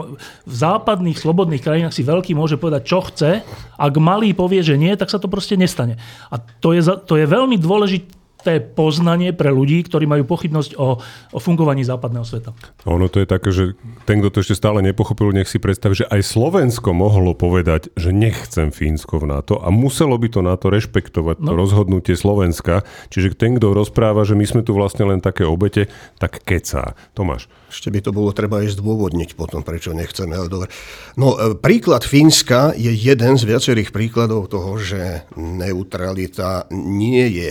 v 0.49 0.55
západných 0.57 1.21
slobodných 1.21 1.61
krajinách 1.61 1.93
si 1.93 2.01
veľký 2.01 2.33
môže 2.33 2.57
povedať, 2.57 2.83
čo 2.89 3.05
chce. 3.05 3.45
Ak 3.77 3.95
malý 4.01 4.33
povie, 4.33 4.65
že 4.65 4.81
nie, 4.81 4.97
tak 4.97 5.13
sa 5.13 5.21
to 5.21 5.29
proste 5.29 5.61
nestane. 5.61 6.01
A 6.33 6.41
to 6.41 6.73
je, 6.73 6.81
to 6.81 7.21
je 7.21 7.29
veľmi 7.29 7.61
dôležité 7.61 8.24
poznanie 8.61 9.33
pre 9.33 9.49
ľudí, 9.51 9.85
ktorí 9.87 10.05
majú 10.05 10.29
pochybnosť 10.29 10.77
o, 10.77 11.01
o 11.33 11.39
fungovaní 11.41 11.83
západného 11.83 12.27
sveta. 12.27 12.51
Ono 12.85 13.09
to 13.09 13.25
je 13.25 13.27
také, 13.29 13.51
že 13.51 13.65
ten, 14.05 14.21
kto 14.21 14.29
to 14.29 14.39
ešte 14.45 14.59
stále 14.61 14.85
nepochopil, 14.85 15.33
nech 15.33 15.49
si 15.49 15.57
predstaví, 15.57 15.97
že 15.97 16.09
aj 16.09 16.21
Slovensko 16.21 16.93
mohlo 16.93 17.33
povedať, 17.33 17.93
že 17.97 18.13
nechcem 18.13 18.71
Fínsko 18.71 19.23
v 19.23 19.35
NATO 19.35 19.61
a 19.61 19.69
muselo 19.73 20.17
by 20.21 20.29
to 20.29 20.41
NATO 20.45 20.69
rešpektovať, 20.69 21.41
no. 21.41 21.47
to 21.49 21.53
rozhodnutie 21.55 22.15
Slovenska. 22.15 22.85
Čiže 23.09 23.37
ten, 23.37 23.57
kto 23.57 23.73
rozpráva, 23.73 24.25
že 24.29 24.37
my 24.37 24.45
sme 24.45 24.63
tu 24.63 24.73
vlastne 24.77 25.09
len 25.09 25.21
také 25.21 25.45
obete, 25.45 25.89
tak 26.17 26.41
kecá. 26.45 26.97
Tomáš. 27.13 27.49
Ešte 27.75 27.91
by 27.91 28.01
to 28.07 28.11
bolo 28.15 28.31
treba 28.31 28.63
aj 28.63 28.79
zdôvodniť 28.79 29.35
potom, 29.35 29.67
prečo 29.67 29.91
nechceme. 29.91 30.39
Ale 30.39 30.47
dobre. 30.47 30.71
No, 31.19 31.35
e, 31.35 31.59
príklad 31.59 32.07
Fínska 32.07 32.71
je 32.79 32.95
jeden 32.95 33.35
z 33.35 33.43
viacerých 33.43 33.91
príkladov 33.91 34.47
toho, 34.47 34.79
že 34.79 35.27
neutralita 35.35 36.71
nie 36.71 37.27
je 37.35 37.51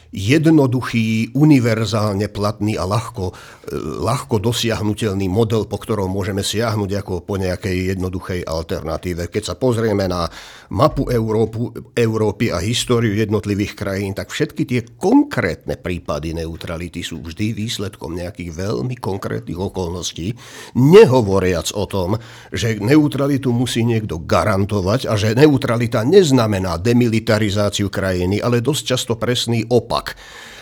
jednoduchý, 0.11 1.31
univerzálne 1.31 2.27
platný 2.27 2.75
a 2.75 2.83
ľahko, 2.83 3.31
e, 3.31 3.33
ľahko 3.79 4.43
dosiahnutelný 4.43 5.31
model, 5.31 5.63
po 5.71 5.79
ktorom 5.79 6.11
môžeme 6.11 6.43
siahnuť 6.43 6.91
ako 6.99 7.13
po 7.23 7.39
nejakej 7.39 7.95
jednoduchej 7.95 8.43
alternatíve. 8.43 9.31
Keď 9.31 9.43
sa 9.51 9.55
pozrieme 9.55 10.11
na 10.11 10.27
mapu 10.71 11.07
Európu, 11.07 11.71
Európy 11.95 12.51
a 12.51 12.59
históriu 12.59 13.15
jednotlivých 13.15 13.73
krajín, 13.79 14.11
tak 14.11 14.35
všetky 14.35 14.63
tie 14.67 14.81
konkrétne 14.99 15.79
prípady 15.79 16.35
neutrality 16.35 16.99
sú 16.99 17.23
vždy 17.23 17.55
výsledkom 17.55 18.11
nejakých 18.11 18.51
veľmi 18.51 18.99
konkrétnych 18.99 19.59
okolností, 19.59 20.35
nehovoriac 20.75 21.71
o 21.71 21.87
tom, 21.87 22.19
že 22.51 22.83
neutralitu 22.83 23.55
musí 23.55 23.87
niekto 23.87 24.19
garantovať 24.19 25.07
a 25.07 25.15
že 25.15 25.39
neutralita 25.39 26.03
neznamená 26.03 26.75
demilitarizáciu 26.75 27.87
krajiny, 27.87 28.43
ale 28.43 28.59
dosť 28.59 28.83
často 28.83 29.13
presný 29.15 29.63
opak 29.71 30.00
naopak. 30.01 30.17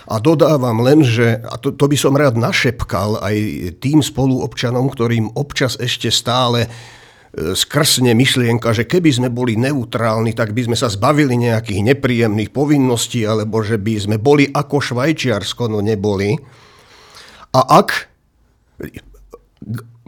A 0.09 0.17
dodávam 0.17 0.81
len, 0.81 1.05
že, 1.05 1.37
a 1.37 1.53
to, 1.61 1.69
to 1.69 1.85
by 1.85 1.93
som 1.93 2.17
rád 2.17 2.33
našepkal 2.33 3.21
aj 3.21 3.37
tým 3.77 4.01
spoluobčanom, 4.01 4.89
ktorým 4.89 5.37
občas 5.37 5.77
ešte 5.77 6.09
stále 6.09 6.65
e, 6.65 6.69
skrsne 7.53 8.17
myšlienka, 8.17 8.73
že 8.73 8.89
keby 8.89 9.05
sme 9.13 9.29
boli 9.29 9.53
neutrálni, 9.53 10.33
tak 10.33 10.57
by 10.57 10.65
sme 10.65 10.73
sa 10.73 10.89
zbavili 10.89 11.37
nejakých 11.37 11.93
nepríjemných 11.93 12.49
povinností, 12.49 13.21
alebo 13.21 13.61
že 13.61 13.77
by 13.77 13.93
sme 14.01 14.17
boli 14.17 14.49
ako 14.49 14.81
Švajčiarsko, 14.81 15.69
no 15.69 15.77
neboli. 15.77 16.33
A 17.53 17.61
ak 17.77 18.09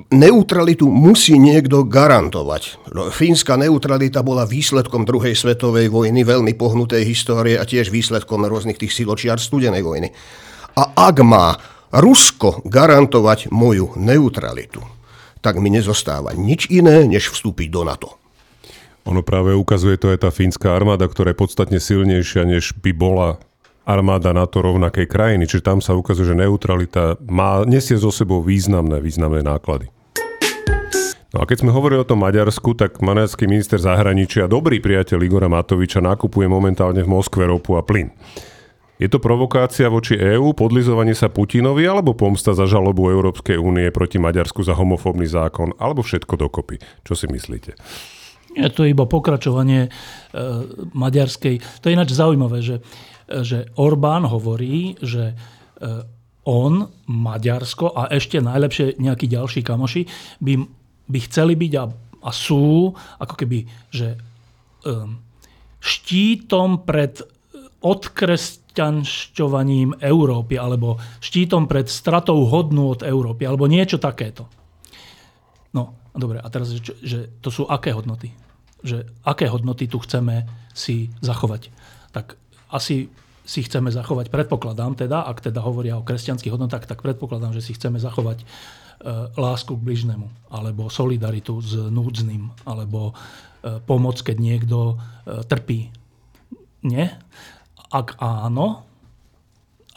neutralitu 0.10 0.89
musí 0.89 1.38
niekto 1.38 1.86
garantovať. 1.86 2.91
No, 2.95 3.14
fínska 3.14 3.60
neutralita 3.60 4.26
bola 4.26 4.49
výsledkom 4.49 5.06
druhej 5.06 5.38
svetovej 5.38 5.91
vojny, 5.93 6.26
veľmi 6.26 6.58
pohnutej 6.58 7.06
histórie 7.06 7.60
a 7.60 7.68
tiež 7.68 7.93
výsledkom 7.93 8.47
rôznych 8.47 8.82
tých 8.82 8.95
siločiar 8.95 9.38
studenej 9.38 9.86
vojny. 9.86 10.10
A 10.80 10.95
ak 10.97 11.22
má 11.22 11.60
Rusko 11.91 12.64
garantovať 12.64 13.52
moju 13.52 13.99
neutralitu, 13.99 14.80
tak 15.43 15.60
mi 15.60 15.68
nezostáva 15.68 16.32
nič 16.32 16.72
iné, 16.72 17.04
než 17.04 17.30
vstúpiť 17.36 17.68
do 17.68 17.82
NATO. 17.84 18.10
Ono 19.10 19.26
práve 19.26 19.58
ukazuje 19.58 19.97
to 19.97 20.14
aj 20.14 20.24
tá 20.24 20.30
fínska 20.30 20.72
armáda, 20.72 21.10
ktorá 21.10 21.34
je 21.34 21.41
podstatne 21.41 21.80
silnejšia, 21.82 22.45
než 22.45 22.78
by 22.78 22.93
bola 22.93 23.41
armáda 23.86 24.34
NATO 24.34 24.61
rovnakej 24.61 25.09
krajiny. 25.09 25.49
Čiže 25.49 25.65
tam 25.65 25.79
sa 25.82 25.97
ukazuje, 25.97 26.32
že 26.32 26.38
neutralita 26.38 27.17
má, 27.25 27.65
nesie 27.65 27.97
zo 27.97 28.13
sebou 28.13 28.45
významné, 28.45 29.01
významné 29.01 29.41
náklady. 29.41 29.89
No 31.32 31.39
a 31.39 31.47
keď 31.47 31.63
sme 31.63 31.71
hovorili 31.71 32.03
o 32.03 32.07
tom 32.07 32.27
Maďarsku, 32.27 32.75
tak 32.75 32.99
maďarský 32.99 33.47
minister 33.47 33.79
zahraničia, 33.79 34.51
dobrý 34.51 34.84
priateľ 34.84 35.19
Igora 35.23 35.47
Matoviča, 35.47 36.03
nakupuje 36.03 36.43
momentálne 36.51 36.99
v 37.07 37.11
Moskve 37.11 37.47
ropu 37.47 37.79
a 37.79 37.82
plyn. 37.88 38.11
Je 38.99 39.09
to 39.09 39.17
provokácia 39.17 39.89
voči 39.89 40.13
EÚ, 40.13 40.53
podlizovanie 40.53 41.17
sa 41.17 41.32
Putinovi 41.32 41.88
alebo 41.89 42.13
pomsta 42.13 42.53
za 42.53 42.69
žalobu 42.69 43.09
Európskej 43.09 43.57
únie 43.57 43.89
proti 43.89 44.21
Maďarsku 44.21 44.61
za 44.61 44.77
homofóbny 44.77 45.25
zákon, 45.25 45.73
alebo 45.82 46.05
všetko 46.05 46.38
dokopy? 46.38 46.77
Čo 47.01 47.17
si 47.17 47.25
myslíte? 47.32 47.79
Je 48.51 48.67
to 48.67 48.84
iba 48.84 49.07
pokračovanie 49.07 49.88
e, 49.88 49.89
maďarskej. 50.91 51.82
To 51.82 51.88
je 51.88 51.95
ináč 51.95 52.11
zaujímavé, 52.11 52.59
že 52.59 52.84
že 53.39 53.71
Orbán 53.79 54.27
hovorí, 54.27 54.99
že 54.99 55.32
e, 55.32 55.36
on, 56.43 56.91
Maďarsko 57.07 57.93
a 57.93 58.09
ešte 58.11 58.41
najlepšie 58.41 58.97
nejakí 58.97 59.29
ďalší 59.29 59.61
kamoši 59.61 60.09
by, 60.41 60.57
by 61.07 61.19
chceli 61.29 61.53
byť 61.55 61.73
a, 61.77 61.86
a 62.25 62.29
sú 62.34 62.89
ako 63.21 63.36
keby, 63.38 63.69
že 63.93 64.17
um, 64.86 65.17
štítom 65.77 66.86
pred 66.86 67.21
odkresťanšťovaním 67.82 69.93
Európy 70.01 70.57
alebo 70.57 70.97
štítom 71.21 71.65
pred 71.65 71.89
stratou 71.89 72.45
hodnú 72.45 72.89
od 72.93 73.01
Európy 73.01 73.45
alebo 73.45 73.67
niečo 73.69 73.97
takéto. 73.97 74.45
No, 75.73 75.93
dobre, 76.13 76.39
a 76.41 76.49
teraz, 76.49 76.69
že, 76.73 76.93
že 77.01 77.29
to 77.41 77.51
sú 77.53 77.65
aké 77.69 77.91
hodnoty? 77.93 78.32
Že 78.86 79.05
aké 79.25 79.47
hodnoty 79.49 79.88
tu 79.89 79.99
chceme 80.01 80.45
si 80.73 81.09
zachovať? 81.21 81.69
Tak 82.13 82.38
asi 82.72 83.11
si 83.41 83.65
chceme 83.65 83.91
zachovať, 83.91 84.32
predpokladám 84.32 84.95
teda, 84.95 85.28
ak 85.28 85.43
teda 85.43 85.59
hovoria 85.65 85.97
o 85.97 86.05
kresťanských 86.05 86.53
hodnotách, 86.55 86.88
tak 86.88 87.03
predpokladám, 87.03 87.51
že 87.57 87.65
si 87.65 87.76
chceme 87.76 87.97
zachovať 87.99 88.41
e, 88.41 88.45
lásku 89.36 89.76
k 89.76 89.82
bližnému, 89.82 90.53
alebo 90.53 90.88
solidaritu 90.88 91.59
s 91.59 91.76
núdznym, 91.76 92.53
alebo 92.63 93.11
e, 93.11 93.13
pomoc, 93.84 94.22
keď 94.22 94.38
niekto 94.38 94.78
e, 94.93 94.95
trpí. 95.43 95.89
Nie? 96.86 97.17
Ak 97.91 98.15
áno, 98.22 98.88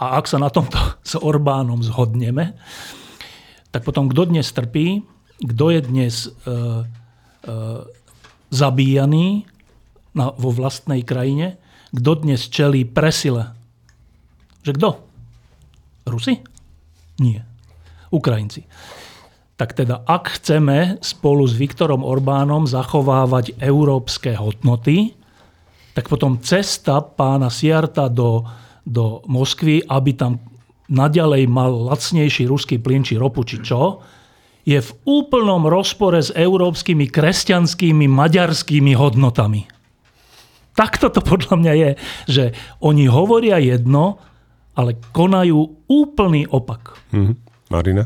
a 0.01 0.19
ak 0.19 0.27
sa 0.27 0.43
na 0.43 0.51
tomto 0.51 0.79
s 1.11 1.15
Orbánom 1.15 1.85
zhodneme, 1.85 2.59
tak 3.71 3.83
potom 3.83 4.07
kto 4.11 4.31
dnes 4.31 4.51
trpí, 4.55 5.03
kto 5.43 5.65
je 5.75 5.81
dnes 5.83 6.15
e, 6.27 6.31
e, 6.31 6.55
zabíjaný 8.55 9.45
na, 10.15 10.31
vo 10.39 10.55
vlastnej 10.55 11.03
krajine, 11.03 11.59
kto 11.95 12.11
dnes 12.27 12.51
čelí 12.51 12.83
presile? 12.83 13.55
Že 14.67 14.73
kto? 14.75 14.89
Rusi? 16.11 16.43
Nie. 17.23 17.47
Ukrajinci. 18.11 18.67
Tak 19.55 19.79
teda, 19.79 20.03
ak 20.03 20.35
chceme 20.43 20.99
spolu 20.99 21.47
s 21.47 21.55
Viktorom 21.55 22.03
Orbánom 22.03 22.67
zachovávať 22.67 23.55
európske 23.63 24.35
hodnoty, 24.35 25.15
tak 25.95 26.11
potom 26.11 26.43
cesta 26.43 26.99
pána 26.99 27.47
Siarta 27.47 28.11
do, 28.11 28.43
do 28.83 29.23
Moskvy, 29.31 29.87
aby 29.87 30.19
tam 30.19 30.43
naďalej 30.91 31.47
mal 31.47 31.71
lacnejší 31.95 32.51
ruský 32.51 32.83
plyn 32.83 33.07
či 33.07 33.15
ropu 33.15 33.47
či 33.47 33.63
čo, 33.63 34.03
je 34.67 34.81
v 34.81 34.91
úplnom 35.07 35.63
rozpore 35.71 36.19
s 36.19 36.35
európskymi 36.35 37.07
kresťanskými 37.07 38.11
maďarskými 38.11 38.97
hodnotami. 38.99 39.74
Takto 40.75 41.11
to 41.11 41.23
podľa 41.23 41.55
mňa 41.59 41.73
je, 41.79 41.91
že 42.27 42.45
oni 42.83 43.07
hovoria 43.07 43.63
jedno, 43.63 44.19
ale 44.75 44.99
konajú 45.15 45.87
úplný 45.87 46.51
opak. 46.51 46.99
Mm-hmm. 47.15 47.37
Marina? 47.71 48.05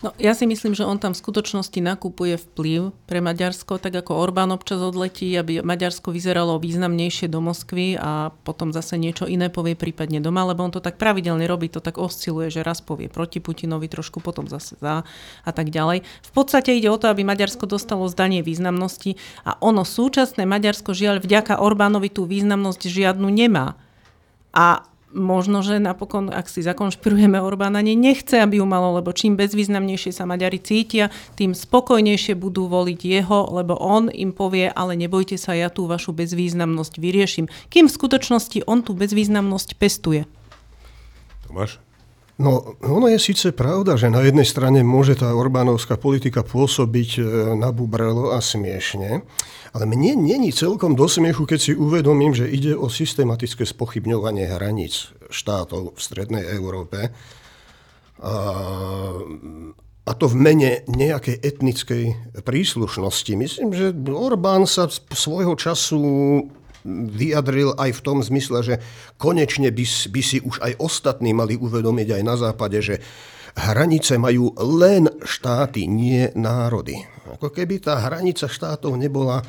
No, 0.00 0.16
ja 0.16 0.32
si 0.32 0.48
myslím, 0.48 0.72
že 0.72 0.88
on 0.88 0.96
tam 0.96 1.12
v 1.12 1.20
skutočnosti 1.20 1.76
nakupuje 1.76 2.40
vplyv 2.40 2.96
pre 3.04 3.20
Maďarsko, 3.20 3.76
tak 3.76 3.92
ako 3.92 4.16
Orbán 4.16 4.48
občas 4.48 4.80
odletí, 4.80 5.28
aby 5.36 5.60
Maďarsko 5.60 6.08
vyzeralo 6.08 6.56
významnejšie 6.56 7.28
do 7.28 7.44
Moskvy 7.44 8.00
a 8.00 8.32
potom 8.32 8.72
zase 8.72 8.96
niečo 8.96 9.28
iné 9.28 9.52
povie 9.52 9.76
prípadne 9.76 10.24
doma, 10.24 10.48
lebo 10.48 10.64
on 10.64 10.72
to 10.72 10.80
tak 10.80 10.96
pravidelne 10.96 11.44
robí, 11.44 11.68
to 11.68 11.84
tak 11.84 12.00
osciluje, 12.00 12.48
že 12.48 12.64
raz 12.64 12.80
povie 12.80 13.12
proti 13.12 13.44
Putinovi, 13.44 13.92
trošku 13.92 14.24
potom 14.24 14.48
zase 14.48 14.80
za 14.80 15.04
a 15.44 15.50
tak 15.52 15.68
ďalej. 15.68 16.00
V 16.00 16.30
podstate 16.32 16.72
ide 16.72 16.88
o 16.88 16.96
to, 16.96 17.12
aby 17.12 17.20
Maďarsko 17.20 17.68
dostalo 17.68 18.08
zdanie 18.08 18.40
významnosti 18.40 19.20
a 19.44 19.60
ono 19.60 19.84
súčasné 19.84 20.48
Maďarsko 20.48 20.96
žiaľ 20.96 21.20
vďaka 21.20 21.60
Orbánovi 21.60 22.08
tú 22.08 22.24
významnosť 22.24 22.88
žiadnu 22.88 23.28
nemá. 23.28 23.76
A 24.56 24.88
možno, 25.12 25.62
že 25.62 25.82
napokon, 25.82 26.30
ak 26.30 26.46
si 26.46 26.62
zakonšpirujeme 26.62 27.38
Orbána, 27.42 27.82
nie 27.82 27.98
nechce, 27.98 28.38
aby 28.38 28.62
ju 28.62 28.66
malo, 28.66 28.98
lebo 28.98 29.10
čím 29.10 29.34
bezvýznamnejšie 29.34 30.14
sa 30.14 30.24
Maďari 30.26 30.62
cítia, 30.62 31.10
tým 31.34 31.52
spokojnejšie 31.54 32.38
budú 32.38 32.70
voliť 32.70 33.00
jeho, 33.02 33.50
lebo 33.50 33.74
on 33.78 34.06
im 34.10 34.30
povie, 34.30 34.70
ale 34.70 34.94
nebojte 34.94 35.34
sa, 35.34 35.58
ja 35.58 35.68
tú 35.68 35.90
vašu 35.90 36.14
bezvýznamnosť 36.14 36.94
vyrieším. 36.98 37.46
Kým 37.68 37.90
v 37.90 37.96
skutočnosti 37.96 38.66
on 38.70 38.86
tú 38.86 38.94
bezvýznamnosť 38.94 39.74
pestuje. 39.76 40.24
Tomáš? 41.46 41.82
No, 42.40 42.72
ono 42.80 43.12
je 43.12 43.20
síce 43.20 43.52
pravda, 43.52 44.00
že 44.00 44.08
na 44.08 44.24
jednej 44.24 44.48
strane 44.48 44.80
môže 44.80 45.12
tá 45.12 45.28
Orbánovská 45.36 46.00
politika 46.00 46.40
pôsobiť 46.40 47.10
e, 47.20 47.22
nabubrelo 47.52 48.32
a 48.32 48.40
smiešne, 48.40 49.20
ale 49.76 49.84
mne 49.84 50.16
není 50.24 50.48
celkom 50.48 50.96
do 50.96 51.04
smiechu, 51.04 51.44
keď 51.44 51.60
si 51.60 51.72
uvedomím, 51.76 52.32
že 52.32 52.48
ide 52.48 52.72
o 52.72 52.88
systematické 52.88 53.68
spochybňovanie 53.68 54.56
hraníc 54.56 55.12
štátov 55.28 55.92
v 55.92 56.00
Strednej 56.00 56.48
Európe. 56.56 57.12
A, 58.24 58.34
a 60.08 60.10
to 60.16 60.24
v 60.24 60.36
mene 60.40 60.80
nejakej 60.88 61.44
etnickej 61.44 62.04
príslušnosti. 62.40 63.32
Myslím, 63.36 63.76
že 63.76 63.92
Orbán 64.08 64.64
sa 64.64 64.88
svojho 65.12 65.60
času 65.60 66.00
vyjadril 66.88 67.76
aj 67.76 67.90
v 67.96 68.04
tom 68.04 68.18
zmysle, 68.24 68.64
že 68.64 68.74
konečne 69.20 69.68
by, 69.68 69.84
by 69.84 70.22
si 70.24 70.38
už 70.40 70.60
aj 70.64 70.72
ostatní 70.80 71.36
mali 71.36 71.56
uvedomiť 71.56 72.08
aj 72.20 72.22
na 72.24 72.34
západe, 72.40 72.78
že 72.80 72.96
hranice 73.56 74.16
majú 74.16 74.54
len 74.56 75.10
štáty, 75.26 75.90
nie 75.90 76.30
národy. 76.38 76.96
Ako 77.30 77.50
keby 77.50 77.82
tá 77.82 77.98
hranica 78.00 78.46
štátov 78.46 78.94
nebola 78.98 79.42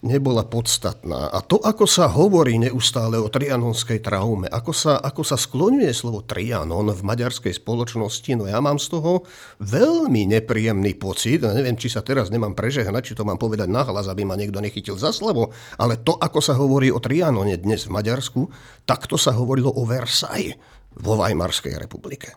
nebola 0.00 0.48
podstatná. 0.48 1.28
A 1.28 1.44
to, 1.44 1.60
ako 1.60 1.84
sa 1.84 2.08
hovorí 2.08 2.56
neustále 2.56 3.20
o 3.20 3.28
trianonskej 3.28 4.00
traume, 4.00 4.48
ako 4.48 4.72
sa, 4.72 4.96
ako 4.96 5.20
sa 5.20 5.36
skloňuje 5.36 5.92
slovo 5.92 6.24
trianon 6.24 6.88
v 6.88 7.00
maďarskej 7.04 7.60
spoločnosti, 7.60 8.32
no 8.40 8.48
ja 8.48 8.64
mám 8.64 8.80
z 8.80 8.96
toho 8.96 9.28
veľmi 9.60 10.24
nepríjemný 10.32 10.96
pocit. 10.96 11.44
Neviem, 11.44 11.76
či 11.76 11.92
sa 11.92 12.00
teraz 12.00 12.32
nemám 12.32 12.56
prežehnať, 12.56 13.12
či 13.12 13.16
to 13.16 13.28
mám 13.28 13.36
povedať 13.36 13.68
nahlas, 13.68 14.08
aby 14.08 14.24
ma 14.24 14.40
niekto 14.40 14.64
nechytil 14.64 14.96
za 14.96 15.12
slovo, 15.12 15.52
ale 15.76 16.00
to, 16.00 16.16
ako 16.16 16.40
sa 16.40 16.56
hovorí 16.56 16.88
o 16.88 16.96
trianone 16.96 17.60
dnes 17.60 17.84
v 17.84 17.92
Maďarsku, 17.92 18.48
takto 18.88 19.20
sa 19.20 19.36
hovorilo 19.36 19.68
o 19.68 19.84
Versailles 19.84 20.56
vo 20.96 21.20
Weimarskej 21.20 21.76
republike. 21.76 22.32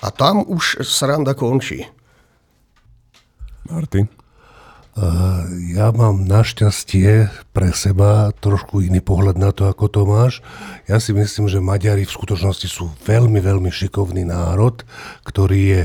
A 0.00 0.08
tam 0.12 0.44
už 0.48 0.80
sranda 0.84 1.36
končí. 1.36 1.84
Martin? 3.68 4.25
Ja 5.76 5.92
mám 5.92 6.24
našťastie 6.24 7.28
pre 7.52 7.68
seba 7.76 8.32
trošku 8.40 8.80
iný 8.80 9.04
pohľad 9.04 9.36
na 9.36 9.52
to, 9.52 9.68
ako 9.68 9.92
to 9.92 10.02
máš. 10.08 10.40
Ja 10.88 10.96
si 11.04 11.12
myslím, 11.12 11.52
že 11.52 11.60
Maďari 11.60 12.08
v 12.08 12.16
skutočnosti 12.16 12.64
sú 12.64 12.88
veľmi, 13.04 13.36
veľmi 13.44 13.68
šikovný 13.68 14.24
národ, 14.24 14.88
ktorý 15.28 15.60
je 15.68 15.82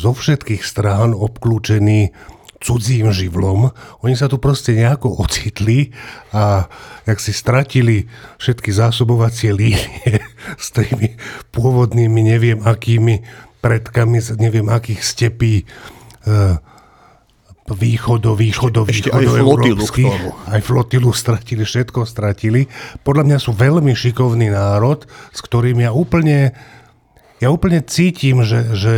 zo 0.00 0.16
všetkých 0.16 0.64
strán 0.64 1.12
obklúčený 1.12 2.16
cudzím 2.64 3.12
živlom. 3.12 3.68
Oni 4.00 4.16
sa 4.16 4.32
tu 4.32 4.40
proste 4.40 4.72
nejako 4.72 5.12
ocitli 5.20 5.92
a 6.32 6.64
jak 7.04 7.20
si 7.20 7.36
stratili 7.36 8.08
všetky 8.40 8.72
zásobovacie 8.72 9.52
línie 9.52 10.24
s 10.56 10.72
tými 10.72 11.20
pôvodnými, 11.52 12.20
neviem 12.24 12.64
akými 12.64 13.20
predkami, 13.60 14.24
neviem 14.40 14.72
akých 14.72 15.04
stepí, 15.04 15.68
uh, 16.24 16.56
východo, 17.64 18.36
východo, 18.36 18.84
ešte, 18.84 19.08
východo, 19.08 19.24
aj 19.24 19.40
flotilu 19.40 19.84
k 19.88 19.96
tomu. 20.04 20.30
Aj 20.44 20.60
flotilu 20.60 21.10
stratili, 21.16 21.62
všetko 21.64 22.04
stratili. 22.04 22.68
Podľa 23.00 23.24
mňa 23.24 23.38
sú 23.40 23.56
veľmi 23.56 23.96
šikovný 23.96 24.52
národ, 24.52 25.08
s 25.32 25.40
ktorým 25.40 25.80
ja 25.80 25.96
úplne, 25.96 26.52
ja 27.40 27.48
úplne 27.48 27.80
cítim, 27.80 28.44
že, 28.44 28.76
že, 28.76 28.96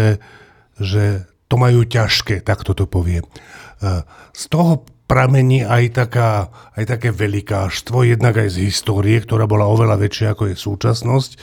že 0.82 1.30
to 1.46 1.54
majú 1.54 1.86
ťažké, 1.86 2.42
tak 2.42 2.66
toto 2.66 2.90
poviem. 2.90 3.22
E, 3.22 4.02
z 4.34 4.44
toho 4.50 4.82
pramení 5.06 5.62
aj, 5.62 5.84
taká, 5.94 6.50
aj 6.74 6.98
také 6.98 7.14
velikáštvo, 7.14 8.02
jednak 8.02 8.34
aj 8.34 8.50
z 8.50 8.66
histórie, 8.66 9.22
ktorá 9.22 9.46
bola 9.46 9.70
oveľa 9.70 10.02
väčšia 10.02 10.34
ako 10.34 10.50
je 10.50 10.56
súčasnosť. 10.58 11.30
E, 11.30 11.38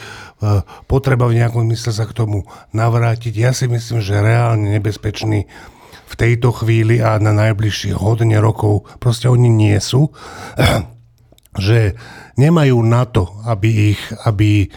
potreba 0.92 1.32
v 1.32 1.40
nejakom 1.40 1.64
mysle 1.72 1.96
sa 1.96 2.04
k 2.04 2.12
tomu 2.12 2.44
navrátiť. 2.76 3.32
Ja 3.32 3.56
si 3.56 3.72
myslím, 3.72 4.04
že 4.04 4.20
reálne 4.20 4.76
nebezpečný 4.76 5.48
v 6.14 6.16
tejto 6.16 6.54
chvíli 6.54 7.02
a 7.02 7.18
na 7.18 7.34
najbližších 7.34 7.98
hodne 7.98 8.38
rokov 8.38 8.86
proste 9.02 9.26
oni 9.26 9.50
nie 9.50 9.78
sú, 9.82 10.14
že 11.58 11.98
nemajú 12.38 12.78
na 12.86 13.10
to, 13.10 13.34
aby 13.50 13.98
ich, 13.98 14.02
aby 14.30 14.70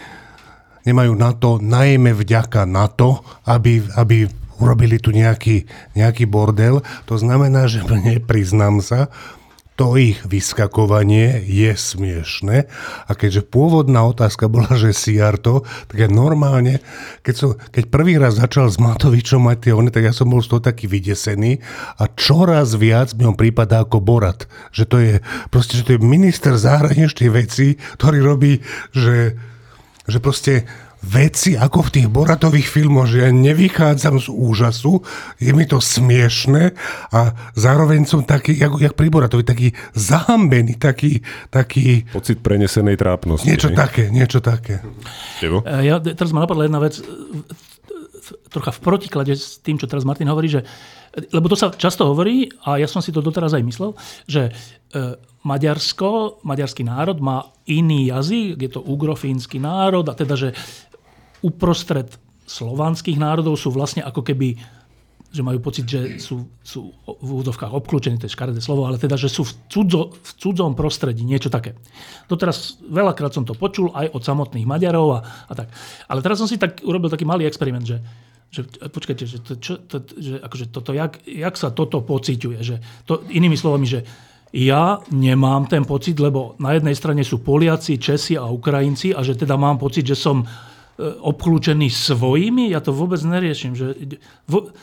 nemajú 0.89 1.13
na 1.13 1.31
to 1.37 1.61
najmä 1.61 2.17
vďaka 2.17 2.65
na 2.65 2.89
to, 2.89 3.21
aby, 3.45 3.85
aby 3.99 4.25
urobili 4.57 4.97
tu 4.97 5.13
nejaký, 5.13 5.69
nejaký 5.93 6.25
bordel. 6.25 6.81
To 7.05 7.15
znamená, 7.19 7.69
že 7.69 7.85
nepriznám 8.09 8.81
sa, 8.81 9.13
to 9.77 9.93
ich 9.93 10.17
vyskakovanie 10.25 11.45
je 11.45 11.69
smiešne. 11.77 12.65
A 13.05 13.11
keďže 13.13 13.45
pôvodná 13.45 14.01
otázka 14.09 14.49
bola, 14.49 14.73
že 14.73 14.89
Siarto, 14.89 15.61
tak 15.85 16.01
ja 16.01 16.09
normálne, 16.09 16.81
keď, 17.21 17.35
som, 17.37 17.49
keď 17.69 17.83
prvý 17.93 18.17
raz 18.17 18.41
začal 18.41 18.73
s 18.73 18.81
Matovičom 18.81 19.45
mať 19.45 19.69
tie 19.69 19.73
one, 19.77 19.93
tak 19.93 20.09
ja 20.09 20.13
som 20.17 20.33
bol 20.33 20.41
z 20.41 20.49
toho 20.49 20.61
taký 20.65 20.89
vydesený 20.89 21.61
a 22.01 22.09
čoraz 22.09 22.73
viac 22.73 23.13
mi 23.13 23.29
on 23.29 23.37
prípada 23.37 23.85
ako 23.85 24.01
Borat. 24.01 24.49
Že 24.73 24.83
to 24.89 24.97
je, 24.97 25.13
proste, 25.53 25.77
že 25.77 25.85
to 25.85 25.93
je 25.95 26.01
minister 26.01 26.57
zahraničných 26.57 27.31
vecí, 27.31 27.77
ktorý 28.01 28.25
robí, 28.25 28.65
že, 28.97 29.37
že 30.09 30.17
proste 30.17 30.65
veci 31.03 31.53
ako 31.53 31.87
v 31.87 31.93
tých 31.93 32.07
Boratových 32.09 32.67
filmoch, 32.67 33.09
že 33.09 33.27
ja 33.27 33.29
nevychádzam 33.29 34.17
z 34.17 34.27
úžasu, 34.33 35.05
je 35.37 35.51
mi 35.53 35.69
to 35.69 35.77
smiešne 35.77 36.73
a 37.13 37.19
zároveň 37.53 38.09
som 38.09 38.25
taký, 38.25 38.57
jak, 38.57 38.73
jak 38.81 38.93
pri 38.97 39.09
Boratovi, 39.13 39.43
taký 39.45 39.67
zahambený, 39.93 40.77
taký, 40.81 41.21
taký... 41.53 42.09
Pocit 42.09 42.41
prenesenej 42.41 42.97
trápnosti. 42.97 43.45
Niečo 43.45 43.69
ne? 43.71 43.77
také, 43.77 44.09
niečo 44.09 44.41
také. 44.41 44.81
Tevo? 45.37 45.61
E, 45.61 45.85
Ja, 45.85 46.01
teraz 46.01 46.33
ma 46.33 46.43
napadla 46.43 46.65
jedna 46.65 46.81
vec, 46.81 46.99
trocha 48.51 48.75
v 48.75 48.83
protiklade 48.83 49.33
s 49.37 49.61
tým, 49.63 49.79
čo 49.79 49.87
teraz 49.87 50.03
Martin 50.03 50.27
hovorí, 50.27 50.51
že 50.51 50.67
lebo 51.33 51.49
to 51.49 51.57
sa 51.57 51.73
často 51.73 52.05
hovorí, 52.05 52.45
a 52.67 52.77
ja 52.77 52.85
som 52.85 53.01
si 53.01 53.09
to 53.09 53.25
doteraz 53.25 53.57
aj 53.57 53.63
myslel, 53.65 53.97
že 54.29 54.53
e, 54.93 55.17
Maďarsko, 55.47 56.43
maďarský 56.43 56.83
národ 56.85 57.17
má 57.23 57.41
iný 57.65 58.11
jazyk, 58.11 58.59
je 58.59 58.69
to 58.69 58.85
ugrofínsky 58.85 59.57
národ, 59.57 60.05
a 60.05 60.13
teda, 60.13 60.35
že 60.37 60.53
uprostred 61.43 62.09
slovanských 62.47 63.19
národov 63.19 63.59
sú 63.59 63.69
vlastne 63.75 64.01
ako 64.01 64.23
keby 64.23 64.57
že 65.27 65.43
majú 65.43 65.59
pocit, 65.59 65.83
že 65.83 66.23
sú, 66.23 66.47
sú 66.63 66.95
v 67.03 67.27
úvodovkách 67.27 67.75
obklúčení, 67.75 68.15
to 68.15 68.31
je 68.31 68.35
škaredé 68.35 68.63
slovo, 68.63 68.87
ale 68.87 68.95
teda, 68.95 69.19
že 69.19 69.27
sú 69.27 69.43
v, 69.43 69.53
cudzo, 69.67 70.15
v 70.15 70.31
cudzom 70.39 70.71
prostredí, 70.71 71.27
niečo 71.27 71.51
také. 71.51 71.75
Doteraz 72.31 72.79
veľakrát 72.87 73.35
som 73.35 73.43
to 73.43 73.51
počul 73.51 73.91
aj 73.91 74.07
od 74.15 74.23
samotných 74.23 74.63
Maďarov 74.63 75.07
a, 75.13 75.19
a 75.51 75.53
tak. 75.53 75.67
Ale 76.07 76.23
teraz 76.23 76.39
som 76.39 76.47
si 76.47 76.55
tak 76.55 76.79
urobil 76.79 77.11
taký 77.11 77.27
malý 77.27 77.43
experiment, 77.43 77.83
že, 77.83 77.99
že 78.47 78.63
počkajte, 78.87 79.23
že, 79.27 79.37
to, 79.43 79.53
čo, 79.59 79.73
to, 79.83 79.99
že 80.15 80.39
akože 80.39 80.65
toto, 80.71 80.95
jak, 80.95 81.19
jak 81.27 81.55
sa 81.59 81.75
toto 81.75 81.99
pociťuje, 81.99 82.59
že 82.63 82.79
to, 83.03 83.27
inými 83.27 83.59
slovami, 83.59 83.83
že 83.83 84.07
ja 84.55 85.03
nemám 85.11 85.67
ten 85.67 85.83
pocit, 85.83 86.15
lebo 86.23 86.55
na 86.55 86.71
jednej 86.71 86.95
strane 86.95 87.19
sú 87.27 87.43
Poliaci, 87.43 87.99
Česi 87.99 88.39
a 88.39 88.47
Ukrajinci 88.47 89.11
a 89.11 89.19
že 89.27 89.35
teda 89.35 89.59
mám 89.59 89.75
pocit, 89.75 90.07
že 90.07 90.15
som 90.15 90.47
obklúčený 90.97 91.93
svojimi, 91.93 92.73
ja 92.73 92.81
to 92.81 92.89
vôbec 92.89 93.21
neriešim. 93.21 93.77
Že, 93.77 94.17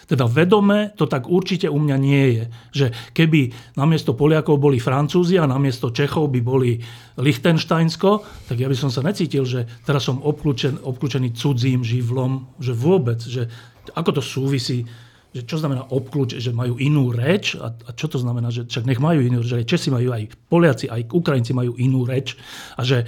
teda 0.06 0.30
vedome 0.30 0.94
to 0.94 1.10
tak 1.10 1.26
určite 1.26 1.66
u 1.66 1.78
mňa 1.82 1.96
nie 1.98 2.24
je. 2.38 2.44
Že 2.70 2.86
keby 3.10 3.40
namiesto 3.74 4.14
Poliakov 4.14 4.62
boli 4.62 4.78
Francúzi 4.78 5.42
a 5.42 5.50
namiesto 5.50 5.90
Čechov 5.90 6.30
by 6.30 6.40
boli 6.40 6.78
Lichtensteinsko, 7.18 8.22
tak 8.46 8.62
ja 8.62 8.70
by 8.70 8.76
som 8.78 8.94
sa 8.94 9.02
necítil, 9.02 9.42
že 9.42 9.66
teraz 9.82 10.06
som 10.06 10.22
obklúčen, 10.22 10.78
obklúčený 10.78 11.34
cudzím 11.34 11.82
živlom, 11.82 12.46
že 12.62 12.70
vôbec, 12.70 13.18
že 13.18 13.50
ako 13.98 14.10
to 14.18 14.22
súvisí 14.22 14.86
že 15.34 15.42
čo 15.42 15.58
znamená 15.58 15.90
obklúč, 15.90 16.38
že 16.38 16.54
majú 16.54 16.78
inú 16.78 17.10
reč 17.10 17.58
a, 17.58 17.74
a 17.74 17.90
čo 17.90 18.06
to 18.06 18.22
znamená, 18.22 18.54
že 18.54 18.70
však 18.70 18.86
nech 18.86 19.02
majú 19.02 19.18
inú 19.18 19.42
reč, 19.42 19.50
že 19.50 19.58
aj 19.58 19.66
Česi 19.66 19.88
majú, 19.90 20.14
aj 20.14 20.30
Poliaci, 20.46 20.86
aj 20.86 21.10
Ukrajinci 21.10 21.50
majú 21.50 21.74
inú 21.74 22.06
reč 22.06 22.38
a 22.78 22.86
že 22.86 23.02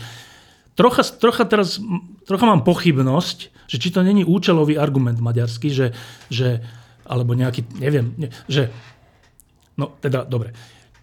trocha, 0.77 1.03
trocha 1.03 1.45
teraz, 1.49 1.83
trocha 2.29 2.47
mám 2.47 2.62
pochybnosť, 2.62 3.39
že 3.66 3.77
či 3.83 3.89
to 3.91 4.07
není 4.07 4.22
účelový 4.22 4.79
argument 4.79 5.18
maďarský, 5.18 5.68
že, 5.72 5.91
že 6.31 6.62
alebo 7.09 7.35
nejaký, 7.35 7.66
neviem, 7.83 8.14
ne, 8.14 8.29
že, 8.47 8.70
no 9.74 9.97
teda, 9.99 10.22
dobre. 10.22 10.55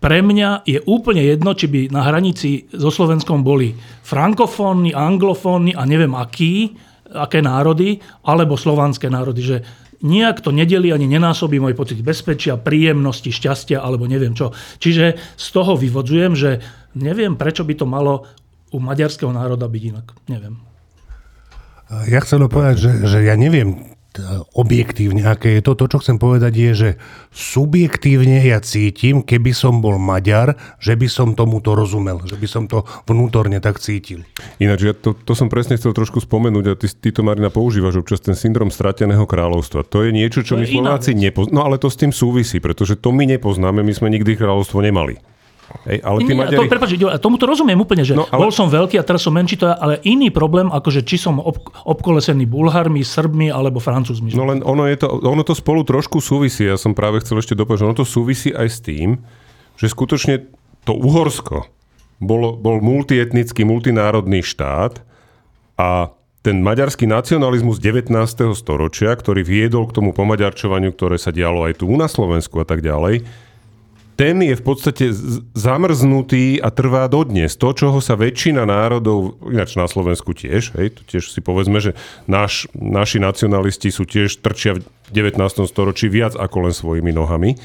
Pre 0.03 0.19
mňa 0.19 0.67
je 0.67 0.83
úplne 0.83 1.23
jedno, 1.23 1.55
či 1.55 1.71
by 1.71 1.87
na 1.87 2.03
hranici 2.03 2.67
so 2.75 2.91
Slovenskom 2.91 3.39
boli 3.39 3.71
frankofónni, 4.03 4.91
anglofónni 4.91 5.71
a 5.79 5.87
neviem 5.87 6.11
aký, 6.11 6.75
aké 7.07 7.39
národy, 7.39 8.03
alebo 8.27 8.59
slovanské 8.59 9.07
národy, 9.07 9.41
že 9.43 9.57
nejak 10.03 10.43
to 10.43 10.51
nedeli 10.51 10.91
ani 10.91 11.07
nenásobí 11.07 11.55
môj 11.63 11.79
pocit 11.79 12.03
bezpečia, 12.03 12.59
príjemnosti, 12.59 13.31
šťastia 13.31 13.79
alebo 13.79 14.03
neviem 14.03 14.35
čo. 14.35 14.51
Čiže 14.83 15.15
z 15.39 15.47
toho 15.55 15.79
vyvodzujem, 15.79 16.35
že 16.35 16.59
neviem, 16.99 17.39
prečo 17.39 17.63
by 17.63 17.73
to 17.79 17.87
malo 17.87 18.27
u 18.73 18.77
maďarského 18.81 19.29
národa 19.29 19.69
byť 19.69 19.83
inak. 19.93 20.07
Neviem. 20.25 20.57
Ja 22.09 22.19
chcem 22.25 22.41
povedať, 22.49 22.75
že, 22.81 22.91
že 23.05 23.17
ja 23.21 23.37
neviem, 23.37 23.93
objektívne, 24.53 25.25
aké 25.25 25.57
je 25.57 25.61
to. 25.65 25.73
To, 25.73 25.85
čo 25.89 25.97
chcem 26.01 26.21
povedať, 26.21 26.53
je, 26.53 26.71
že 26.73 26.89
subjektívne 27.33 28.45
ja 28.45 28.61
cítim, 28.61 29.25
keby 29.25 29.51
som 29.57 29.81
bol 29.81 29.97
Maďar, 29.97 30.53
že 30.77 30.93
by 30.93 31.07
som 31.09 31.33
tomuto 31.33 31.73
rozumel, 31.73 32.21
že 32.25 32.37
by 32.37 32.47
som 32.49 32.63
to 32.69 32.85
vnútorne 33.09 33.57
tak 33.57 33.81
cítil. 33.81 34.21
Ináč, 34.61 34.79
ja 34.85 34.93
to, 34.93 35.17
to 35.17 35.33
som 35.33 35.49
presne 35.49 35.77
chcel 35.81 35.97
trošku 35.97 36.21
spomenúť 36.21 36.65
a 36.69 36.73
ty, 36.77 36.87
ty 36.89 37.09
to, 37.09 37.25
Marina, 37.25 37.49
používaš 37.49 38.05
občas 38.05 38.21
ten 38.21 38.37
syndrom 38.37 38.69
strateného 38.69 39.25
kráľovstva. 39.25 39.81
To 39.89 40.05
je 40.05 40.13
niečo, 40.13 40.45
čo 40.45 40.57
To 40.57 40.61
my 40.61 40.65
Slováci 40.69 41.17
nepoznáme. 41.17 41.55
No 41.57 41.65
ale 41.65 41.81
to 41.81 41.89
s 41.89 41.97
tým 41.97 42.13
súvisí, 42.13 42.61
pretože 42.61 42.93
to 42.97 43.09
my 43.09 43.25
nepoznáme, 43.25 43.81
my 43.81 43.93
sme 43.93 44.13
nikdy 44.13 44.37
kráľovstvo 44.37 44.77
nemali. 44.85 45.32
Hej, 45.83 45.99
ale 45.99 46.17
tí 46.23 46.31
Maďari... 46.31 46.57
to, 46.59 46.71
prepáč, 46.71 46.91
a 46.95 47.17
tomuto 47.19 47.43
rozumiem 47.43 47.75
úplne, 47.75 48.07
že 48.07 48.15
No, 48.15 48.23
ale- 48.29 48.47
bol 48.47 48.51
som 48.53 48.71
veľký 48.71 48.95
a 48.99 49.03
teraz 49.03 49.25
som 49.25 49.33
menší, 49.35 49.59
to 49.59 49.67
je 49.67 49.75
ale 49.75 49.99
iný 50.07 50.31
problém, 50.31 50.71
ako 50.71 50.89
že 50.93 51.01
či 51.03 51.19
som 51.19 51.41
ob, 51.41 51.59
obkolesený 51.83 52.47
Bulharmi, 52.47 53.03
Srbmi 53.03 53.51
alebo 53.51 53.83
Francúzmi. 53.83 54.31
No 54.37 54.47
len 54.47 54.63
ono, 54.63 54.87
je 54.87 54.95
to, 55.01 55.07
ono 55.23 55.43
to 55.43 55.51
spolu 55.57 55.83
trošku 55.83 56.23
súvisí. 56.23 56.67
Ja 56.67 56.79
som 56.79 56.95
práve 56.95 57.19
chcel 57.25 57.41
ešte 57.41 57.57
dopovedať, 57.57 57.79
že 57.83 57.87
ono 57.89 57.97
to 57.99 58.07
súvisí 58.07 58.49
aj 58.53 58.67
s 58.69 58.79
tým, 58.79 59.19
že 59.75 59.89
skutočne 59.89 60.47
to 60.87 60.93
Uhorsko 60.95 61.67
bolo, 62.23 62.55
bol 62.55 62.79
multietnický, 62.79 63.67
multinárodný 63.67 64.39
štát 64.45 65.03
a 65.75 66.13
ten 66.43 66.59
maďarský 66.59 67.07
nacionalizmus 67.07 67.79
19. 67.79 68.11
storočia, 68.55 69.15
ktorý 69.15 69.47
viedol 69.47 69.87
k 69.87 69.95
tomu 69.95 70.11
pomaďarčovaniu, 70.11 70.91
ktoré 70.91 71.15
sa 71.15 71.31
dialo 71.31 71.63
aj 71.63 71.79
tu 71.79 71.87
na 71.95 72.11
Slovensku 72.11 72.59
a 72.59 72.67
tak 72.67 72.83
ďalej, 72.83 73.23
ten 74.13 74.45
je 74.45 74.53
v 74.53 74.63
podstate 74.63 75.05
zamrznutý 75.57 76.61
a 76.61 76.69
trvá 76.69 77.09
dodnes. 77.09 77.57
To, 77.57 77.73
čoho 77.73 77.97
sa 77.97 78.13
väčšina 78.13 78.65
národov, 78.65 79.41
ináč 79.45 79.73
na 79.73 79.89
Slovensku 79.89 80.37
tiež, 80.37 80.77
hej, 80.77 80.93
to 80.93 81.01
tiež 81.05 81.33
si 81.33 81.41
povedzme, 81.41 81.81
že 81.81 81.97
náš, 82.29 82.69
naši 82.77 83.17
nacionalisti 83.17 83.89
sú 83.89 84.05
tiež 84.05 84.41
trčia 84.41 84.77
v 84.77 84.85
19. 85.11 85.39
storočí 85.65 86.09
viac 86.09 86.37
ako 86.37 86.69
len 86.69 86.73
svojimi 86.73 87.11
nohami. 87.13 87.57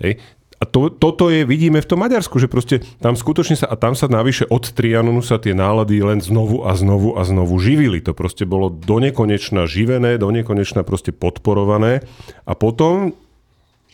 Hej. 0.00 0.20
A 0.62 0.64
to, 0.64 0.94
toto 0.94 1.26
je, 1.26 1.42
vidíme 1.42 1.82
v 1.82 1.90
tom 1.90 1.98
Maďarsku, 2.06 2.38
že 2.38 2.46
proste 2.46 2.86
tam 3.02 3.18
skutočne 3.18 3.58
sa, 3.58 3.66
a 3.66 3.74
tam 3.74 3.98
sa 3.98 4.06
navyše 4.06 4.46
od 4.46 4.70
Trianonu 4.70 5.18
sa 5.18 5.42
tie 5.42 5.58
nálady 5.58 5.98
len 5.98 6.22
znovu 6.22 6.62
a 6.62 6.78
znovu 6.78 7.18
a 7.18 7.26
znovu 7.26 7.58
živili. 7.58 7.98
To 8.06 8.14
proste 8.14 8.46
bolo 8.46 8.70
do 8.70 9.02
nekonečna 9.02 9.66
živené, 9.66 10.22
do 10.22 10.30
nekonečna 10.30 10.86
proste 10.86 11.10
podporované. 11.10 12.06
A 12.46 12.54
potom 12.54 13.10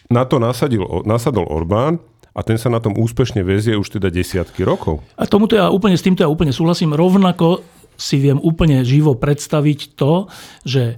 na 0.09 0.25
to 0.25 0.41
nasadil, 0.41 1.05
nasadol 1.05 1.45
Orbán 1.49 2.01
a 2.33 2.41
ten 2.41 2.57
sa 2.57 2.73
na 2.73 2.81
tom 2.81 2.97
úspešne 2.97 3.45
vezie 3.45 3.77
už 3.77 4.01
teda 4.01 4.09
desiatky 4.09 4.65
rokov. 4.65 5.05
A 5.21 5.29
tomuto 5.29 5.57
ja 5.57 5.69
úplne, 5.69 5.97
s 5.97 6.05
týmto 6.05 6.25
ja 6.25 6.31
úplne 6.31 6.53
súhlasím. 6.53 6.97
Rovnako 6.97 7.61
si 7.99 8.23
viem 8.23 8.39
úplne 8.39 8.87
živo 8.87 9.19
predstaviť 9.19 9.99
to, 9.99 10.31
že 10.63 10.83
e, 10.95 10.97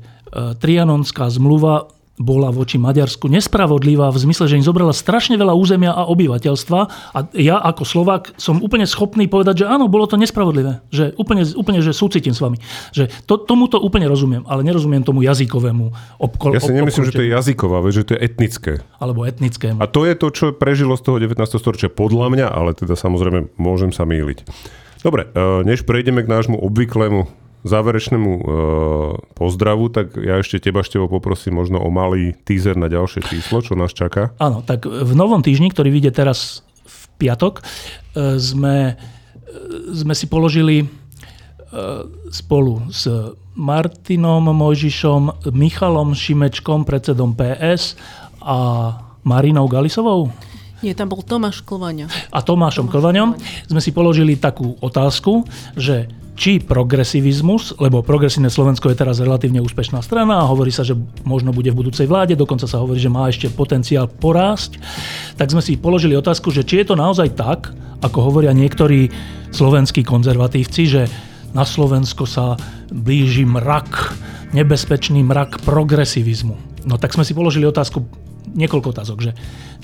Trianonská 0.61 1.33
zmluva 1.33 1.89
bola 2.21 2.53
voči 2.53 2.77
Maďarsku 2.77 3.33
nespravodlivá 3.33 4.13
v 4.13 4.19
zmysle, 4.29 4.45
že 4.45 4.61
im 4.61 4.65
zobrala 4.65 4.93
strašne 4.93 5.41
veľa 5.41 5.57
územia 5.57 5.97
a 5.97 6.05
obyvateľstva 6.13 6.81
a 7.17 7.19
ja 7.33 7.57
ako 7.57 7.83
Slovak 7.89 8.37
som 8.37 8.61
úplne 8.61 8.85
schopný 8.85 9.25
povedať, 9.25 9.65
že 9.65 9.67
áno, 9.67 9.89
bolo 9.89 10.05
to 10.05 10.21
nespravodlivé. 10.21 10.85
Že 10.93 11.17
úplne, 11.17 11.49
úplne 11.57 11.81
že 11.81 11.97
súcitím 11.97 12.37
s 12.37 12.45
vami. 12.45 12.61
Že 12.93 13.09
to, 13.25 13.41
tomuto 13.41 13.81
úplne 13.81 14.05
rozumiem, 14.05 14.45
ale 14.45 14.61
nerozumiem 14.61 15.01
tomu 15.01 15.25
jazykovému 15.25 16.21
obkol, 16.21 16.53
Ja 16.53 16.61
si 16.61 16.77
nemyslím, 16.77 17.09
že 17.09 17.17
to 17.17 17.25
je 17.25 17.33
jazyková 17.33 17.81
že 17.91 18.05
to 18.05 18.13
je 18.15 18.21
etnické. 18.23 18.73
alebo 19.01 19.25
etnickému. 19.25 19.81
A 19.81 19.89
to 19.89 20.05
je 20.05 20.15
to, 20.15 20.29
čo 20.31 20.47
prežilo 20.53 20.95
z 21.01 21.03
toho 21.03 21.17
19. 21.17 21.41
storočia 21.57 21.89
podľa 21.89 22.29
mňa, 22.29 22.47
ale 22.53 22.77
teda 22.77 22.93
samozrejme 22.95 23.57
môžem 23.57 23.91
sa 23.91 24.05
mýliť. 24.05 24.45
Dobre, 25.01 25.33
e, 25.33 25.65
než 25.65 25.89
prejdeme 25.89 26.21
k 26.21 26.29
nášmu 26.29 26.61
obvyklému 26.61 27.25
záverečnému 27.63 28.31
e, 28.33 28.43
pozdravu, 29.37 29.93
tak 29.93 30.17
ja 30.17 30.41
ešte 30.41 30.61
teba, 30.61 30.81
Števo, 30.81 31.13
poprosím 31.13 31.61
možno 31.61 31.81
o 31.81 31.93
malý 31.93 32.33
teaser 32.45 32.77
na 32.77 32.89
ďalšie 32.89 33.21
číslo, 33.29 33.61
čo 33.61 33.77
nás 33.77 33.93
čaká. 33.93 34.33
Áno, 34.41 34.65
tak 34.65 34.89
v 34.89 35.13
novom 35.13 35.45
týždni, 35.45 35.69
ktorý 35.69 35.93
vyjde 35.93 36.13
teraz 36.17 36.65
v 36.89 37.05
piatok, 37.21 37.61
e, 37.61 37.63
sme, 38.41 38.77
e, 38.89 38.95
sme 39.93 40.15
si 40.17 40.25
položili 40.25 40.83
e, 40.83 40.87
spolu 42.33 42.89
s 42.89 43.05
Martinom 43.61 44.49
Mojžišom, 44.57 45.53
Michalom 45.53 46.17
Šimečkom, 46.17 46.89
predsedom 46.89 47.37
PS 47.37 47.99
a 48.41 48.57
Marinou 49.21 49.69
Galisovou 49.69 50.33
Nie, 50.81 50.97
tam 50.97 51.13
bol 51.13 51.21
Tomáš 51.21 51.61
Klvaňa. 51.61 52.09
a 52.33 52.39
Tomášom 52.41 52.89
Klvaňom 52.89 53.37
sme 53.69 53.81
si 53.85 53.93
položili 53.93 54.41
takú 54.41 54.81
otázku, 54.81 55.45
že 55.77 56.09
či 56.41 56.57
progresivizmus, 56.57 57.77
lebo 57.77 58.01
progresívne 58.01 58.49
Slovensko 58.49 58.89
je 58.89 58.97
teraz 58.97 59.21
relatívne 59.21 59.61
úspešná 59.61 60.01
strana 60.01 60.41
a 60.41 60.49
hovorí 60.49 60.73
sa, 60.73 60.81
že 60.81 60.97
možno 61.21 61.53
bude 61.53 61.69
v 61.69 61.85
budúcej 61.85 62.09
vláde, 62.09 62.33
dokonca 62.33 62.65
sa 62.65 62.81
hovorí, 62.81 62.97
že 62.97 63.13
má 63.13 63.29
ešte 63.29 63.53
potenciál 63.53 64.09
porásť, 64.09 64.81
tak 65.37 65.53
sme 65.53 65.61
si 65.61 65.77
položili 65.77 66.17
otázku, 66.17 66.49
že 66.49 66.65
či 66.65 66.81
je 66.81 66.89
to 66.89 66.97
naozaj 66.97 67.37
tak, 67.37 67.77
ako 68.01 68.33
hovoria 68.33 68.57
niektorí 68.57 69.13
slovenskí 69.53 70.01
konzervatívci, 70.01 70.89
že 70.89 71.03
na 71.53 71.69
Slovensko 71.69 72.25
sa 72.25 72.57
blíži 72.89 73.45
mrak, 73.45 74.17
nebezpečný 74.57 75.21
mrak 75.21 75.61
progresivizmu. 75.69 76.89
No 76.89 76.97
tak 76.97 77.13
sme 77.13 77.29
si 77.29 77.37
položili 77.37 77.69
otázku, 77.69 78.01
niekoľko 78.57 78.97
otázok, 78.97 79.19
že 79.29 79.37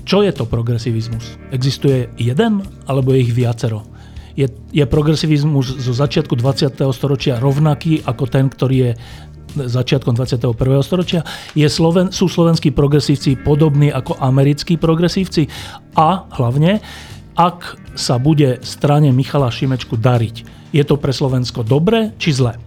čo 0.09 0.25
je 0.25 0.33
to 0.33 0.49
progresivizmus? 0.49 1.37
Existuje 1.53 2.09
jeden, 2.17 2.65
alebo 2.89 3.13
je 3.13 3.29
ich 3.29 3.37
viacero? 3.37 3.85
Je, 4.37 4.47
je 4.69 4.85
progresivizmus 4.85 5.81
zo 5.81 5.93
začiatku 5.97 6.37
20. 6.37 6.77
storočia 6.93 7.41
rovnaký 7.41 8.05
ako 8.05 8.25
ten, 8.29 8.53
ktorý 8.53 8.77
je 8.77 8.91
začiatkom 9.57 10.13
21. 10.13 10.53
storočia? 10.85 11.25
Je 11.57 11.65
Sloven, 11.73 12.13
sú 12.13 12.29
slovenskí 12.29 12.77
progresívci 12.77 13.41
podobní 13.41 13.89
ako 13.89 14.21
americkí 14.21 14.77
progresívci? 14.77 15.49
A 15.97 16.29
hlavne, 16.37 16.85
ak 17.33 17.81
sa 17.97 18.21
bude 18.21 18.61
strane 18.61 19.09
Michala 19.17 19.49
Šimečku 19.49 19.97
dariť, 19.97 20.37
je 20.77 20.85
to 20.85 21.01
pre 21.01 21.17
Slovensko 21.17 21.65
dobre 21.65 22.13
či 22.21 22.37
zle? 22.37 22.61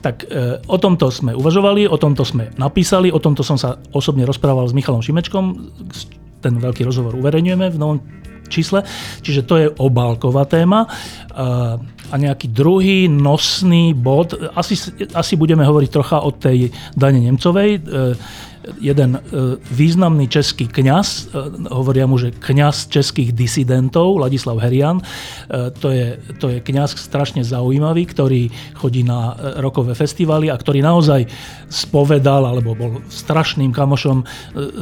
Tak 0.00 0.24
e, 0.24 0.60
o 0.68 0.76
tomto 0.76 1.08
sme 1.08 1.32
uvažovali, 1.36 1.88
o 1.88 1.96
tomto 1.96 2.24
sme 2.24 2.52
napísali, 2.56 3.08
o 3.12 3.20
tomto 3.20 3.44
som 3.44 3.56
sa 3.56 3.80
osobne 3.92 4.24
rozprával 4.28 4.68
s 4.68 4.76
Michalom 4.76 5.00
Šimečkom. 5.00 5.44
Ten 6.44 6.60
veľký 6.60 6.84
rozhovor 6.84 7.16
uverejňujeme 7.16 7.72
v 7.72 7.76
novom 7.80 7.98
čísle. 8.48 8.82
Čiže 9.24 9.42
to 9.42 9.54
je 9.56 9.66
obálková 9.70 10.44
téma. 10.44 10.84
E, 10.84 10.88
a 12.04 12.14
nejaký 12.14 12.52
druhý 12.52 13.10
nosný 13.10 13.96
bod, 13.96 14.36
asi, 14.54 14.76
asi 15.16 15.34
budeme 15.34 15.66
hovoriť 15.66 15.90
trocha 15.90 16.22
o 16.22 16.30
tej 16.30 16.70
Dane 16.94 17.18
Nemcovej. 17.18 17.70
Jeden 18.80 19.16
e, 19.16 19.20
významný 19.60 20.28
český 20.28 20.66
kňaz, 20.66 21.08
e, 21.08 21.48
hovoria 21.68 22.08
mu, 22.08 22.16
že 22.16 22.32
kňaz 22.32 22.88
českých 22.88 23.36
disidentov, 23.36 24.16
Ladislav 24.16 24.60
Herian, 24.60 25.00
e, 25.00 25.04
to 25.74 25.92
je, 25.92 26.16
to 26.40 26.48
je 26.48 26.58
kňaz 26.64 26.96
strašne 26.96 27.44
zaujímavý, 27.44 28.08
ktorý 28.08 28.48
chodí 28.76 29.04
na 29.04 29.36
rokové 29.60 29.92
festivaly 29.92 30.48
a 30.48 30.56
ktorý 30.56 30.80
naozaj 30.80 31.28
spovedal, 31.68 32.48
alebo 32.48 32.72
bol 32.72 33.04
strašným 33.10 33.74
kamošom 33.74 34.24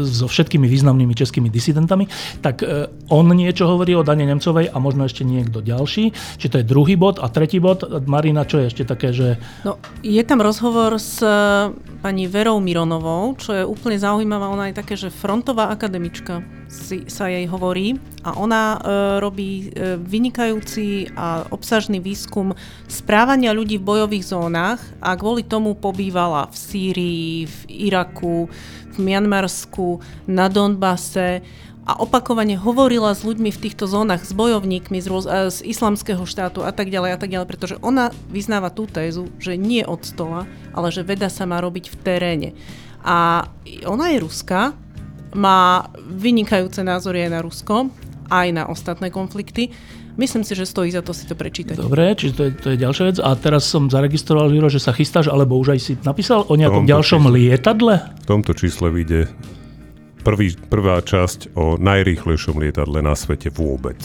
so 0.04 0.26
všetkými 0.28 0.68
významnými 0.68 1.14
českými 1.16 1.48
disidentami, 1.48 2.04
tak 2.44 2.60
on 3.08 3.26
niečo 3.32 3.64
hovorí 3.64 3.96
o 3.96 4.04
Dane 4.04 4.28
Nemcovej 4.28 4.70
a 4.70 4.76
možno 4.76 5.08
ešte 5.08 5.24
niekto 5.24 5.64
ďalší. 5.64 6.12
Či 6.36 6.46
to 6.52 6.60
je 6.60 6.68
druhý 6.68 6.94
bod 6.98 7.18
a 7.22 7.32
tretí 7.32 7.58
bod. 7.62 7.86
Marina, 8.04 8.44
čo 8.44 8.60
je 8.60 8.68
ešte 8.68 8.84
také, 8.84 9.14
že 9.14 9.40
No, 9.64 9.78
je 10.02 10.20
tam 10.26 10.42
rozhovor 10.42 10.98
s 10.98 11.22
pani 12.02 12.26
Verou 12.26 12.58
Mironovou, 12.58 13.38
čo 13.38 13.50
je 13.54 13.62
úplne 13.72 13.96
zaujímavá. 13.96 14.52
Ona 14.52 14.68
je 14.68 14.76
také, 14.76 14.94
že 15.00 15.08
frontová 15.08 15.72
akademička 15.72 16.44
si, 16.68 17.08
sa 17.08 17.32
jej 17.32 17.48
hovorí 17.48 17.96
a 18.20 18.36
ona 18.36 18.76
e, 18.76 18.78
robí 19.24 19.72
e, 19.72 19.96
vynikajúci 19.96 21.16
a 21.16 21.48
obsažný 21.48 21.96
výskum 22.04 22.52
správania 22.84 23.56
ľudí 23.56 23.80
v 23.80 23.88
bojových 23.88 24.28
zónach 24.28 24.80
a 25.00 25.16
kvôli 25.16 25.40
tomu 25.40 25.72
pobývala 25.72 26.52
v 26.52 26.56
Sýrii, 26.56 27.32
v 27.48 27.58
Iraku, 27.88 28.52
v 28.92 28.96
Mianmarsku, 29.00 30.04
na 30.28 30.52
Donbase 30.52 31.40
a 31.82 31.98
opakovane 31.98 32.54
hovorila 32.54 33.10
s 33.10 33.26
ľuďmi 33.26 33.50
v 33.50 33.62
týchto 33.68 33.90
zónach, 33.90 34.22
s 34.22 34.30
bojovníkmi 34.30 35.02
z, 35.02 35.06
rôz, 35.10 35.26
e, 35.26 35.50
z 35.50 35.66
islamského 35.66 36.22
štátu 36.22 36.62
a 36.62 36.70
tak 36.70 36.94
ďalej 36.94 37.10
a 37.10 37.18
tak 37.18 37.30
ďalej, 37.34 37.48
pretože 37.50 37.76
ona 37.82 38.14
vyznáva 38.30 38.70
tú 38.70 38.86
tézu, 38.86 39.26
že 39.42 39.58
nie 39.58 39.82
od 39.82 40.06
stola, 40.06 40.46
ale 40.70 40.94
že 40.94 41.02
veda 41.02 41.26
sa 41.26 41.42
má 41.42 41.58
robiť 41.58 41.90
v 41.90 41.96
teréne. 41.98 42.48
A 43.02 43.46
ona 43.86 44.14
je 44.14 44.18
ruská, 44.22 44.72
má 45.34 45.88
vynikajúce 45.96 46.84
názory 46.84 47.26
aj 47.26 47.30
na 47.32 47.40
Rusko, 47.40 47.76
aj 48.28 48.48
na 48.52 48.64
ostatné 48.68 49.08
konflikty. 49.08 49.72
Myslím 50.12 50.44
si, 50.44 50.52
že 50.52 50.68
stojí 50.68 50.92
za 50.92 51.00
to 51.00 51.16
si 51.16 51.24
to 51.24 51.32
prečítať. 51.32 51.80
Dobre, 51.80 52.12
čiže 52.12 52.32
to 52.36 52.42
je, 52.44 52.50
to 52.52 52.66
je 52.76 52.78
ďalšia 52.84 53.04
vec. 53.08 53.18
A 53.24 53.32
teraz 53.32 53.64
som 53.64 53.88
zaregistroval, 53.88 54.52
Juro, 54.52 54.68
že 54.68 54.76
sa 54.76 54.92
chystáš, 54.92 55.32
alebo 55.32 55.56
už 55.56 55.72
aj 55.72 55.80
si 55.80 55.92
napísal 56.04 56.44
o 56.44 56.52
nejakom 56.52 56.84
Tomto 56.84 56.92
ďalšom 56.92 57.22
čísle. 57.24 57.32
lietadle? 57.32 57.94
V 58.20 58.28
tomto 58.28 58.52
čísle 58.52 58.86
vyjde 58.92 59.20
prvý, 60.20 60.52
prvá 60.68 61.00
časť 61.00 61.56
o 61.56 61.80
najrýchlejšom 61.80 62.60
lietadle 62.60 63.00
na 63.00 63.16
svete 63.16 63.48
vôbec. 63.48 63.96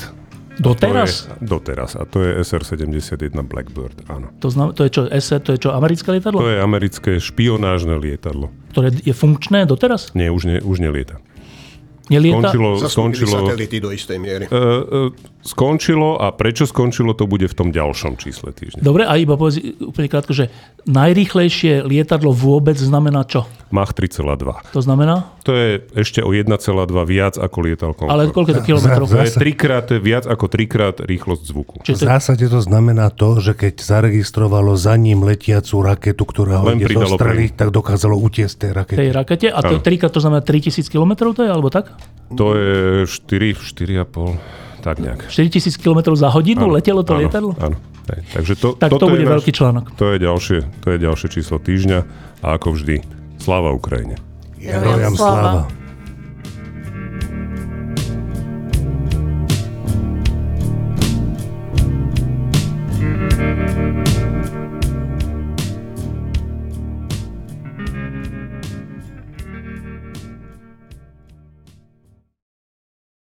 Doteraz? 0.58 1.30
To 1.30 1.38
je, 1.38 1.47
doteraz. 1.47 1.91
A 1.93 2.03
to 2.10 2.26
je 2.26 2.41
SR-71 2.41 3.34
Blackbird, 3.45 4.10
áno. 4.10 4.34
To, 4.41 4.49
znam, 4.49 4.74
to 4.74 4.86
je 4.86 4.89
čo, 4.89 5.01
SR, 5.05 5.39
to 5.45 5.49
je 5.53 5.60
čo, 5.66 5.70
americké 5.74 6.10
lietadlo? 6.10 6.41
To 6.41 6.49
je 6.49 6.58
americké 6.58 7.12
špionážne 7.22 7.97
lietadlo. 8.01 8.49
Ktoré 8.74 8.89
je 8.93 9.14
funkčné 9.14 9.70
doteraz? 9.70 10.14
Nie, 10.18 10.34
už, 10.34 10.43
ne, 10.49 10.58
už 10.62 10.82
nelieta. 10.82 11.22
Nelieta? 12.08 12.55
Skončilo, 12.55 12.70
skončilo, 12.88 13.36
satelity 13.43 13.78
do 13.84 13.91
istej 13.91 14.18
miery. 14.18 14.45
uh, 14.47 14.55
uh, 14.55 15.10
skončilo 15.43 16.16
a 16.16 16.32
prečo 16.32 16.64
skončilo, 16.64 17.12
to 17.12 17.28
bude 17.28 17.51
v 17.51 17.55
tom 17.55 17.70
ďalšom 17.76 18.16
čísle 18.16 18.55
týždňa. 18.55 18.80
Dobre, 18.80 19.03
a 19.03 19.20
iba 19.20 19.36
povedz 19.36 19.60
úplne 19.84 20.08
krátko, 20.08 20.32
že 20.32 20.47
najrýchlejšie 20.88 21.83
lietadlo 21.83 22.31
vôbec 22.31 22.79
znamená 22.79 23.27
čo? 23.27 23.43
Mach 23.67 23.91
3,2. 23.91 24.71
To 24.71 24.79
znamená? 24.79 25.27
To 25.43 25.51
je 25.51 25.83
ešte 25.91 26.23
o 26.23 26.31
1,2 26.31 26.47
viac 27.03 27.35
ako 27.35 27.57
lietal 27.67 27.91
Concorde. 27.91 28.15
Ale 28.15 28.31
koľko 28.31 28.49
je 28.49 28.55
to 28.55 28.63
kilometrov? 28.63 29.05
To 29.11 29.19
je 29.19 29.35
trikrát, 29.35 29.83
to 29.83 29.99
je 29.99 30.01
viac 30.01 30.23
ako 30.23 30.45
trikrát 30.47 30.95
rýchlosť 31.03 31.43
zvuku. 31.43 31.75
V 31.83 31.91
Čiže 31.91 31.99
to 31.99 32.03
je, 32.07 32.11
zásade 32.15 32.45
to 32.47 32.61
znamená 32.63 33.11
to, 33.11 33.43
že 33.43 33.59
keď 33.59 33.83
zaregistrovalo 33.83 34.79
za 34.79 34.95
ním 34.95 35.27
letiacu 35.27 35.83
raketu, 35.83 36.23
ktorá 36.23 36.63
ho 36.63 36.71
Len 36.71 36.79
ide 36.79 36.95
zostreliť, 36.95 37.51
tak 37.59 37.75
dokázalo 37.75 38.15
utiesť 38.15 38.55
tej 38.55 38.71
rakete. 38.71 38.99
tej 39.03 39.11
rakete 39.11 39.47
a 39.51 39.59
to 39.59 39.75
je 39.75 39.79
Áno. 39.83 39.85
trikrát, 39.85 40.11
to 40.15 40.23
znamená 40.23 40.39
3000 40.39 40.88
km, 40.88 41.35
to 41.35 41.43
je, 41.43 41.49
alebo 41.51 41.67
tak? 41.67 41.91
To 42.39 42.55
je 42.55 43.03
4, 43.03 43.51
4,5, 43.59 44.79
tak 44.79 45.03
nejak. 45.03 45.27
4000 45.27 45.75
km 45.75 46.15
za 46.15 46.31
hodinu 46.31 46.71
letelo 46.71 47.03
to 47.03 47.15
áno, 47.15 47.19
lietadlo? 47.19 47.51
Áno. 47.59 47.75
Hej, 48.08 48.22
takže 48.34 48.53
to, 48.55 48.68
Tak 48.74 48.89
to 48.89 49.03
bude 49.03 49.20
je 49.20 49.26
náš- 49.26 49.34
veľký 49.36 49.51
článok. 49.51 49.86
To 49.95 50.05
je, 50.10 50.18
ďalšie, 50.18 50.60
to 50.80 50.88
je 50.89 50.97
ďalšie 50.97 51.28
číslo 51.30 51.58
týždňa 51.58 51.99
a 52.39 52.47
ako 52.53 52.74
vždy, 52.74 52.95
sláva 53.38 53.72
Ukrajine. 53.72 54.16
Herojam 54.58 55.14
sláva. 55.14 55.68